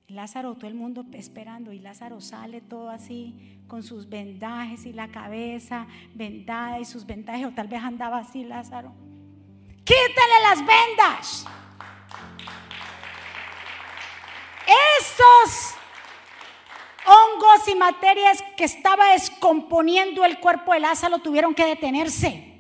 Lázaro, 0.08 0.56
todo 0.56 0.68
el 0.68 0.76
mundo 0.76 1.06
esperando 1.14 1.72
y 1.72 1.80
Lázaro 1.80 2.22
sale 2.22 2.62
todo 2.62 2.90
así 2.90 3.60
con 3.68 3.82
sus 3.82 4.08
vendajes 4.10 4.86
y 4.86 4.94
la 4.94 5.08
cabeza 5.08 5.88
vendada 6.14 6.80
y 6.80 6.86
sus 6.86 7.06
vendajes, 7.06 7.48
o 7.48 7.52
tal 7.52 7.68
vez 7.68 7.82
andaba 7.82 8.20
así 8.20 8.44
Lázaro. 8.44 8.94
Quítale 9.84 10.42
las 10.44 10.60
vendas. 10.60 11.46
Esos 15.00 15.76
hongos 17.06 17.68
y 17.68 17.76
materias 17.76 18.44
que 18.56 18.64
estaba 18.64 19.12
descomponiendo 19.12 20.24
el 20.24 20.40
cuerpo 20.40 20.74
de 20.74 20.80
Lázaro 20.82 21.20
tuvieron 21.20 21.54
que 21.56 21.66
detenerse. 21.66 22.53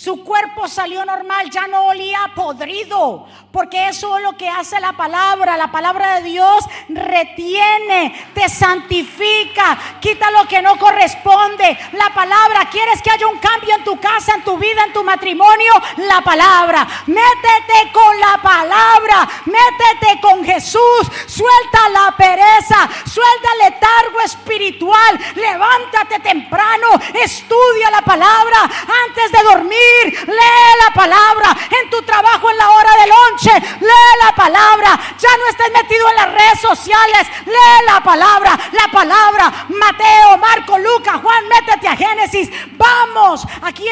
Su 0.00 0.22
cuerpo 0.22 0.68
salió 0.68 1.04
normal, 1.04 1.50
ya 1.50 1.66
no 1.66 1.86
olía 1.86 2.30
podrido, 2.36 3.26
porque 3.50 3.88
eso 3.88 4.16
es 4.16 4.22
lo 4.22 4.36
que 4.36 4.48
hace 4.48 4.78
la 4.78 4.92
palabra. 4.92 5.56
La 5.56 5.72
palabra 5.72 6.20
de 6.20 6.22
Dios 6.22 6.64
retiene, 6.88 8.30
te 8.32 8.48
santifica, 8.48 9.76
quita 10.00 10.30
lo 10.30 10.46
que 10.46 10.62
no 10.62 10.78
corresponde. 10.78 11.76
La 11.94 12.10
palabra, 12.14 12.68
¿quieres 12.70 13.02
que 13.02 13.10
haya 13.10 13.26
un 13.26 13.38
cambio 13.38 13.74
en 13.74 13.82
tu 13.82 13.98
casa, 13.98 14.34
en 14.36 14.44
tu 14.44 14.56
vida, 14.56 14.84
en 14.84 14.92
tu 14.92 15.02
matrimonio? 15.02 15.72
La 15.96 16.20
palabra. 16.20 16.86
Métete 17.08 17.90
con 17.92 18.20
la 18.20 18.40
palabra, 18.40 19.28
métete 19.46 20.20
con 20.20 20.44
Jesús, 20.44 21.10
suelta 21.26 21.88
la 21.88 22.14
pereza, 22.16 22.88
suelta 23.04 23.48
el 23.54 23.72
letargo 23.72 24.20
espiritual, 24.20 25.18
levántate 25.34 26.20
temprano, 26.20 26.86
estudia 27.14 27.90
la 27.90 28.02
palabra 28.02 28.62
antes 28.62 29.32
de 29.32 29.42
dormir 29.42 29.87
lee 30.12 30.72
la 30.86 30.94
palabra. 30.94 31.56
En 31.82 31.90
tu 31.90 32.02
trabajo, 32.02 32.50
en 32.50 32.56
la 32.56 32.70
hora 32.70 32.90
de 33.00 33.06
lonche, 33.08 33.52
lee 33.80 34.24
la 34.24 34.34
palabra. 34.34 34.98
Ya 35.18 35.36
no 35.36 35.46
estés 35.50 35.72
metido 35.72 36.08
en 36.10 36.16
las 36.16 36.32
redes 36.32 36.60
sociales, 36.60 37.26
lee 37.46 37.86
la 37.86 38.00
palabra. 38.02 38.58
La 38.72 38.90
palabra, 38.90 39.66
Mateo, 39.68 40.38
Marco, 40.38 40.78
Lucas, 40.78 41.20
Juan, 41.22 41.44
métete 41.48 41.88
a 41.88 41.96
Génesis. 41.96 42.50
Vamos, 42.76 43.46
aquí 43.62 43.84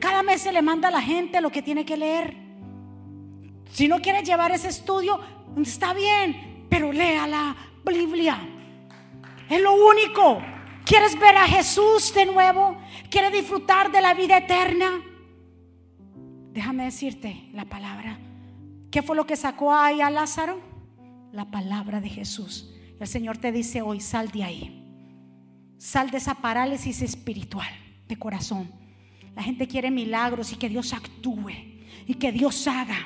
cada 0.00 0.22
mes 0.22 0.42
se 0.42 0.52
le 0.52 0.62
manda 0.62 0.88
a 0.88 0.90
la 0.90 1.00
gente 1.00 1.40
lo 1.40 1.50
que 1.50 1.62
tiene 1.62 1.84
que 1.84 1.96
leer. 1.96 2.36
Si 3.72 3.88
no 3.88 4.00
quieres 4.00 4.24
llevar 4.24 4.52
ese 4.52 4.68
estudio, 4.68 5.18
está 5.62 5.94
bien, 5.94 6.66
pero 6.68 6.92
lea 6.92 7.26
la 7.26 7.56
Biblia. 7.84 8.38
Es 9.48 9.60
lo 9.60 9.72
único. 9.74 10.42
¿Quieres 10.84 11.18
ver 11.18 11.36
a 11.36 11.46
Jesús 11.46 12.12
de 12.12 12.26
nuevo? 12.26 12.76
¿Quieres 13.10 13.32
disfrutar 13.32 13.90
de 13.92 14.00
la 14.00 14.14
vida 14.14 14.38
eterna? 14.38 15.00
Déjame 16.52 16.84
decirte 16.84 17.48
la 17.54 17.64
palabra. 17.64 18.18
¿Qué 18.90 19.02
fue 19.02 19.16
lo 19.16 19.26
que 19.26 19.36
sacó 19.36 19.74
ahí 19.74 20.02
a 20.02 20.10
Lázaro? 20.10 20.60
La 21.32 21.50
palabra 21.50 22.00
de 22.00 22.10
Jesús. 22.10 22.70
El 23.00 23.06
Señor 23.06 23.38
te 23.38 23.52
dice 23.52 23.80
hoy, 23.80 24.00
sal 24.00 24.30
de 24.30 24.44
ahí. 24.44 24.78
Sal 25.78 26.10
de 26.10 26.18
esa 26.18 26.34
parálisis 26.34 27.00
espiritual 27.00 27.70
de 28.06 28.18
corazón. 28.18 28.70
La 29.34 29.42
gente 29.42 29.66
quiere 29.66 29.90
milagros 29.90 30.52
y 30.52 30.56
que 30.56 30.68
Dios 30.68 30.92
actúe 30.92 31.50
y 32.06 32.14
que 32.14 32.32
Dios 32.32 32.68
haga. 32.68 32.98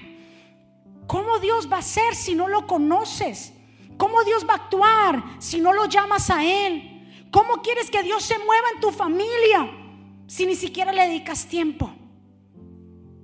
¿Cómo 1.06 1.38
Dios 1.38 1.70
va 1.70 1.78
a 1.78 1.82
ser 1.82 2.16
si 2.16 2.34
no 2.34 2.48
lo 2.48 2.66
conoces? 2.66 3.52
¿Cómo 3.96 4.24
Dios 4.24 4.44
va 4.46 4.54
a 4.54 4.56
actuar 4.56 5.24
si 5.38 5.60
no 5.60 5.72
lo 5.72 5.86
llamas 5.86 6.30
a 6.30 6.44
Él? 6.44 7.28
¿Cómo 7.30 7.62
quieres 7.62 7.90
que 7.92 8.02
Dios 8.02 8.24
se 8.24 8.38
mueva 8.40 8.68
en 8.74 8.80
tu 8.80 8.90
familia 8.90 9.70
si 10.26 10.46
ni 10.46 10.56
siquiera 10.56 10.92
le 10.92 11.06
dedicas 11.06 11.46
tiempo? 11.46 11.94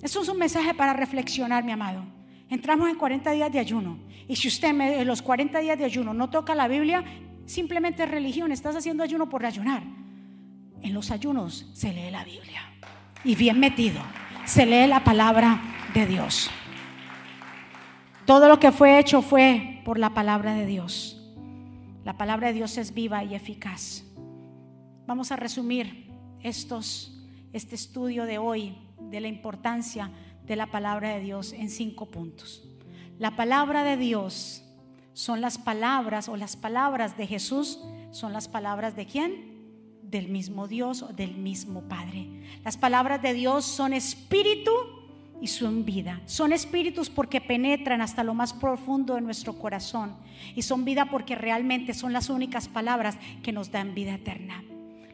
Eso 0.03 0.21
es 0.21 0.29
un 0.29 0.39
mensaje 0.39 0.75
para 0.75 0.93
reflexionar, 0.93 1.63
mi 1.65 1.71
amado. 1.71 2.05
Entramos 2.51 2.91
en 2.91 2.97
40 2.97 3.31
días 3.31 3.53
de 3.53 3.61
ayuno. 3.61 3.99
Y 4.29 4.37
si 4.37 4.49
usted 4.49 4.69
en 4.69 5.07
los 5.07 5.23
40 5.23 5.61
días 5.61 5.79
de 5.79 5.85
ayuno 5.85 6.13
no 6.13 6.29
toca 6.29 6.55
la 6.55 6.69
Biblia, 6.69 7.05
simplemente 7.47 8.03
es 8.03 8.11
religión. 8.11 8.51
Estás 8.51 8.75
haciendo 8.75 9.05
ayuno 9.05 9.29
por 9.29 9.47
ayunar. 9.47 9.83
En 10.83 10.93
los 10.93 11.13
ayunos 11.13 11.71
se 11.73 11.93
lee 11.93 12.11
la 12.11 12.25
Biblia. 12.25 12.61
Y 13.25 13.37
bien 13.37 13.61
metido, 13.61 14.01
se 14.45 14.67
lee 14.67 14.89
la 14.89 15.05
palabra 15.05 15.63
de 15.95 16.07
Dios. 16.07 16.51
Todo 18.27 18.49
lo 18.49 18.59
que 18.59 18.73
fue 18.73 18.99
hecho 18.99 19.23
fue 19.23 19.81
por 19.85 19.99
la 19.99 20.11
palabra 20.11 20.55
de 20.55 20.67
Dios. 20.67 21.19
La 22.05 22.17
palabra 22.17 22.49
de 22.49 22.55
Dios 22.55 22.77
es 22.79 22.93
viva 22.93 23.23
y 23.23 23.37
eficaz. 23.37 24.05
Vamos 25.07 25.31
a 25.31 25.37
resumir 25.37 26.11
estos, 26.43 27.25
este 27.53 27.77
estudio 27.77 28.25
de 28.25 28.39
hoy 28.39 28.77
de 29.13 29.21
la 29.21 29.29
importancia 29.29 30.11
de 30.45 30.57
la 30.57 30.67
palabra 30.67 31.11
de 31.11 31.21
Dios 31.21 31.53
en 31.53 31.71
cinco 31.71 32.07
puntos. 32.07 32.65
La 33.19 33.37
palabra 33.37 33.85
de 33.85 33.97
Dios 33.97 34.65
son 35.13 35.41
las 35.41 35.59
palabras 35.59 36.29
o 36.29 36.37
las 36.37 36.57
palabras 36.57 37.17
de 37.17 37.27
Jesús 37.29 37.79
son 38.11 38.33
las 38.33 38.49
palabras 38.49 38.97
de 38.97 39.07
quién? 39.07 39.53
Del 40.03 40.29
mismo 40.29 40.67
Dios 40.67 41.03
o 41.03 41.09
del 41.09 41.35
mismo 41.35 41.83
Padre. 41.83 42.29
Las 42.65 42.77
palabras 42.77 43.23
de 43.23 43.35
Dios 43.35 43.65
son 43.65 43.93
espíritu 43.93 44.73
y 45.41 45.49
son 45.49 45.85
vida. 45.85 46.21
Son 46.27 46.53
espíritus 46.53 47.11
porque 47.11 47.41
penetran 47.41 48.01
hasta 48.01 48.25
lo 48.25 48.35
más 48.35 48.53
profundo 48.53 49.15
de 49.15 49.21
nuestro 49.21 49.59
corazón 49.59 50.17
y 50.55 50.63
son 50.63 50.85
vida 50.85 51.07
porque 51.11 51.35
realmente 51.35 51.95
son 51.95 52.13
las 52.13 52.31
únicas 52.31 52.69
palabras 52.69 53.17
que 53.43 53.53
nos 53.53 53.71
dan 53.71 53.95
vida 53.95 54.15
eterna. 54.15 54.63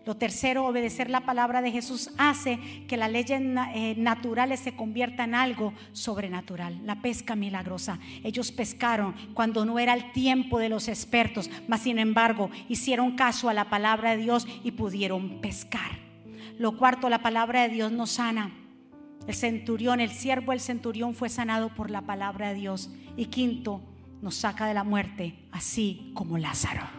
Lo 0.09 0.17
tercero, 0.17 0.65
obedecer 0.65 1.11
la 1.11 1.27
palabra 1.27 1.61
de 1.61 1.71
Jesús 1.71 2.09
hace 2.17 2.59
que 2.89 2.97
las 2.97 3.13
leyes 3.13 3.43
eh, 3.75 3.95
naturales 3.99 4.59
se 4.59 4.75
conviertan 4.75 5.29
en 5.29 5.35
algo 5.35 5.75
sobrenatural. 5.93 6.81
La 6.87 7.03
pesca 7.03 7.37
milagrosa. 7.37 7.99
Ellos 8.25 8.51
pescaron 8.51 9.15
cuando 9.35 9.67
no 9.67 9.79
era 9.79 9.93
el 9.93 10.11
tiempo 10.13 10.61
de 10.61 10.71
los 10.71 10.89
expertos, 10.89 11.51
mas 11.69 11.83
sin 11.83 11.99
embargo 11.99 12.49
hicieron 12.71 13.17
caso 13.17 13.51
a 13.51 13.53
la 13.53 13.69
palabra 13.69 14.13
de 14.13 14.23
Dios 14.23 14.47
y 14.65 14.71
pudieron 14.71 15.43
pescar. 15.43 15.99
Lo 16.59 16.79
cuarto, 16.79 17.11
la 17.11 17.21
palabra 17.21 17.65
de 17.65 17.69
Dios 17.69 17.93
nos 17.93 18.13
sana. 18.13 18.51
El 19.27 19.35
centurión, 19.35 20.01
el 20.01 20.13
siervo 20.13 20.53
del 20.53 20.61
centurión 20.61 21.13
fue 21.13 21.29
sanado 21.29 21.75
por 21.75 21.91
la 21.91 22.01
palabra 22.01 22.49
de 22.49 22.55
Dios. 22.55 22.89
Y 23.19 23.27
quinto, 23.27 23.83
nos 24.23 24.37
saca 24.37 24.67
de 24.67 24.73
la 24.73 24.85
muerte, 24.85 25.35
así 25.53 26.13
como 26.15 26.39
Lázaro. 26.39 26.98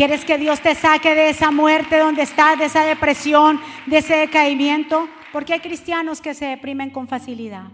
¿Quieres 0.00 0.24
que 0.24 0.38
Dios 0.38 0.62
te 0.62 0.74
saque 0.74 1.14
de 1.14 1.28
esa 1.28 1.50
muerte 1.50 1.98
donde 1.98 2.22
estás, 2.22 2.58
de 2.58 2.64
esa 2.64 2.84
depresión, 2.84 3.60
de 3.84 3.98
ese 3.98 4.16
decaimiento? 4.16 5.06
Porque 5.30 5.52
hay 5.52 5.60
cristianos 5.60 6.22
que 6.22 6.32
se 6.32 6.46
deprimen 6.46 6.88
con 6.88 7.06
facilidad. 7.06 7.64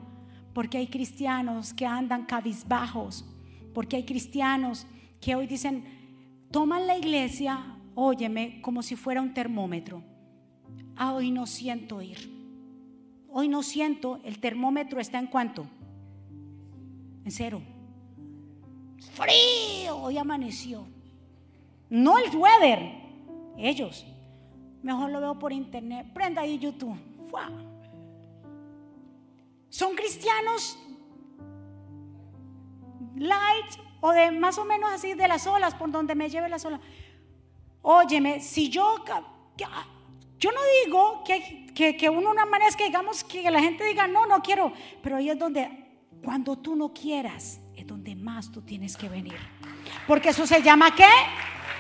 Porque 0.53 0.79
hay 0.79 0.89
cristianos 0.89 1.73
que 1.73 1.87
andan 1.87 2.27
cabizbajos. 2.27 3.25
Porque 3.73 3.95
hay 3.95 4.05
cristianos 4.05 4.89
que 5.21 5.37
hoy 5.37 5.47
dicen, 5.47 5.85
toman 6.51 6.89
la 6.89 6.99
iglesia, 6.99 7.65
óyeme, 7.95 8.61
como 8.61 8.83
si 8.83 8.97
fuera 8.97 9.23
un 9.23 9.33
termómetro. 9.33 10.03
Ah, 10.97 11.13
hoy 11.13 11.31
no 11.31 11.47
siento 11.47 12.03
ir. 12.03 12.29
Hoy 13.29 13.47
no 13.47 13.63
siento, 13.63 14.19
el 14.25 14.41
termómetro 14.41 14.99
está 14.99 15.21
en 15.21 15.29
cuánto? 15.29 15.69
En 17.25 17.31
cero. 17.31 17.63
Frío, 19.15 19.97
hoy 19.99 20.19
amaneció. 20.19 20.96
No 21.89 22.19
el 22.19 22.35
weather, 22.35 22.93
ellos. 23.57 24.07
Mejor 24.83 25.11
lo 25.11 25.21
veo 25.21 25.39
por 25.39 25.53
internet. 25.53 26.07
Prenda 26.13 26.43
ahí 26.43 26.59
YouTube. 26.59 26.97
Son 29.69 29.95
cristianos 29.95 30.79
light 33.17 33.67
o 34.01 34.13
de 34.13 34.31
más 34.31 34.59
o 34.59 34.65
menos 34.65 34.91
así 34.93 35.15
de 35.15 35.27
las 35.27 35.47
olas, 35.47 35.75
por 35.75 35.91
donde 35.91 36.15
me 36.15 36.29
lleve 36.29 36.49
las 36.49 36.65
olas. 36.65 36.81
Óyeme, 37.83 38.41
si 38.41 38.69
yo 38.69 39.05
yo 40.39 40.51
no 40.53 40.61
digo 40.85 41.25
que, 41.25 41.67
que, 41.75 41.97
que 41.97 42.11
uno 42.11 42.33
es 42.69 42.77
que 42.77 42.85
digamos 42.85 43.25
que 43.25 43.51
la 43.51 43.61
gente 43.61 43.85
diga, 43.85 44.07
no, 44.07 44.27
no 44.27 44.43
quiero, 44.43 44.73
pero 45.03 45.17
ahí 45.17 45.31
es 45.31 45.39
donde, 45.39 45.69
cuando 46.23 46.57
tú 46.57 46.77
no 46.77 46.93
quieras, 46.93 47.61
es 47.75 47.87
donde 47.87 48.15
más 48.15 48.51
tú 48.51 48.61
tienes 48.63 48.97
que 48.97 49.09
venir. 49.09 49.39
Porque 50.07 50.31
eso 50.31 50.47
se 50.47 50.63
llama 50.63 50.95
¿qué? 50.95 51.09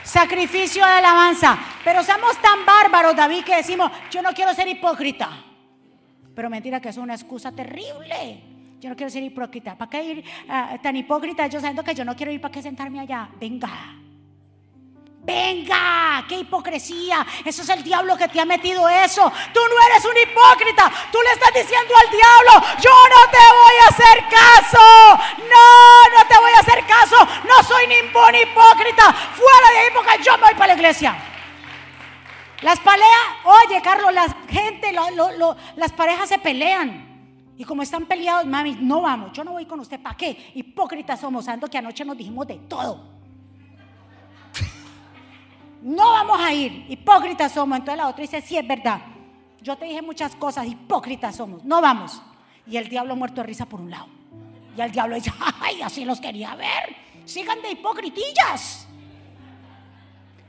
Sacrificio 0.06 0.86
de 0.86 0.92
alabanza. 0.92 1.58
Pero 1.82 2.04
somos 2.04 2.40
tan 2.40 2.64
bárbaros, 2.64 3.16
David, 3.16 3.42
que 3.42 3.56
decimos, 3.56 3.90
yo 4.08 4.22
no 4.22 4.32
quiero 4.32 4.54
ser 4.54 4.68
hipócrita. 4.68 5.28
Pero 6.32 6.48
mentira 6.48 6.80
que 6.80 6.90
es 6.90 6.96
una 6.96 7.14
excusa 7.14 7.50
terrible. 7.50 8.40
Yo 8.78 8.88
no 8.88 8.94
quiero 8.94 9.10
ser 9.10 9.24
hipócrita. 9.24 9.76
¿Para 9.76 9.90
qué 9.90 10.04
ir 10.04 10.24
ah, 10.48 10.78
tan 10.80 10.96
hipócrita? 10.96 11.48
Yo 11.48 11.58
sabiendo 11.58 11.82
que 11.82 11.92
yo 11.92 12.04
no 12.04 12.14
quiero 12.14 12.30
ir, 12.30 12.40
¿para 12.40 12.52
qué 12.52 12.62
sentarme 12.62 13.00
allá? 13.00 13.28
Venga. 13.40 14.05
Venga, 15.26 16.24
qué 16.28 16.36
hipocresía. 16.36 17.26
Eso 17.44 17.62
es 17.62 17.68
el 17.70 17.82
diablo 17.82 18.16
que 18.16 18.28
te 18.28 18.40
ha 18.40 18.44
metido 18.44 18.88
eso. 18.88 19.32
Tú 19.52 19.60
no 19.68 19.86
eres 19.90 20.04
un 20.04 20.16
hipócrita. 20.16 20.88
Tú 21.10 21.18
le 21.20 21.32
estás 21.32 21.52
diciendo 21.52 21.92
al 21.96 22.10
diablo, 22.12 22.66
yo 22.80 22.90
no 22.90 23.30
te 23.32 23.44
voy 23.58 23.74
a 23.82 23.88
hacer 23.88 24.24
caso. 24.30 24.78
No, 25.50 26.16
no 26.16 26.26
te 26.28 26.38
voy 26.38 26.52
a 26.54 26.60
hacer 26.60 26.86
caso. 26.86 27.16
No 27.44 27.60
soy 27.64 27.88
ningún 27.88 28.36
hipócrita. 28.36 29.12
Fuera 29.12 29.70
de 29.72 29.78
ahí 29.78 29.88
porque 29.92 30.22
yo 30.22 30.38
me 30.38 30.44
voy 30.44 30.54
para 30.54 30.68
la 30.68 30.74
iglesia. 30.74 31.16
Las 32.62 32.78
peleas, 32.78 33.26
oye 33.44 33.82
Carlos, 33.82 34.14
la 34.14 34.28
gente, 34.48 34.94
las 35.74 35.92
parejas 35.92 36.28
se 36.28 36.38
pelean. 36.38 37.04
Y 37.58 37.64
como 37.64 37.82
están 37.82 38.06
peleados, 38.06 38.46
mami, 38.46 38.78
no 38.80 39.00
vamos, 39.00 39.32
yo 39.32 39.42
no 39.42 39.52
voy 39.52 39.66
con 39.66 39.80
usted, 39.80 39.98
¿para 39.98 40.16
qué? 40.16 40.52
Hipócritas 40.54 41.18
somos, 41.20 41.46
sabiendo 41.46 41.68
que 41.68 41.78
anoche 41.78 42.04
nos 42.04 42.16
dijimos 42.16 42.46
de 42.46 42.58
todo 42.68 43.15
no 45.86 46.10
vamos 46.10 46.40
a 46.40 46.52
ir, 46.52 46.84
hipócritas 46.88 47.52
somos. 47.52 47.78
Entonces 47.78 47.96
la 47.96 48.08
otra 48.08 48.22
dice, 48.22 48.40
sí, 48.42 48.56
es 48.58 48.66
verdad. 48.66 49.00
Yo 49.62 49.76
te 49.76 49.84
dije 49.84 50.02
muchas 50.02 50.34
cosas, 50.34 50.66
hipócritas 50.66 51.36
somos, 51.36 51.64
no 51.64 51.80
vamos. 51.80 52.20
Y 52.66 52.76
el 52.76 52.88
diablo 52.88 53.14
muerto 53.14 53.40
de 53.40 53.46
risa 53.46 53.66
por 53.66 53.80
un 53.80 53.92
lado. 53.92 54.08
Y 54.76 54.80
el 54.80 54.90
diablo 54.90 55.14
dice, 55.14 55.30
ay, 55.60 55.82
así 55.82 56.04
los 56.04 56.20
quería 56.20 56.56
ver. 56.56 56.96
Sigan 57.24 57.62
de 57.62 57.70
hipocritillas. 57.70 58.88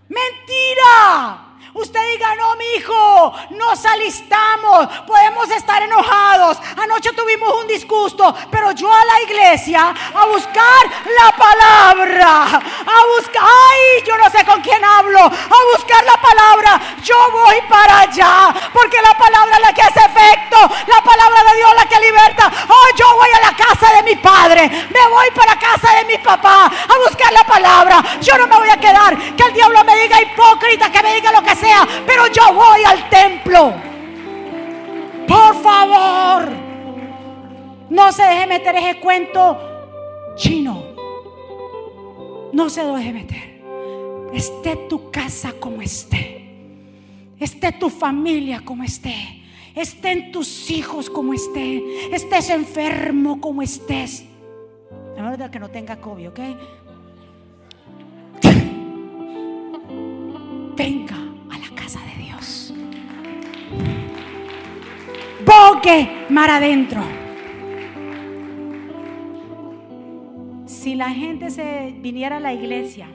Mentira. 0.09 1.57
Usted 1.74 1.99
diga, 2.14 2.34
no, 2.36 2.55
mi 2.55 2.66
hijo, 2.78 3.34
nos 3.51 3.86
alistamos, 3.86 4.88
podemos 5.05 5.49
estar 5.51 5.82
enojados. 5.84 6.58
Anoche 6.76 7.12
tuvimos 7.14 7.53
un 7.62 7.68
disgusto, 7.68 8.34
pero 8.49 8.72
yo 8.72 8.91
a 8.91 9.05
la 9.05 9.22
iglesia 9.22 9.93
a 10.16 10.26
buscar 10.26 10.86
la 11.05 11.32
palabra, 11.38 12.45
a 12.45 13.05
buscar, 13.16 13.43
ay, 13.43 14.03
yo 14.05 14.18
no 14.18 14.30
sé 14.32 14.43
con 14.43 14.60
quién 14.62 14.84
hablo, 14.84 15.20
a 15.20 15.76
buscar 15.76 16.03
la 16.03 16.20
palabra. 16.20 16.82
Yo 17.03 17.16
voy 17.32 17.62
para 17.70 17.99
allá, 17.99 18.53
porque 18.74 19.01
la 19.01 19.14
palabra 19.14 19.58
es 19.58 19.62
la 19.62 19.74
que 19.74 19.82
hace 19.82 19.99
efecto, 19.99 20.58
la 20.88 21.01
palabra 21.03 21.43
de 21.43 21.58
Dios 21.58 21.76
la 21.76 21.86
que 21.86 21.99
liberta. 21.99 22.51
Oh, 22.70 22.97
yo 22.97 23.05
voy 23.18 23.30
a 23.36 23.51
la 23.51 23.55
casa 23.55 23.93
de 23.97 24.03
mi 24.03 24.16
padre, 24.16 24.68
me 24.68 25.08
voy 25.10 25.30
para 25.32 25.60
casa 25.60 25.93
de 25.95 26.05
mi 26.05 26.18
papá 26.18 26.66
a 26.66 26.97
buscar 27.08 27.32
la 27.32 27.43
palabra. 27.43 28.03
Yo 28.22 28.36
no 28.38 28.47
me 28.47 28.58
voy 28.58 28.70
a 28.70 28.78
quedar 28.78 29.18
que 29.36 29.43
el 29.43 29.53
diablo 29.53 29.84
me 29.84 29.95
diga 29.95 30.22
hipócrita, 30.22 30.91
que 30.91 31.03
me 31.03 31.14
diga 31.14 31.32
lo 31.32 31.43
que 31.43 31.46
sea 31.55 31.87
pero 32.05 32.27
yo 32.27 32.53
voy 32.53 32.83
al 32.85 33.09
templo. 33.09 33.73
Por 35.27 35.61
favor, 35.61 36.49
no 37.89 38.11
se 38.11 38.23
deje 38.23 38.47
meter 38.47 38.75
ese 38.75 38.99
cuento 38.99 39.59
chino. 40.35 40.83
No 42.53 42.69
se 42.69 42.83
deje 42.83 43.13
meter. 43.13 43.61
Esté 44.33 44.75
tu 44.89 45.11
casa 45.11 45.53
como 45.59 45.81
esté. 45.81 46.37
Esté 47.39 47.71
tu 47.73 47.89
familia 47.89 48.61
como 48.63 48.83
esté. 48.83 49.43
Estén 49.75 50.31
tus 50.31 50.71
hijos 50.71 51.09
como 51.09 51.33
esté. 51.33 52.15
Estés 52.15 52.49
enfermo 52.49 53.39
como 53.39 53.61
estés. 53.61 54.25
A 55.17 55.21
menos 55.21 55.49
que 55.49 55.59
no 55.59 55.69
tenga 55.69 55.97
COVID, 55.97 56.29
¿ok? 56.29 56.39
Venga 60.75 61.17
bogue 65.78 66.25
mar 66.30 66.49
adentro. 66.49 67.03
Si 70.65 70.95
la 70.95 71.09
gente 71.09 71.49
se 71.49 71.95
viniera 71.99 72.38
a 72.38 72.39
la 72.39 72.53
iglesia 72.53 73.07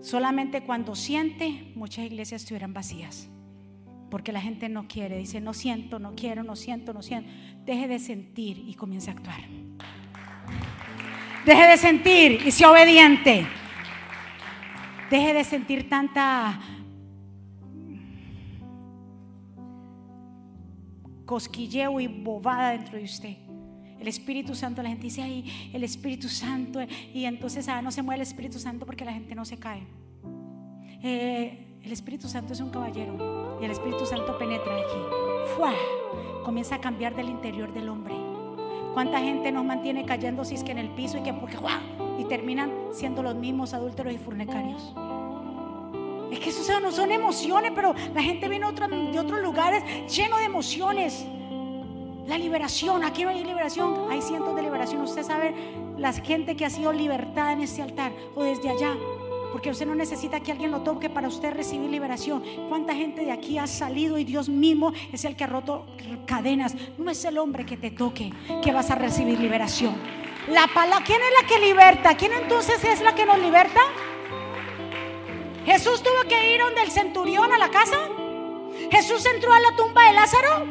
solamente 0.00 0.62
cuando 0.62 0.94
siente, 0.94 1.72
muchas 1.74 2.06
iglesias 2.06 2.42
estuvieran 2.42 2.72
vacías. 2.72 3.28
Porque 4.10 4.32
la 4.32 4.40
gente 4.40 4.68
no 4.68 4.88
quiere, 4.88 5.18
dice, 5.18 5.40
no 5.40 5.52
siento, 5.52 5.98
no 5.98 6.14
quiero, 6.14 6.42
no 6.42 6.56
siento, 6.56 6.94
no 6.94 7.02
siento. 7.02 7.30
Deje 7.66 7.88
de 7.88 7.98
sentir 7.98 8.64
y 8.66 8.74
comience 8.74 9.10
a 9.10 9.12
actuar. 9.12 9.40
Deje 11.44 11.66
de 11.66 11.76
sentir 11.76 12.42
y 12.46 12.50
sea 12.50 12.70
obediente. 12.70 13.46
Deje 15.10 15.34
de 15.34 15.44
sentir 15.44 15.88
tanta 15.88 16.58
cosquilleo 21.28 22.00
y 22.00 22.06
bobada 22.06 22.70
dentro 22.70 22.96
de 22.96 23.04
usted. 23.04 23.36
El 24.00 24.08
Espíritu 24.08 24.54
Santo, 24.54 24.82
la 24.82 24.88
gente 24.88 25.04
dice 25.04 25.20
ahí, 25.20 25.70
el 25.74 25.84
Espíritu 25.84 26.26
Santo, 26.26 26.80
y 27.12 27.26
entonces 27.26 27.68
ah, 27.68 27.82
no 27.82 27.90
se 27.90 28.00
mueve 28.00 28.22
el 28.22 28.22
Espíritu 28.22 28.58
Santo 28.58 28.86
porque 28.86 29.04
la 29.04 29.12
gente 29.12 29.34
no 29.34 29.44
se 29.44 29.58
cae. 29.58 29.82
Eh, 31.02 31.80
el 31.82 31.92
Espíritu 31.92 32.28
Santo 32.28 32.54
es 32.54 32.60
un 32.60 32.70
caballero 32.70 33.58
y 33.60 33.64
el 33.66 33.70
Espíritu 33.70 34.06
Santo 34.06 34.38
penetra 34.38 34.74
aquí. 34.74 35.54
¡Fua! 35.54 35.74
Comienza 36.44 36.76
a 36.76 36.80
cambiar 36.80 37.14
del 37.14 37.28
interior 37.28 37.74
del 37.74 37.90
hombre. 37.90 38.14
¿Cuánta 38.94 39.20
gente 39.20 39.52
nos 39.52 39.66
mantiene 39.66 40.06
cayendo 40.06 40.46
si 40.46 40.54
es 40.54 40.64
que 40.64 40.72
en 40.72 40.78
el 40.78 40.88
piso 40.94 41.18
y 41.18 41.22
que 41.22 41.34
porque 41.34 41.58
y 42.18 42.24
terminan 42.24 42.72
siendo 42.92 43.22
los 43.22 43.34
mismos 43.34 43.74
adúlteros 43.74 44.14
y 44.14 44.18
fornicarios? 44.18 44.94
Es 46.30 46.40
que 46.40 46.50
eso 46.50 46.80
no 46.80 46.92
son 46.92 47.10
emociones, 47.10 47.72
pero 47.74 47.94
la 48.14 48.22
gente 48.22 48.48
viene 48.48 48.66
de 48.66 49.18
otros 49.18 49.42
lugares 49.42 49.82
lleno 50.14 50.38
de 50.38 50.44
emociones. 50.44 51.24
La 52.26 52.36
liberación, 52.36 53.04
aquí 53.04 53.24
no 53.24 53.30
hay 53.30 53.42
liberación, 53.42 54.10
hay 54.10 54.20
cientos 54.20 54.54
de 54.54 54.62
liberación. 54.62 55.00
Usted 55.00 55.22
sabe 55.22 55.54
la 55.96 56.12
gente 56.12 56.56
que 56.56 56.66
ha 56.66 56.70
sido 56.70 56.92
libertada 56.92 57.52
en 57.52 57.62
este 57.62 57.80
altar 57.80 58.12
o 58.34 58.42
desde 58.42 58.68
allá. 58.68 58.94
Porque 59.50 59.70
usted 59.70 59.86
no 59.86 59.94
necesita 59.94 60.40
que 60.40 60.52
alguien 60.52 60.70
lo 60.70 60.82
toque 60.82 61.08
para 61.08 61.26
usted 61.26 61.54
recibir 61.54 61.88
liberación. 61.88 62.42
¿Cuánta 62.68 62.94
gente 62.94 63.24
de 63.24 63.32
aquí 63.32 63.56
ha 63.56 63.66
salido 63.66 64.18
y 64.18 64.24
Dios 64.24 64.50
mismo 64.50 64.92
es 65.10 65.24
el 65.24 65.36
que 65.36 65.44
ha 65.44 65.46
roto 65.46 65.86
cadenas? 66.26 66.74
No 66.98 67.10
es 67.10 67.24
el 67.24 67.38
hombre 67.38 67.64
que 67.64 67.78
te 67.78 67.90
toque 67.90 68.30
que 68.62 68.72
vas 68.72 68.90
a 68.90 68.94
recibir 68.94 69.40
liberación. 69.40 69.96
La 70.48 70.66
palabra, 70.66 71.04
¿quién 71.04 71.20
es 71.22 71.42
la 71.42 71.48
que 71.48 71.66
liberta? 71.66 72.14
¿Quién 72.14 72.32
entonces 72.32 72.84
es 72.84 73.00
la 73.00 73.14
que 73.14 73.24
nos 73.24 73.38
liberta? 73.38 73.80
Jesús 75.68 76.02
tuvo 76.02 76.26
que 76.26 76.54
ir 76.54 76.62
donde 76.62 76.80
el 76.80 76.90
centurión 76.90 77.52
a 77.52 77.58
la 77.58 77.68
casa. 77.68 78.08
Jesús 78.90 79.26
entró 79.26 79.52
a 79.52 79.60
la 79.60 79.76
tumba 79.76 80.02
de 80.06 80.14
Lázaro. 80.14 80.66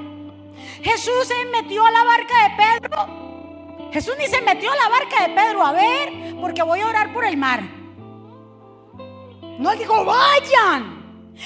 Jesús 0.82 1.28
se 1.28 1.46
metió 1.46 1.86
a 1.86 1.92
la 1.92 2.04
barca 2.04 2.34
de 2.44 2.56
Pedro. 2.58 3.90
Jesús 3.94 4.16
ni 4.18 4.26
se 4.26 4.42
metió 4.42 4.72
a 4.72 4.76
la 4.76 4.90
barca 4.90 5.28
de 5.28 5.36
Pedro 5.36 5.64
a 5.64 5.72
ver, 5.72 6.36
porque 6.42 6.64
voy 6.64 6.80
a 6.80 6.88
orar 6.88 7.14
por 7.14 7.26
el 7.26 7.38
mar. 7.38 7.62
No, 9.60 9.76
dijo, 9.76 10.04
vayan. 10.04 10.97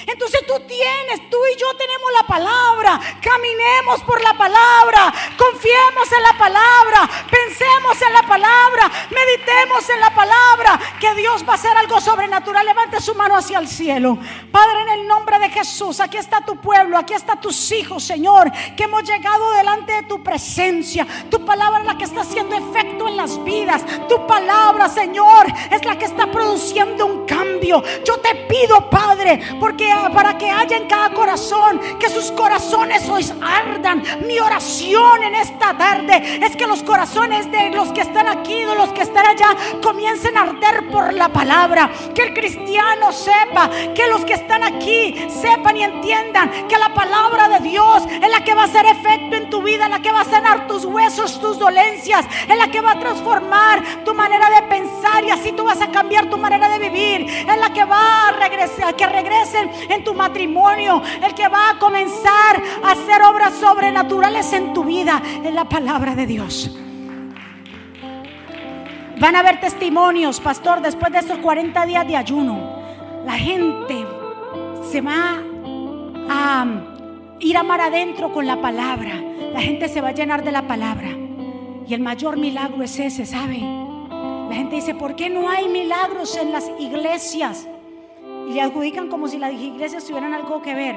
Entonces 0.06 0.40
tú 0.46 0.58
tienes, 0.66 1.28
tú 1.30 1.36
y 1.54 1.60
yo 1.60 1.66
tenemos 1.76 2.10
la 2.12 2.26
palabra. 2.26 3.00
Caminemos 3.20 4.02
por 4.02 4.22
la 4.22 4.34
palabra. 4.34 5.12
Confiemos 5.36 6.12
en 6.16 6.22
la 6.22 6.38
palabra. 6.38 7.10
Pensemos 7.30 8.02
en 8.02 8.12
la 8.12 8.22
palabra. 8.22 8.90
Meditemos 9.10 9.88
en 9.90 10.00
la 10.00 10.14
palabra. 10.14 10.80
Que 10.98 11.14
Dios 11.14 11.44
va 11.46 11.52
a 11.52 11.56
hacer 11.56 11.76
algo 11.76 12.00
sobrenatural. 12.00 12.64
Levante 12.64 13.00
su 13.00 13.14
mano 13.14 13.36
hacia 13.36 13.58
el 13.58 13.68
cielo. 13.68 14.18
Padre, 14.50 14.82
en 14.82 14.88
el 15.00 15.06
nombre 15.06 15.38
de 15.38 15.50
Jesús, 15.50 16.00
aquí 16.00 16.16
está 16.16 16.40
tu 16.40 16.56
pueblo. 16.56 16.96
Aquí 16.96 17.12
está 17.12 17.36
tus 17.36 17.70
hijos, 17.72 18.02
Señor. 18.02 18.50
Que 18.76 18.84
hemos 18.84 19.04
llegado 19.04 19.52
delante 19.52 19.92
de 19.92 20.02
tu 20.04 20.22
presencia. 20.22 21.06
Tu 21.30 21.44
palabra 21.44 21.80
es 21.80 21.86
la 21.86 21.98
que 21.98 22.04
está 22.04 22.22
haciendo 22.22 22.56
efecto 22.56 23.08
en 23.08 23.16
las 23.16 23.42
vidas. 23.44 23.84
Tu 24.08 24.26
palabra, 24.26 24.88
Señor, 24.88 25.46
es 25.70 25.84
la 25.84 25.98
que 25.98 26.06
está 26.06 26.30
produciendo 26.30 27.04
un 27.04 27.26
cambio. 27.26 27.82
Yo 28.04 28.18
te 28.18 28.34
pido, 28.46 28.88
Padre, 28.88 29.40
porque 29.60 29.81
para 30.12 30.36
que 30.38 30.50
haya 30.50 30.76
en 30.76 30.86
cada 30.86 31.10
corazón, 31.10 31.80
que 31.98 32.08
sus 32.08 32.30
corazones 32.32 33.08
hoy 33.08 33.24
ardan. 33.40 34.02
Mi 34.26 34.38
oración 34.40 35.22
en 35.22 35.34
esta 35.34 35.76
tarde 35.76 36.40
es 36.44 36.56
que 36.56 36.66
los 36.66 36.82
corazones 36.82 37.50
de 37.50 37.70
los 37.70 37.88
que 37.88 38.02
están 38.02 38.28
aquí, 38.28 38.64
de 38.64 38.74
los 38.74 38.90
que 38.90 39.02
están 39.02 39.26
allá, 39.26 39.56
comiencen 39.82 40.36
a 40.36 40.42
arder 40.42 40.88
por 40.90 41.12
la 41.12 41.28
palabra. 41.28 41.90
Que 42.14 42.22
el 42.22 42.34
cristiano 42.34 43.12
sepa, 43.12 43.70
que 43.94 44.06
los 44.08 44.24
que 44.24 44.34
están 44.34 44.62
aquí 44.62 45.26
sepan 45.28 45.76
y 45.76 45.84
entiendan 45.84 46.68
que 46.68 46.78
la 46.78 46.92
palabra 46.94 47.48
de 47.48 47.60
Dios 47.60 48.02
es 48.06 48.30
la 48.30 48.44
que 48.44 48.54
va 48.54 48.62
a 48.62 48.66
hacer 48.66 48.86
efecto 48.86 49.36
en 49.36 49.50
tu 49.50 49.62
vida, 49.62 49.86
en 49.86 49.92
la 49.92 50.00
que 50.00 50.12
va 50.12 50.20
a 50.20 50.24
sanar 50.24 50.66
tus 50.66 50.84
huesos, 50.84 51.40
tus 51.40 51.58
dolencias, 51.58 52.24
en 52.48 52.58
la 52.58 52.68
que 52.68 52.80
va 52.80 52.92
a 52.92 52.98
transformar 52.98 53.82
tu 54.04 54.14
manera 54.14 54.48
de 54.50 54.62
pensar 54.62 55.24
y 55.24 55.30
así 55.30 55.52
tú 55.52 55.64
vas 55.64 55.80
a 55.80 55.90
cambiar 55.90 56.28
tu 56.30 56.38
manera 56.38 56.68
de 56.68 56.78
vivir, 56.78 57.26
en 57.48 57.60
la 57.60 57.72
que 57.72 57.84
va 57.84 58.28
a 58.28 58.32
regresar, 58.32 58.94
que 58.96 59.06
regresen 59.06 59.70
en 59.88 60.04
tu 60.04 60.14
matrimonio, 60.14 61.02
el 61.22 61.34
que 61.34 61.48
va 61.48 61.70
a 61.70 61.78
comenzar 61.78 62.62
a 62.84 62.92
hacer 62.92 63.22
obras 63.22 63.54
sobrenaturales 63.54 64.52
en 64.52 64.72
tu 64.72 64.84
vida, 64.84 65.22
en 65.42 65.54
la 65.54 65.68
palabra 65.68 66.14
de 66.14 66.26
Dios. 66.26 66.76
Van 69.18 69.36
a 69.36 69.40
haber 69.40 69.60
testimonios, 69.60 70.40
pastor, 70.40 70.80
después 70.80 71.12
de 71.12 71.18
estos 71.18 71.38
40 71.38 71.86
días 71.86 72.06
de 72.06 72.16
ayuno. 72.16 72.82
La 73.24 73.34
gente 73.34 74.04
se 74.90 75.00
va 75.00 75.38
a 76.28 76.66
ir 77.38 77.56
a 77.56 77.62
mar 77.62 77.80
adentro 77.80 78.32
con 78.32 78.46
la 78.46 78.60
palabra. 78.60 79.14
La 79.52 79.60
gente 79.60 79.88
se 79.88 80.00
va 80.00 80.08
a 80.08 80.12
llenar 80.12 80.42
de 80.42 80.50
la 80.50 80.62
palabra. 80.66 81.08
Y 81.86 81.94
el 81.94 82.00
mayor 82.00 82.36
milagro 82.36 82.82
es 82.82 82.98
ese, 82.98 83.26
¿sabe? 83.26 83.60
La 84.48 84.54
gente 84.54 84.76
dice, 84.76 84.94
¿por 84.94 85.14
qué 85.14 85.30
no 85.30 85.48
hay 85.48 85.68
milagros 85.68 86.36
en 86.36 86.52
las 86.52 86.70
iglesias? 86.78 87.66
Y 88.52 88.56
le 88.56 88.60
adjudican 88.60 89.08
como 89.08 89.28
si 89.28 89.38
las 89.38 89.52
iglesias 89.54 90.04
tuvieran 90.04 90.34
algo 90.34 90.60
que 90.60 90.74
ver. 90.74 90.96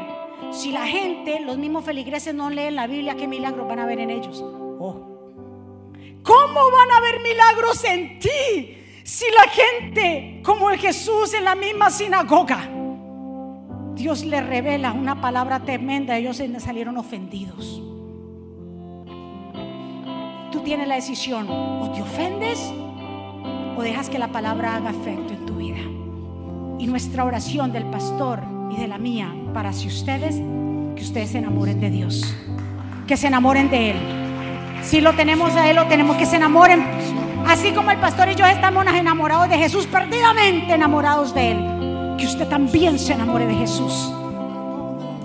Si 0.51 0.71
la 0.71 0.85
gente, 0.85 1.39
los 1.39 1.57
mismos 1.57 1.85
feligreses 1.85 2.35
no 2.35 2.49
leen 2.49 2.75
la 2.75 2.85
Biblia, 2.85 3.15
¿qué 3.15 3.27
milagros 3.27 3.65
van 3.65 3.79
a 3.79 3.85
ver 3.85 3.99
en 3.99 4.09
ellos? 4.09 4.43
Oh. 4.43 5.15
¿Cómo 6.21 6.71
van 6.71 6.91
a 6.91 6.99
ver 6.99 7.21
milagros 7.21 7.83
en 7.85 8.19
ti 8.19 8.77
si 9.03 9.25
la 9.31 9.49
gente, 9.49 10.41
como 10.43 10.69
el 10.69 10.79
Jesús 10.79 11.33
en 11.33 11.45
la 11.45 11.55
misma 11.55 11.89
sinagoga, 11.89 12.67
Dios 13.93 14.25
le 14.25 14.41
revela 14.41 14.91
una 14.91 15.21
palabra 15.21 15.63
tremenda, 15.63 16.17
ellos 16.17 16.41
salieron 16.59 16.97
ofendidos. 16.97 17.81
Tú 20.51 20.59
tienes 20.61 20.89
la 20.89 20.95
decisión, 20.95 21.47
o 21.49 21.89
te 21.93 22.01
ofendes 22.01 22.59
o 23.77 23.81
dejas 23.81 24.09
que 24.09 24.19
la 24.19 24.27
palabra 24.27 24.75
haga 24.75 24.89
efecto 24.89 25.33
en 25.33 25.45
tu 25.45 25.55
vida. 25.55 25.94
Y 26.77 26.87
nuestra 26.87 27.23
oración 27.23 27.71
del 27.71 27.85
pastor 27.85 28.41
y 28.71 28.77
de 28.77 28.87
la 28.87 28.97
mía 28.97 29.33
para 29.53 29.73
si 29.73 29.87
ustedes, 29.87 30.35
que 30.95 31.01
ustedes 31.01 31.31
se 31.31 31.37
enamoren 31.37 31.79
de 31.79 31.89
Dios, 31.89 32.33
que 33.07 33.17
se 33.17 33.27
enamoren 33.27 33.69
de 33.69 33.91
Él. 33.91 33.97
Si 34.83 35.01
lo 35.01 35.13
tenemos 35.13 35.53
a 35.53 35.69
Él, 35.69 35.75
lo 35.77 35.87
tenemos 35.87 36.17
que 36.17 36.25
se 36.25 36.35
enamoren. 36.35 36.83
Así 37.47 37.71
como 37.71 37.91
el 37.91 37.99
pastor 37.99 38.29
y 38.29 38.35
yo 38.35 38.45
estamos 38.45 38.85
enamorados 38.87 39.49
de 39.49 39.57
Jesús, 39.57 39.85
perdidamente 39.87 40.73
enamorados 40.73 41.33
de 41.33 41.51
Él, 41.51 42.17
que 42.17 42.25
usted 42.25 42.47
también 42.47 42.99
se 42.99 43.13
enamore 43.13 43.45
de 43.45 43.55
Jesús 43.55 44.11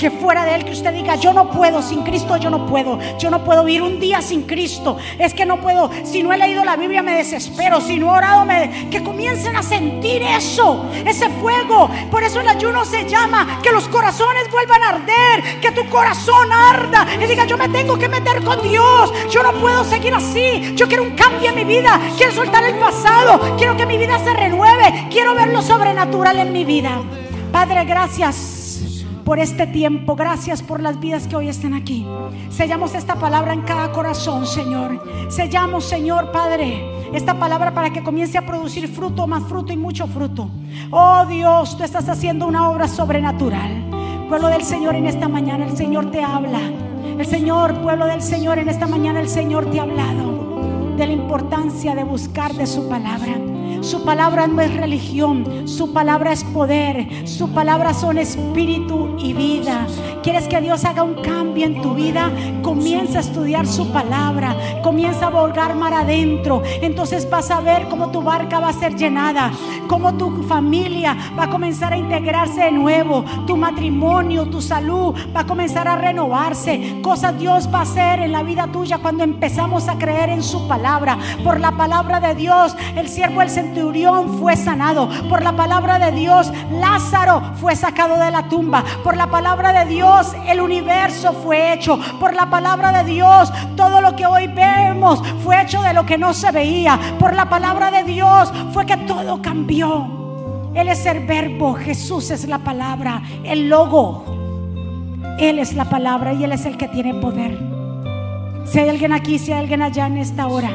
que 0.00 0.10
fuera 0.10 0.46
de 0.46 0.54
Él 0.54 0.64
que 0.64 0.72
usted 0.72 0.94
diga, 0.94 1.16
yo 1.16 1.34
no 1.34 1.50
puedo, 1.50 1.82
sin 1.82 2.02
Cristo 2.02 2.38
yo 2.38 2.48
no 2.48 2.64
puedo, 2.64 2.98
yo 3.18 3.30
no 3.30 3.44
puedo 3.44 3.64
vivir 3.64 3.82
un 3.82 4.00
día 4.00 4.22
sin 4.22 4.44
Cristo, 4.44 4.96
es 5.18 5.34
que 5.34 5.44
no 5.44 5.60
puedo, 5.60 5.90
si 6.04 6.22
no 6.22 6.32
he 6.32 6.38
leído 6.38 6.64
la 6.64 6.76
Biblia 6.76 7.02
me 7.02 7.14
desespero, 7.14 7.82
si 7.82 7.98
no 7.98 8.06
he 8.06 8.18
orado, 8.18 8.46
me... 8.46 8.88
que 8.90 9.02
comiencen 9.02 9.54
a 9.56 9.62
sentir 9.62 10.22
eso, 10.22 10.86
ese 11.04 11.28
fuego, 11.28 11.90
por 12.10 12.22
eso 12.22 12.40
el 12.40 12.48
ayuno 12.48 12.86
se 12.86 13.06
llama, 13.06 13.60
que 13.62 13.72
los 13.72 13.88
corazones 13.88 14.50
vuelvan 14.50 14.82
a 14.82 14.88
arder, 14.88 15.60
que 15.60 15.70
tu 15.72 15.86
corazón 15.90 16.50
arda 16.50 17.06
y 17.22 17.26
diga, 17.26 17.44
yo 17.44 17.58
me 17.58 17.68
tengo 17.68 17.98
que 17.98 18.08
meter 18.08 18.42
con 18.42 18.62
Dios, 18.62 19.12
yo 19.30 19.42
no 19.42 19.52
puedo 19.52 19.84
seguir 19.84 20.14
así, 20.14 20.72
yo 20.76 20.88
quiero 20.88 21.02
un 21.02 21.10
cambio 21.10 21.50
en 21.50 21.56
mi 21.56 21.64
vida, 21.64 22.00
quiero 22.16 22.32
soltar 22.32 22.64
el 22.64 22.76
pasado, 22.76 23.54
quiero 23.58 23.76
que 23.76 23.84
mi 23.84 23.98
vida 23.98 24.18
se 24.18 24.32
renueve, 24.32 25.08
quiero 25.10 25.34
ver 25.34 25.48
lo 25.48 25.60
sobrenatural 25.60 26.38
en 26.38 26.52
mi 26.52 26.64
vida. 26.64 27.02
Padre, 27.52 27.84
gracias 27.84 28.60
por 29.24 29.38
este 29.38 29.66
tiempo. 29.66 30.16
Gracias 30.16 30.62
por 30.62 30.80
las 30.80 30.98
vidas 31.00 31.26
que 31.26 31.36
hoy 31.36 31.48
están 31.48 31.74
aquí. 31.74 32.06
Sellamos 32.50 32.94
esta 32.94 33.16
palabra 33.16 33.52
en 33.52 33.62
cada 33.62 33.92
corazón, 33.92 34.46
Señor. 34.46 35.02
Sellamos, 35.28 35.84
Señor 35.84 36.32
Padre, 36.32 36.84
esta 37.12 37.38
palabra 37.38 37.74
para 37.74 37.90
que 37.90 38.02
comience 38.02 38.38
a 38.38 38.46
producir 38.46 38.88
fruto, 38.88 39.26
más 39.26 39.44
fruto 39.44 39.72
y 39.72 39.76
mucho 39.76 40.06
fruto. 40.06 40.50
Oh 40.90 41.24
Dios, 41.26 41.76
tú 41.76 41.84
estás 41.84 42.08
haciendo 42.08 42.46
una 42.46 42.68
obra 42.70 42.88
sobrenatural. 42.88 44.26
Pueblo 44.28 44.48
del 44.48 44.62
Señor, 44.62 44.94
en 44.94 45.06
esta 45.06 45.28
mañana 45.28 45.66
el 45.66 45.76
Señor 45.76 46.10
te 46.10 46.22
habla. 46.22 46.60
El 47.18 47.26
Señor, 47.26 47.80
pueblo 47.82 48.06
del 48.06 48.22
Señor, 48.22 48.58
en 48.58 48.68
esta 48.68 48.86
mañana 48.86 49.20
el 49.20 49.28
Señor 49.28 49.66
te 49.70 49.80
ha 49.80 49.82
hablado 49.82 50.40
de 50.96 51.06
la 51.06 51.12
importancia 51.12 51.94
de 51.94 52.04
buscar 52.04 52.52
de 52.52 52.66
su 52.66 52.88
palabra. 52.88 53.34
Su 53.80 54.04
palabra 54.04 54.46
no 54.46 54.60
es 54.60 54.76
religión, 54.76 55.66
su 55.66 55.92
palabra 55.92 56.32
es 56.32 56.44
poder, 56.44 57.26
su 57.26 57.48
palabra 57.50 57.94
son 57.94 58.18
espíritu 58.18 59.16
y 59.18 59.32
vida. 59.32 59.86
¿Quieres 60.22 60.48
que 60.48 60.60
Dios 60.60 60.84
haga 60.84 61.02
un 61.02 61.14
cambio 61.22 61.64
en 61.64 61.80
tu 61.80 61.94
vida? 61.94 62.30
Comienza 62.62 63.18
a 63.18 63.20
estudiar 63.22 63.66
su 63.66 63.90
palabra, 63.90 64.54
comienza 64.82 65.28
a 65.28 65.30
volgar 65.30 65.74
mar 65.74 65.94
adentro. 65.94 66.62
Entonces 66.82 67.28
vas 67.30 67.50
a 67.50 67.60
ver 67.60 67.88
cómo 67.88 68.10
tu 68.10 68.20
barca 68.20 68.60
va 68.60 68.68
a 68.68 68.74
ser 68.74 68.96
llenada, 68.96 69.50
cómo 69.88 70.14
tu 70.14 70.42
familia 70.42 71.16
va 71.38 71.44
a 71.44 71.50
comenzar 71.50 71.94
a 71.94 71.96
integrarse 71.96 72.64
de 72.64 72.72
nuevo, 72.72 73.24
tu 73.46 73.56
matrimonio, 73.56 74.46
tu 74.46 74.60
salud 74.60 75.14
va 75.34 75.40
a 75.40 75.46
comenzar 75.46 75.88
a 75.88 75.96
renovarse. 75.96 76.98
Cosas 77.02 77.38
Dios 77.38 77.68
va 77.72 77.78
a 77.78 77.82
hacer 77.82 78.20
en 78.20 78.32
la 78.32 78.42
vida 78.42 78.68
tuya 78.70 78.98
cuando 78.98 79.24
empezamos 79.24 79.88
a 79.88 79.96
creer 79.96 80.28
en 80.28 80.42
su 80.42 80.68
palabra. 80.68 81.18
Por 81.42 81.60
la 81.60 81.72
palabra 81.72 82.20
de 82.20 82.34
Dios, 82.34 82.76
el 82.94 83.08
siervo 83.08 83.40
del 83.40 83.48
centurión 83.70 84.38
fue 84.38 84.56
sanado. 84.56 85.08
Por 85.28 85.42
la 85.42 85.54
palabra 85.54 85.98
de 85.98 86.12
Dios, 86.12 86.52
Lázaro 86.72 87.40
fue 87.60 87.76
sacado 87.76 88.18
de 88.18 88.30
la 88.30 88.48
tumba. 88.48 88.84
Por 89.04 89.16
la 89.16 89.28
palabra 89.28 89.72
de 89.72 89.90
Dios, 89.90 90.34
el 90.46 90.60
universo 90.60 91.32
fue 91.32 91.72
hecho. 91.72 91.98
Por 92.18 92.34
la 92.34 92.50
palabra 92.50 92.92
de 92.92 93.10
Dios, 93.10 93.52
todo 93.76 94.00
lo 94.00 94.16
que 94.16 94.26
hoy 94.26 94.48
vemos 94.48 95.22
fue 95.44 95.62
hecho 95.62 95.82
de 95.82 95.94
lo 95.94 96.04
que 96.04 96.18
no 96.18 96.34
se 96.34 96.50
veía. 96.50 96.98
Por 97.18 97.34
la 97.34 97.48
palabra 97.48 97.90
de 97.90 98.04
Dios 98.04 98.52
fue 98.72 98.86
que 98.86 98.96
todo 98.96 99.40
cambió. 99.40 100.18
Él 100.74 100.88
es 100.88 101.04
el 101.06 101.26
verbo, 101.26 101.74
Jesús 101.74 102.30
es 102.30 102.46
la 102.46 102.58
palabra, 102.58 103.22
el 103.44 103.68
logo. 103.68 104.24
Él 105.38 105.58
es 105.58 105.74
la 105.74 105.84
palabra 105.86 106.32
y 106.32 106.44
Él 106.44 106.52
es 106.52 106.66
el 106.66 106.76
que 106.76 106.88
tiene 106.88 107.14
poder. 107.14 107.58
Si 108.64 108.78
hay 108.78 108.88
alguien 108.88 109.12
aquí, 109.12 109.38
si 109.38 109.52
hay 109.52 109.60
alguien 109.60 109.82
allá 109.82 110.06
en 110.06 110.18
esta 110.18 110.46
hora 110.46 110.70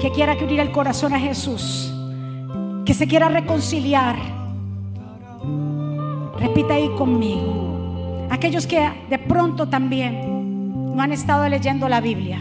que 0.00 0.10
quiera 0.10 0.32
abrir 0.32 0.60
el 0.60 0.72
corazón 0.72 1.14
a 1.14 1.20
Jesús, 1.20 1.92
que 2.84 2.94
se 2.94 3.06
quiera 3.06 3.28
reconciliar, 3.28 4.16
repita 6.38 6.74
ahí 6.74 6.88
conmigo. 6.96 8.26
Aquellos 8.30 8.66
que 8.66 8.88
de 9.08 9.18
pronto 9.18 9.68
también 9.68 10.94
no 10.94 11.02
han 11.02 11.12
estado 11.12 11.48
leyendo 11.48 11.88
la 11.88 12.00
Biblia, 12.00 12.38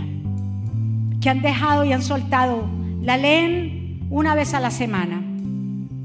que 1.21 1.29
han 1.29 1.41
dejado 1.41 1.85
y 1.85 1.93
han 1.93 2.01
soltado, 2.01 2.65
la 3.01 3.17
leen 3.17 4.05
una 4.09 4.35
vez 4.35 4.53
a 4.53 4.59
la 4.59 4.71
semana. 4.71 5.21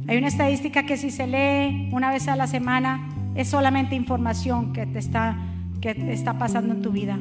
Hay 0.09 0.17
una 0.17 0.29
estadística 0.29 0.85
que 0.85 0.97
si 0.97 1.11
se 1.11 1.27
lee 1.27 1.89
una 1.93 2.11
vez 2.11 2.29
a 2.29 2.37
la 2.37 2.47
semana 2.47 3.09
es 3.35 3.49
solamente 3.49 3.95
información 3.95 4.73
que 4.73 4.87
te 4.87 4.99
está, 4.99 5.37
que 5.81 5.95
te 5.95 6.13
está 6.13 6.39
pasando 6.39 6.75
en 6.75 6.83
tu 6.83 6.91
vida. 6.91 7.19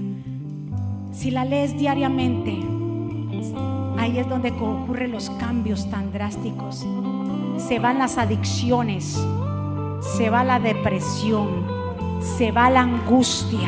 Si 1.12 1.32
la 1.32 1.46
lees 1.46 1.78
diariamente, 1.78 2.58
ahí 3.98 4.18
es 4.20 4.28
donde 4.28 4.52
ocurren 4.52 5.12
los 5.12 5.30
cambios 5.32 5.90
tan 5.90 6.12
drásticos. 6.12 6.86
Se 7.58 7.80
van 7.80 8.00
las 8.00 8.18
adicciones, 8.18 9.22
se 10.18 10.30
va 10.30 10.44
la 10.44 10.60
depresión, 10.60 11.66
se 12.20 12.52
va 12.52 12.70
la 12.70 12.82
angustia. 12.82 13.68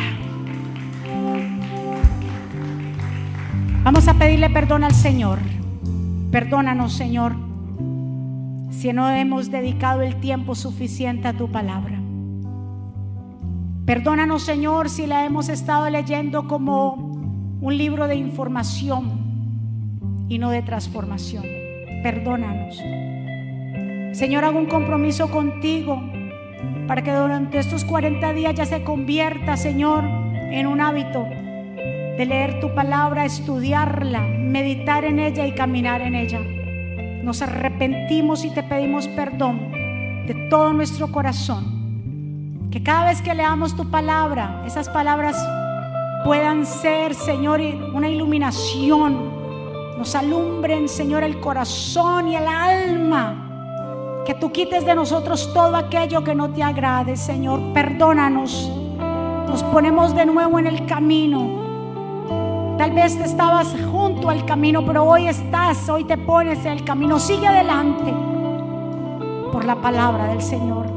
Vamos 3.84 4.08
a 4.08 4.14
pedirle 4.14 4.50
perdón 4.50 4.84
al 4.84 4.94
Señor. 4.94 5.40
Perdónanos, 6.32 6.94
Señor, 6.94 7.36
si 8.70 8.94
no 8.94 9.10
hemos 9.10 9.52
dedicado 9.52 10.02
el 10.02 10.16
tiempo 10.22 10.56
suficiente 10.56 11.28
a 11.28 11.34
tu 11.34 11.52
palabra. 11.52 12.00
Perdónanos, 13.86 14.44
Señor, 14.44 14.90
si 14.90 15.08
la 15.08 15.26
hemos 15.26 15.50
estado 15.50 15.90
leyendo 15.90 16.48
como 16.48 16.94
un 17.60 17.78
libro 17.78 18.08
de 18.08 18.16
información 18.16 19.21
y 20.32 20.40
no 20.40 20.50
de 20.50 20.62
transformación. 20.62 21.44
Perdónanos. 22.04 22.82
Señor, 24.18 24.46
hago 24.46 24.60
un 24.60 24.68
compromiso 24.68 25.30
contigo 25.30 26.02
para 26.88 27.02
que 27.02 27.12
durante 27.12 27.60
estos 27.60 27.84
40 27.84 28.32
días 28.32 28.56
ya 28.56 28.66
se 28.66 28.82
convierta, 28.84 29.58
Señor, 29.58 30.06
en 30.06 30.68
un 30.68 30.80
hábito 30.80 31.26
de 31.26 32.26
leer 32.26 32.62
tu 32.62 32.74
palabra, 32.74 33.26
estudiarla, 33.26 34.22
meditar 34.22 35.04
en 35.04 35.20
ella 35.20 35.46
y 35.46 35.52
caminar 35.52 36.02
en 36.02 36.16
ella. 36.16 36.40
Nos 37.24 37.42
arrepentimos 37.42 38.46
y 38.46 38.52
te 38.52 38.64
pedimos 38.64 39.10
perdón 39.10 39.72
de 40.28 40.48
todo 40.50 40.72
nuestro 40.72 41.12
corazón. 41.12 42.70
Que 42.72 42.82
cada 42.82 43.08
vez 43.08 43.22
que 43.22 43.36
leamos 43.36 43.76
tu 43.76 43.92
palabra, 43.92 44.64
esas 44.66 44.88
palabras 44.88 45.36
puedan 46.24 46.66
ser, 46.66 47.16
Señor, 47.16 47.60
una 47.94 48.08
iluminación. 48.08 49.41
Nos 50.02 50.16
alumbren, 50.16 50.90
Señor, 50.90 51.24
el 51.24 51.40
corazón 51.40 52.30
y 52.30 52.36
el 52.36 52.48
alma. 52.48 54.24
Que 54.26 54.34
tú 54.34 54.52
quites 54.52 54.84
de 54.84 54.96
nosotros 54.96 55.54
todo 55.54 55.76
aquello 55.76 56.24
que 56.24 56.34
no 56.34 56.50
te 56.50 56.64
agrade, 56.64 57.16
Señor. 57.16 57.72
Perdónanos. 57.72 58.68
Nos 59.48 59.62
ponemos 59.62 60.16
de 60.16 60.26
nuevo 60.26 60.58
en 60.58 60.66
el 60.66 60.88
camino. 60.88 62.76
Tal 62.80 62.94
vez 62.94 63.16
te 63.16 63.26
estabas 63.26 63.76
junto 63.92 64.32
al 64.32 64.44
camino, 64.44 64.84
pero 64.84 65.04
hoy 65.04 65.28
estás, 65.28 65.88
hoy 65.88 66.04
te 66.04 66.18
pones 66.18 66.66
en 66.66 66.72
el 66.72 66.84
camino. 66.84 67.20
Sigue 67.20 67.46
adelante 67.46 68.12
por 69.52 69.66
la 69.66 69.76
palabra 69.76 70.30
del 70.30 70.42
Señor. 70.42 70.88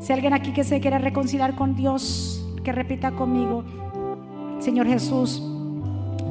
Si 0.00 0.12
alguien 0.12 0.32
aquí 0.32 0.52
que 0.52 0.64
se 0.64 0.80
quiere 0.80 0.98
reconciliar 0.98 1.54
con 1.54 1.76
Dios, 1.76 2.44
que 2.64 2.72
repita 2.72 3.12
conmigo. 3.12 3.62
Señor 4.58 4.88
Jesús, 4.88 5.40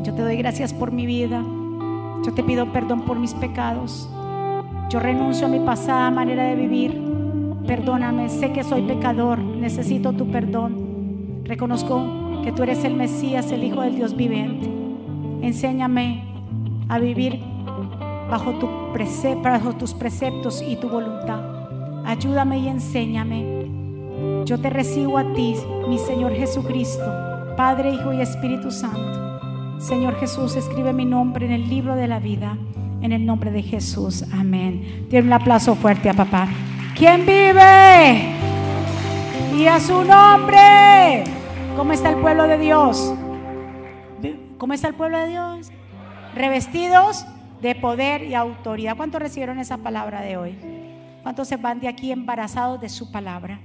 yo 0.03 0.13
te 0.13 0.21
doy 0.21 0.35
gracias 0.35 0.73
por 0.73 0.91
mi 0.91 1.05
vida. 1.05 1.41
Yo 2.23 2.33
te 2.33 2.43
pido 2.43 2.71
perdón 2.71 3.01
por 3.01 3.19
mis 3.19 3.33
pecados. 3.33 4.09
Yo 4.89 4.99
renuncio 4.99 5.47
a 5.47 5.49
mi 5.49 5.59
pasada 5.59 6.11
manera 6.11 6.43
de 6.43 6.55
vivir. 6.55 7.01
Perdóname, 7.67 8.29
sé 8.29 8.51
que 8.51 8.63
soy 8.63 8.83
pecador, 8.83 9.39
necesito 9.39 10.13
tu 10.13 10.27
perdón. 10.27 11.43
Reconozco 11.45 12.41
que 12.43 12.51
tú 12.51 12.63
eres 12.63 12.83
el 12.83 12.95
Mesías, 12.95 13.51
el 13.51 13.63
Hijo 13.63 13.81
del 13.81 13.95
Dios 13.95 14.15
viviente. 14.15 14.69
Enséñame 15.41 16.23
a 16.89 16.99
vivir 16.99 17.39
bajo, 18.29 18.53
bajo 19.41 19.73
tus 19.75 19.93
preceptos 19.93 20.61
y 20.61 20.75
tu 20.75 20.89
voluntad. 20.89 21.41
Ayúdame 22.05 22.59
y 22.59 22.67
enséñame. 22.67 23.67
Yo 24.45 24.59
te 24.59 24.69
recibo 24.69 25.17
a 25.17 25.33
ti, 25.33 25.55
mi 25.87 25.97
Señor 25.97 26.33
Jesucristo 26.33 27.03
Padre, 27.55 27.91
Hijo 27.91 28.11
y 28.13 28.21
Espíritu 28.21 28.71
Santo. 28.71 29.22
Señor 29.83 30.15
Jesús, 30.15 30.55
escribe 30.55 30.93
mi 30.93 31.03
nombre 31.03 31.45
en 31.45 31.51
el 31.51 31.67
libro 31.67 31.97
de 31.97 32.07
la 32.07 32.19
vida. 32.19 32.57
En 33.01 33.11
el 33.11 33.25
nombre 33.25 33.51
de 33.51 33.61
Jesús. 33.61 34.23
Amén. 34.31 35.07
Tiene 35.09 35.27
un 35.27 35.33
aplauso 35.33 35.75
fuerte 35.75 36.09
a 36.09 36.13
papá. 36.13 36.47
¿Quién 36.95 37.25
vive? 37.25 38.29
Y 39.53 39.67
a 39.67 39.81
su 39.81 40.05
nombre. 40.05 41.25
¿Cómo 41.75 41.91
está 41.91 42.11
el 42.11 42.15
pueblo 42.15 42.47
de 42.47 42.57
Dios? 42.59 43.13
¿Cómo 44.57 44.71
está 44.71 44.87
el 44.87 44.93
pueblo 44.93 45.19
de 45.19 45.27
Dios? 45.27 45.69
Revestidos 46.33 47.25
de 47.61 47.75
poder 47.75 48.23
y 48.23 48.35
autoridad. 48.35 48.95
¿Cuántos 48.95 49.21
recibieron 49.21 49.59
esa 49.59 49.79
palabra 49.79 50.21
de 50.21 50.37
hoy? 50.37 50.55
¿Cuántos 51.23 51.49
se 51.49 51.57
van 51.57 51.81
de 51.81 51.89
aquí 51.89 52.13
embarazados 52.13 52.79
de 52.79 52.87
su 52.87 53.11
palabra? 53.11 53.59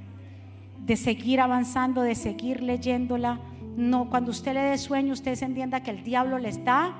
De 0.85 0.97
seguir 0.97 1.41
avanzando, 1.41 2.03
de 2.03 2.16
seguir 2.16 2.61
leyéndola 2.61 3.39
no, 3.77 4.09
cuando 4.11 4.31
usted 4.31 4.55
le 4.55 4.61
dé 4.61 4.79
sueño, 4.79 5.12
usted 5.12 5.35
se 5.35 5.45
entienda 5.45 5.83
que 5.83 5.91
el 5.91 6.03
diablo 6.03 6.39
le 6.39 6.49
está 6.49 6.95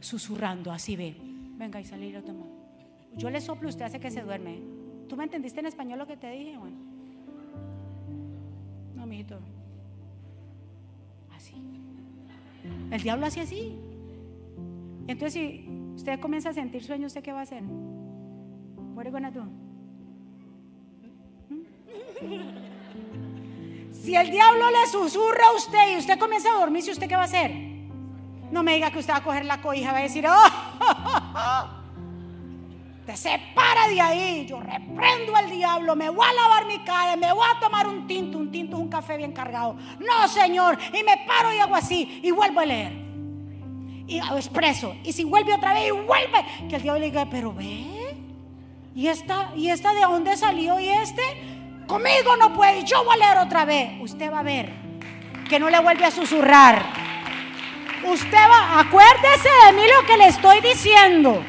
susurrando, 0.00 0.72
así 0.72 0.96
ve. 0.96 1.16
Venga 1.56 1.80
y 1.80 1.84
salir 1.84 2.16
a 2.16 2.22
tomar. 2.22 2.48
Yo 3.16 3.30
le 3.30 3.40
soplo, 3.40 3.68
usted 3.68 3.84
hace 3.84 4.00
que 4.00 4.10
se 4.10 4.22
duerme. 4.22 4.60
¿Tú 5.08 5.16
me 5.16 5.24
entendiste 5.24 5.60
en 5.60 5.66
español 5.66 5.98
lo 5.98 6.06
que 6.06 6.16
te 6.16 6.30
dije? 6.30 6.56
Bueno. 6.56 6.76
No, 8.94 9.06
mijito. 9.06 9.38
Así. 11.34 11.54
El 12.90 13.02
diablo 13.02 13.26
hace 13.26 13.40
así. 13.40 13.76
Entonces, 15.06 15.32
si 15.32 15.68
usted 15.96 16.20
comienza 16.20 16.50
a 16.50 16.52
sentir 16.52 16.82
sueño, 16.82 17.06
¿usted 17.06 17.22
qué 17.22 17.32
va 17.32 17.40
a 17.40 17.42
hacer? 17.42 17.62
What 18.94 19.06
are 19.06 19.32
you 22.20 22.79
Si 24.10 24.16
el 24.16 24.28
diablo 24.28 24.68
le 24.72 24.88
susurra 24.88 25.46
a 25.46 25.52
usted 25.52 25.92
y 25.92 25.98
usted 25.98 26.18
comienza 26.18 26.48
a 26.48 26.58
dormir, 26.58 26.82
¿usted 26.90 27.08
qué 27.08 27.14
va 27.14 27.22
a 27.22 27.26
hacer? 27.26 27.52
No 28.50 28.64
me 28.64 28.74
diga 28.74 28.90
que 28.90 28.98
usted 28.98 29.12
va 29.12 29.18
a 29.18 29.22
coger 29.22 29.44
la 29.44 29.60
cobija, 29.60 29.92
va 29.92 29.98
a 29.98 30.02
decir, 30.02 30.26
oh, 30.26 31.68
te 33.06 33.16
separa 33.16 33.86
de 33.86 34.00
ahí. 34.00 34.46
Yo 34.48 34.58
reprendo 34.58 35.36
al 35.36 35.48
diablo, 35.48 35.94
me 35.94 36.10
voy 36.10 36.26
a 36.28 36.32
lavar 36.32 36.66
mi 36.66 36.80
cara, 36.80 37.14
me 37.14 37.32
voy 37.32 37.46
a 37.54 37.60
tomar 37.60 37.86
un 37.86 38.08
tinto. 38.08 38.36
Un 38.36 38.50
tinto 38.50 38.78
un 38.78 38.88
café 38.88 39.16
bien 39.16 39.30
cargado. 39.30 39.76
No, 40.00 40.26
Señor. 40.26 40.76
Y 40.92 41.04
me 41.04 41.16
paro 41.24 41.54
y 41.54 41.58
hago 41.58 41.76
así 41.76 42.20
y 42.20 42.32
vuelvo 42.32 42.58
a 42.58 42.66
leer. 42.66 42.90
Y 44.08 44.18
expreso. 44.18 44.92
Y 45.04 45.12
si 45.12 45.22
vuelve 45.22 45.54
otra 45.54 45.72
vez 45.72 45.86
y 45.86 45.92
vuelve, 45.92 46.44
que 46.68 46.74
el 46.74 46.82
diablo 46.82 46.98
le 46.98 47.06
diga, 47.06 47.28
pero 47.30 47.54
ve. 47.54 48.00
¿Y 48.92 49.06
esta, 49.06 49.52
¿Y 49.54 49.68
esta 49.68 49.94
de 49.94 50.00
dónde 50.00 50.36
salió? 50.36 50.80
¿Y 50.80 50.88
este? 50.88 51.22
Conmigo 51.90 52.36
no 52.36 52.52
puede, 52.52 52.84
yo 52.84 53.04
voy 53.04 53.16
a 53.16 53.18
leer 53.18 53.38
otra 53.38 53.64
vez. 53.64 54.00
Usted 54.00 54.30
va 54.30 54.38
a 54.38 54.42
ver 54.44 54.70
que 55.48 55.58
no 55.58 55.68
le 55.68 55.80
vuelve 55.80 56.04
a 56.04 56.12
susurrar. 56.12 56.84
Usted 58.06 58.38
va, 58.48 58.78
acuérdese 58.78 59.48
de 59.66 59.72
mí 59.72 59.82
lo 59.98 60.06
que 60.06 60.16
le 60.16 60.28
estoy 60.28 60.60
diciendo. 60.60 61.42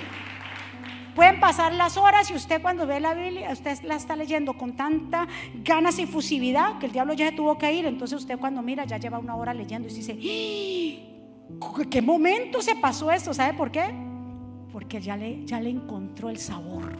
Pueden 1.14 1.39
pasar 1.39 1.74
las 1.74 1.96
horas 1.96 2.32
y 2.32 2.34
usted 2.34 2.60
cuando 2.60 2.88
ve 2.88 3.00
la 3.00 3.14
Biblia, 3.14 3.52
usted 3.52 3.84
la 3.84 3.94
está 3.94 4.16
leyendo 4.16 4.54
con 4.54 4.76
tanta 4.76 5.28
ganas 5.64 6.00
y 6.00 6.08
fusividad 6.08 6.80
que 6.80 6.88
el 6.88 6.92
diablo 6.92 7.14
ya 7.14 7.30
se 7.30 7.36
tuvo 7.36 7.60
que 7.60 7.72
ir. 7.72 7.86
Entonces 7.86 8.18
usted 8.18 8.39
cuando 8.39 8.64
mira 8.64 8.84
ya 8.86 8.98
lleva 8.98 9.20
una 9.20 9.36
hora 9.36 9.54
leyendo 9.54 9.89
y 9.89 9.94
dice, 9.94 10.18
¡Ah! 10.18 11.84
¿qué 11.88 12.02
momento 12.02 12.64
se 12.64 12.76
pasó 12.76 13.12
esto? 13.12 13.32
¿Sabe 13.32 13.54
por 13.54 13.70
qué? 13.70 13.94
Porque 14.74 15.00
ya 15.00 15.16
le, 15.16 15.46
ya 15.46 15.60
le 15.60 15.70
encontró 15.70 16.32
el 16.32 16.39
sabor. 16.39 16.98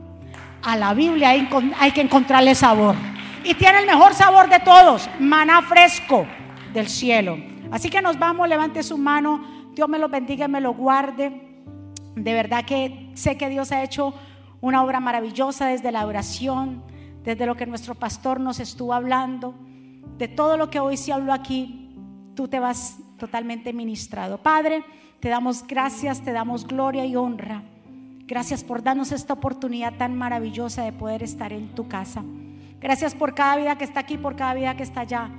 A 0.62 0.78
la 0.78 0.94
Biblia 0.94 1.30
hay, 1.30 1.50
hay 1.80 1.92
que 1.92 2.02
encontrarle 2.02 2.54
sabor. 2.54 2.96
Y 3.44 3.56
tiene 3.56 3.80
el 3.80 3.86
mejor 3.86 4.14
sabor 4.14 4.50
de 4.50 4.60
todos, 4.60 5.10
maná 5.20 5.62
fresco 5.62 6.28
del 6.74 6.88
cielo. 6.88 7.38
Así 7.72 7.90
que 7.90 8.02
nos 8.02 8.20
vamos, 8.20 8.48
levante 8.48 8.84
su 8.84 8.98
mano, 8.98 9.44
Dios 9.74 9.88
me 9.90 9.98
lo 9.98 10.10
bendiga 10.10 10.46
y 10.46 10.50
me 10.50 10.62
lo 10.62 10.74
guarde. 10.74 11.64
De 12.16 12.34
verdad 12.34 12.66
que 12.66 13.12
sé 13.16 13.38
que 13.38 13.50
Dios 13.50 13.72
ha 13.72 13.84
hecho 13.84 14.14
una 14.60 14.84
obra 14.84 15.00
maravillosa 15.00 15.68
desde 15.68 15.92
la 15.92 16.06
oración, 16.06 16.84
desde 17.24 17.46
lo 17.46 17.56
que 17.56 17.66
nuestro 17.66 17.96
pastor 17.96 18.40
nos 18.40 18.60
estuvo 18.60 18.94
hablando, 18.94 19.56
de 20.18 20.28
todo 20.28 20.58
lo 20.58 20.70
que 20.70 20.80
hoy 20.80 20.98
se 20.98 21.14
habló 21.14 21.34
aquí, 21.34 21.96
tú 22.36 22.48
te 22.48 22.60
vas 22.60 23.00
totalmente 23.18 23.74
ministrado. 23.74 24.38
Padre, 24.38 24.84
te 25.20 25.30
damos 25.30 25.66
gracias, 25.66 26.22
te 26.22 26.32
damos 26.32 26.68
gloria 26.68 27.06
y 27.06 27.16
honra. 27.16 27.64
Gracias 28.26 28.64
por 28.64 28.84
darnos 28.84 29.12
esta 29.12 29.34
oportunidad 29.34 29.98
tan 29.98 30.18
maravillosa 30.18 30.84
de 30.84 30.94
poder 30.94 31.24
estar 31.24 31.54
en 31.54 31.74
tu 31.76 31.88
casa. 31.88 32.24
Gracias 32.82 33.14
por 33.14 33.36
cada 33.36 33.58
vida 33.58 33.78
que 33.78 33.84
está 33.84 34.00
aquí, 34.02 34.18
por 34.18 34.36
cada 34.36 34.56
vida 34.56 34.76
que 34.76 34.84
está 34.84 35.02
allá. 35.02 35.30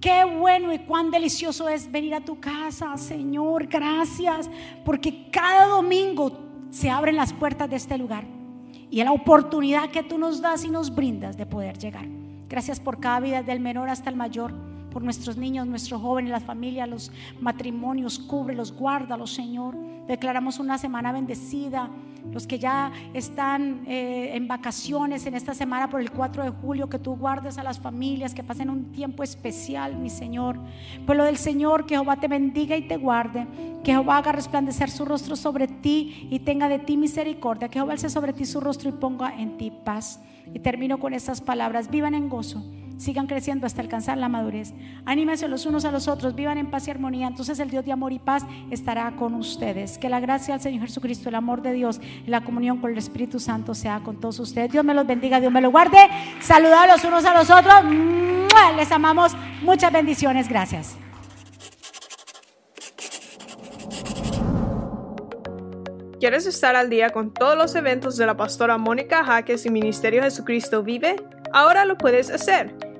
Qué 0.00 0.24
bueno 0.24 0.72
y 0.72 0.78
cuán 0.78 1.10
delicioso 1.10 1.68
es 1.68 1.90
venir 1.90 2.14
a 2.14 2.20
tu 2.20 2.38
casa, 2.38 2.96
Señor. 2.96 3.66
Gracias, 3.66 4.48
porque 4.84 5.28
cada 5.30 5.66
domingo 5.66 6.38
se 6.70 6.88
abren 6.88 7.16
las 7.16 7.32
puertas 7.32 7.68
de 7.68 7.76
este 7.76 7.98
lugar 7.98 8.24
y 8.90 9.02
la 9.02 9.10
oportunidad 9.10 9.90
que 9.90 10.04
tú 10.04 10.18
nos 10.18 10.40
das 10.40 10.64
y 10.64 10.68
nos 10.68 10.94
brindas 10.94 11.36
de 11.36 11.46
poder 11.46 11.78
llegar. 11.78 12.06
Gracias 12.48 12.78
por 12.78 13.00
cada 13.00 13.20
vida, 13.20 13.42
del 13.42 13.58
menor 13.58 13.90
hasta 13.90 14.08
el 14.08 14.16
mayor, 14.16 14.54
por 14.98 15.04
nuestros 15.04 15.36
niños, 15.36 15.64
nuestros 15.64 16.02
jóvenes, 16.02 16.32
las 16.32 16.42
familias, 16.42 16.88
los 16.88 17.12
matrimonios. 17.40 18.18
Cúbrelos, 18.18 18.72
guárdalos, 18.72 19.32
Señor. 19.32 19.76
Declaramos 20.08 20.58
una 20.58 20.76
semana 20.76 21.12
bendecida 21.12 21.88
los 22.32 22.48
que 22.48 22.58
ya 22.58 22.90
están 23.14 23.84
eh, 23.86 24.32
en 24.34 24.48
vacaciones 24.48 25.24
en 25.26 25.36
esta 25.36 25.54
semana 25.54 25.88
por 25.88 26.00
el 26.00 26.10
4 26.10 26.42
de 26.42 26.50
julio, 26.50 26.88
que 26.88 26.98
tú 26.98 27.14
guardes 27.14 27.58
a 27.58 27.62
las 27.62 27.78
familias, 27.78 28.34
que 28.34 28.42
pasen 28.42 28.70
un 28.70 28.90
tiempo 28.90 29.22
especial, 29.22 29.96
mi 29.96 30.10
Señor. 30.10 30.58
Pueblo 31.06 31.22
del 31.22 31.36
Señor, 31.36 31.86
que 31.86 31.94
Jehová 31.94 32.16
te 32.16 32.26
bendiga 32.26 32.76
y 32.76 32.88
te 32.88 32.96
guarde, 32.96 33.46
que 33.84 33.92
Jehová 33.92 34.16
haga 34.16 34.32
resplandecer 34.32 34.90
su 34.90 35.04
rostro 35.04 35.36
sobre 35.36 35.68
ti 35.68 36.26
y 36.28 36.40
tenga 36.40 36.68
de 36.68 36.80
ti 36.80 36.96
misericordia, 36.96 37.68
que 37.68 37.78
Jehová 37.78 37.92
alce 37.92 38.10
sobre 38.10 38.32
ti 38.32 38.44
su 38.44 38.58
rostro 38.58 38.88
y 38.88 38.94
ponga 38.94 39.32
en 39.40 39.58
ti 39.58 39.70
paz. 39.70 40.20
Y 40.52 40.58
termino 40.58 40.98
con 40.98 41.14
estas 41.14 41.40
palabras, 41.40 41.88
vivan 41.88 42.16
en 42.16 42.28
gozo 42.28 42.64
sigan 42.98 43.26
creciendo 43.26 43.66
hasta 43.66 43.80
alcanzar 43.80 44.18
la 44.18 44.28
madurez. 44.28 44.74
Anímense 45.06 45.48
los 45.48 45.64
unos 45.64 45.84
a 45.86 45.90
los 45.90 46.08
otros, 46.08 46.34
vivan 46.34 46.58
en 46.58 46.70
paz 46.70 46.86
y 46.88 46.90
armonía. 46.90 47.26
Entonces 47.26 47.58
el 47.60 47.70
Dios 47.70 47.84
de 47.84 47.92
amor 47.92 48.12
y 48.12 48.18
paz 48.18 48.44
estará 48.70 49.10
con 49.16 49.34
ustedes. 49.34 49.96
Que 49.96 50.08
la 50.08 50.20
gracia 50.20 50.54
del 50.54 50.60
Señor 50.60 50.86
Jesucristo, 50.86 51.28
el 51.30 51.36
amor 51.36 51.62
de 51.62 51.72
Dios 51.72 52.00
y 52.26 52.30
la 52.30 52.42
comunión 52.42 52.78
con 52.78 52.90
el 52.90 52.98
Espíritu 52.98 53.40
Santo 53.40 53.74
sea 53.74 54.00
con 54.00 54.20
todos 54.20 54.38
ustedes. 54.40 54.70
Dios 54.70 54.84
me 54.84 54.92
los 54.92 55.06
bendiga, 55.06 55.40
Dios 55.40 55.52
me 55.52 55.60
los 55.60 55.72
guarde. 55.72 55.98
Saludad 56.40 56.88
los 56.88 57.04
unos 57.04 57.24
a 57.24 57.34
los 57.34 57.48
otros. 57.50 57.74
Les 58.76 58.92
amamos. 58.92 59.32
Muchas 59.62 59.92
bendiciones. 59.92 60.48
Gracias. 60.48 60.96
¿Quieres 66.18 66.46
estar 66.46 66.74
al 66.74 66.90
día 66.90 67.10
con 67.10 67.32
todos 67.32 67.56
los 67.56 67.76
eventos 67.76 68.16
de 68.16 68.26
la 68.26 68.36
pastora 68.36 68.76
Mónica 68.76 69.22
Jaques 69.22 69.64
y 69.66 69.70
Ministerio 69.70 70.20
Jesucristo 70.22 70.82
Vive? 70.82 71.14
Ahora 71.52 71.84
lo 71.84 71.96
puedes 71.96 72.28
hacer 72.28 72.87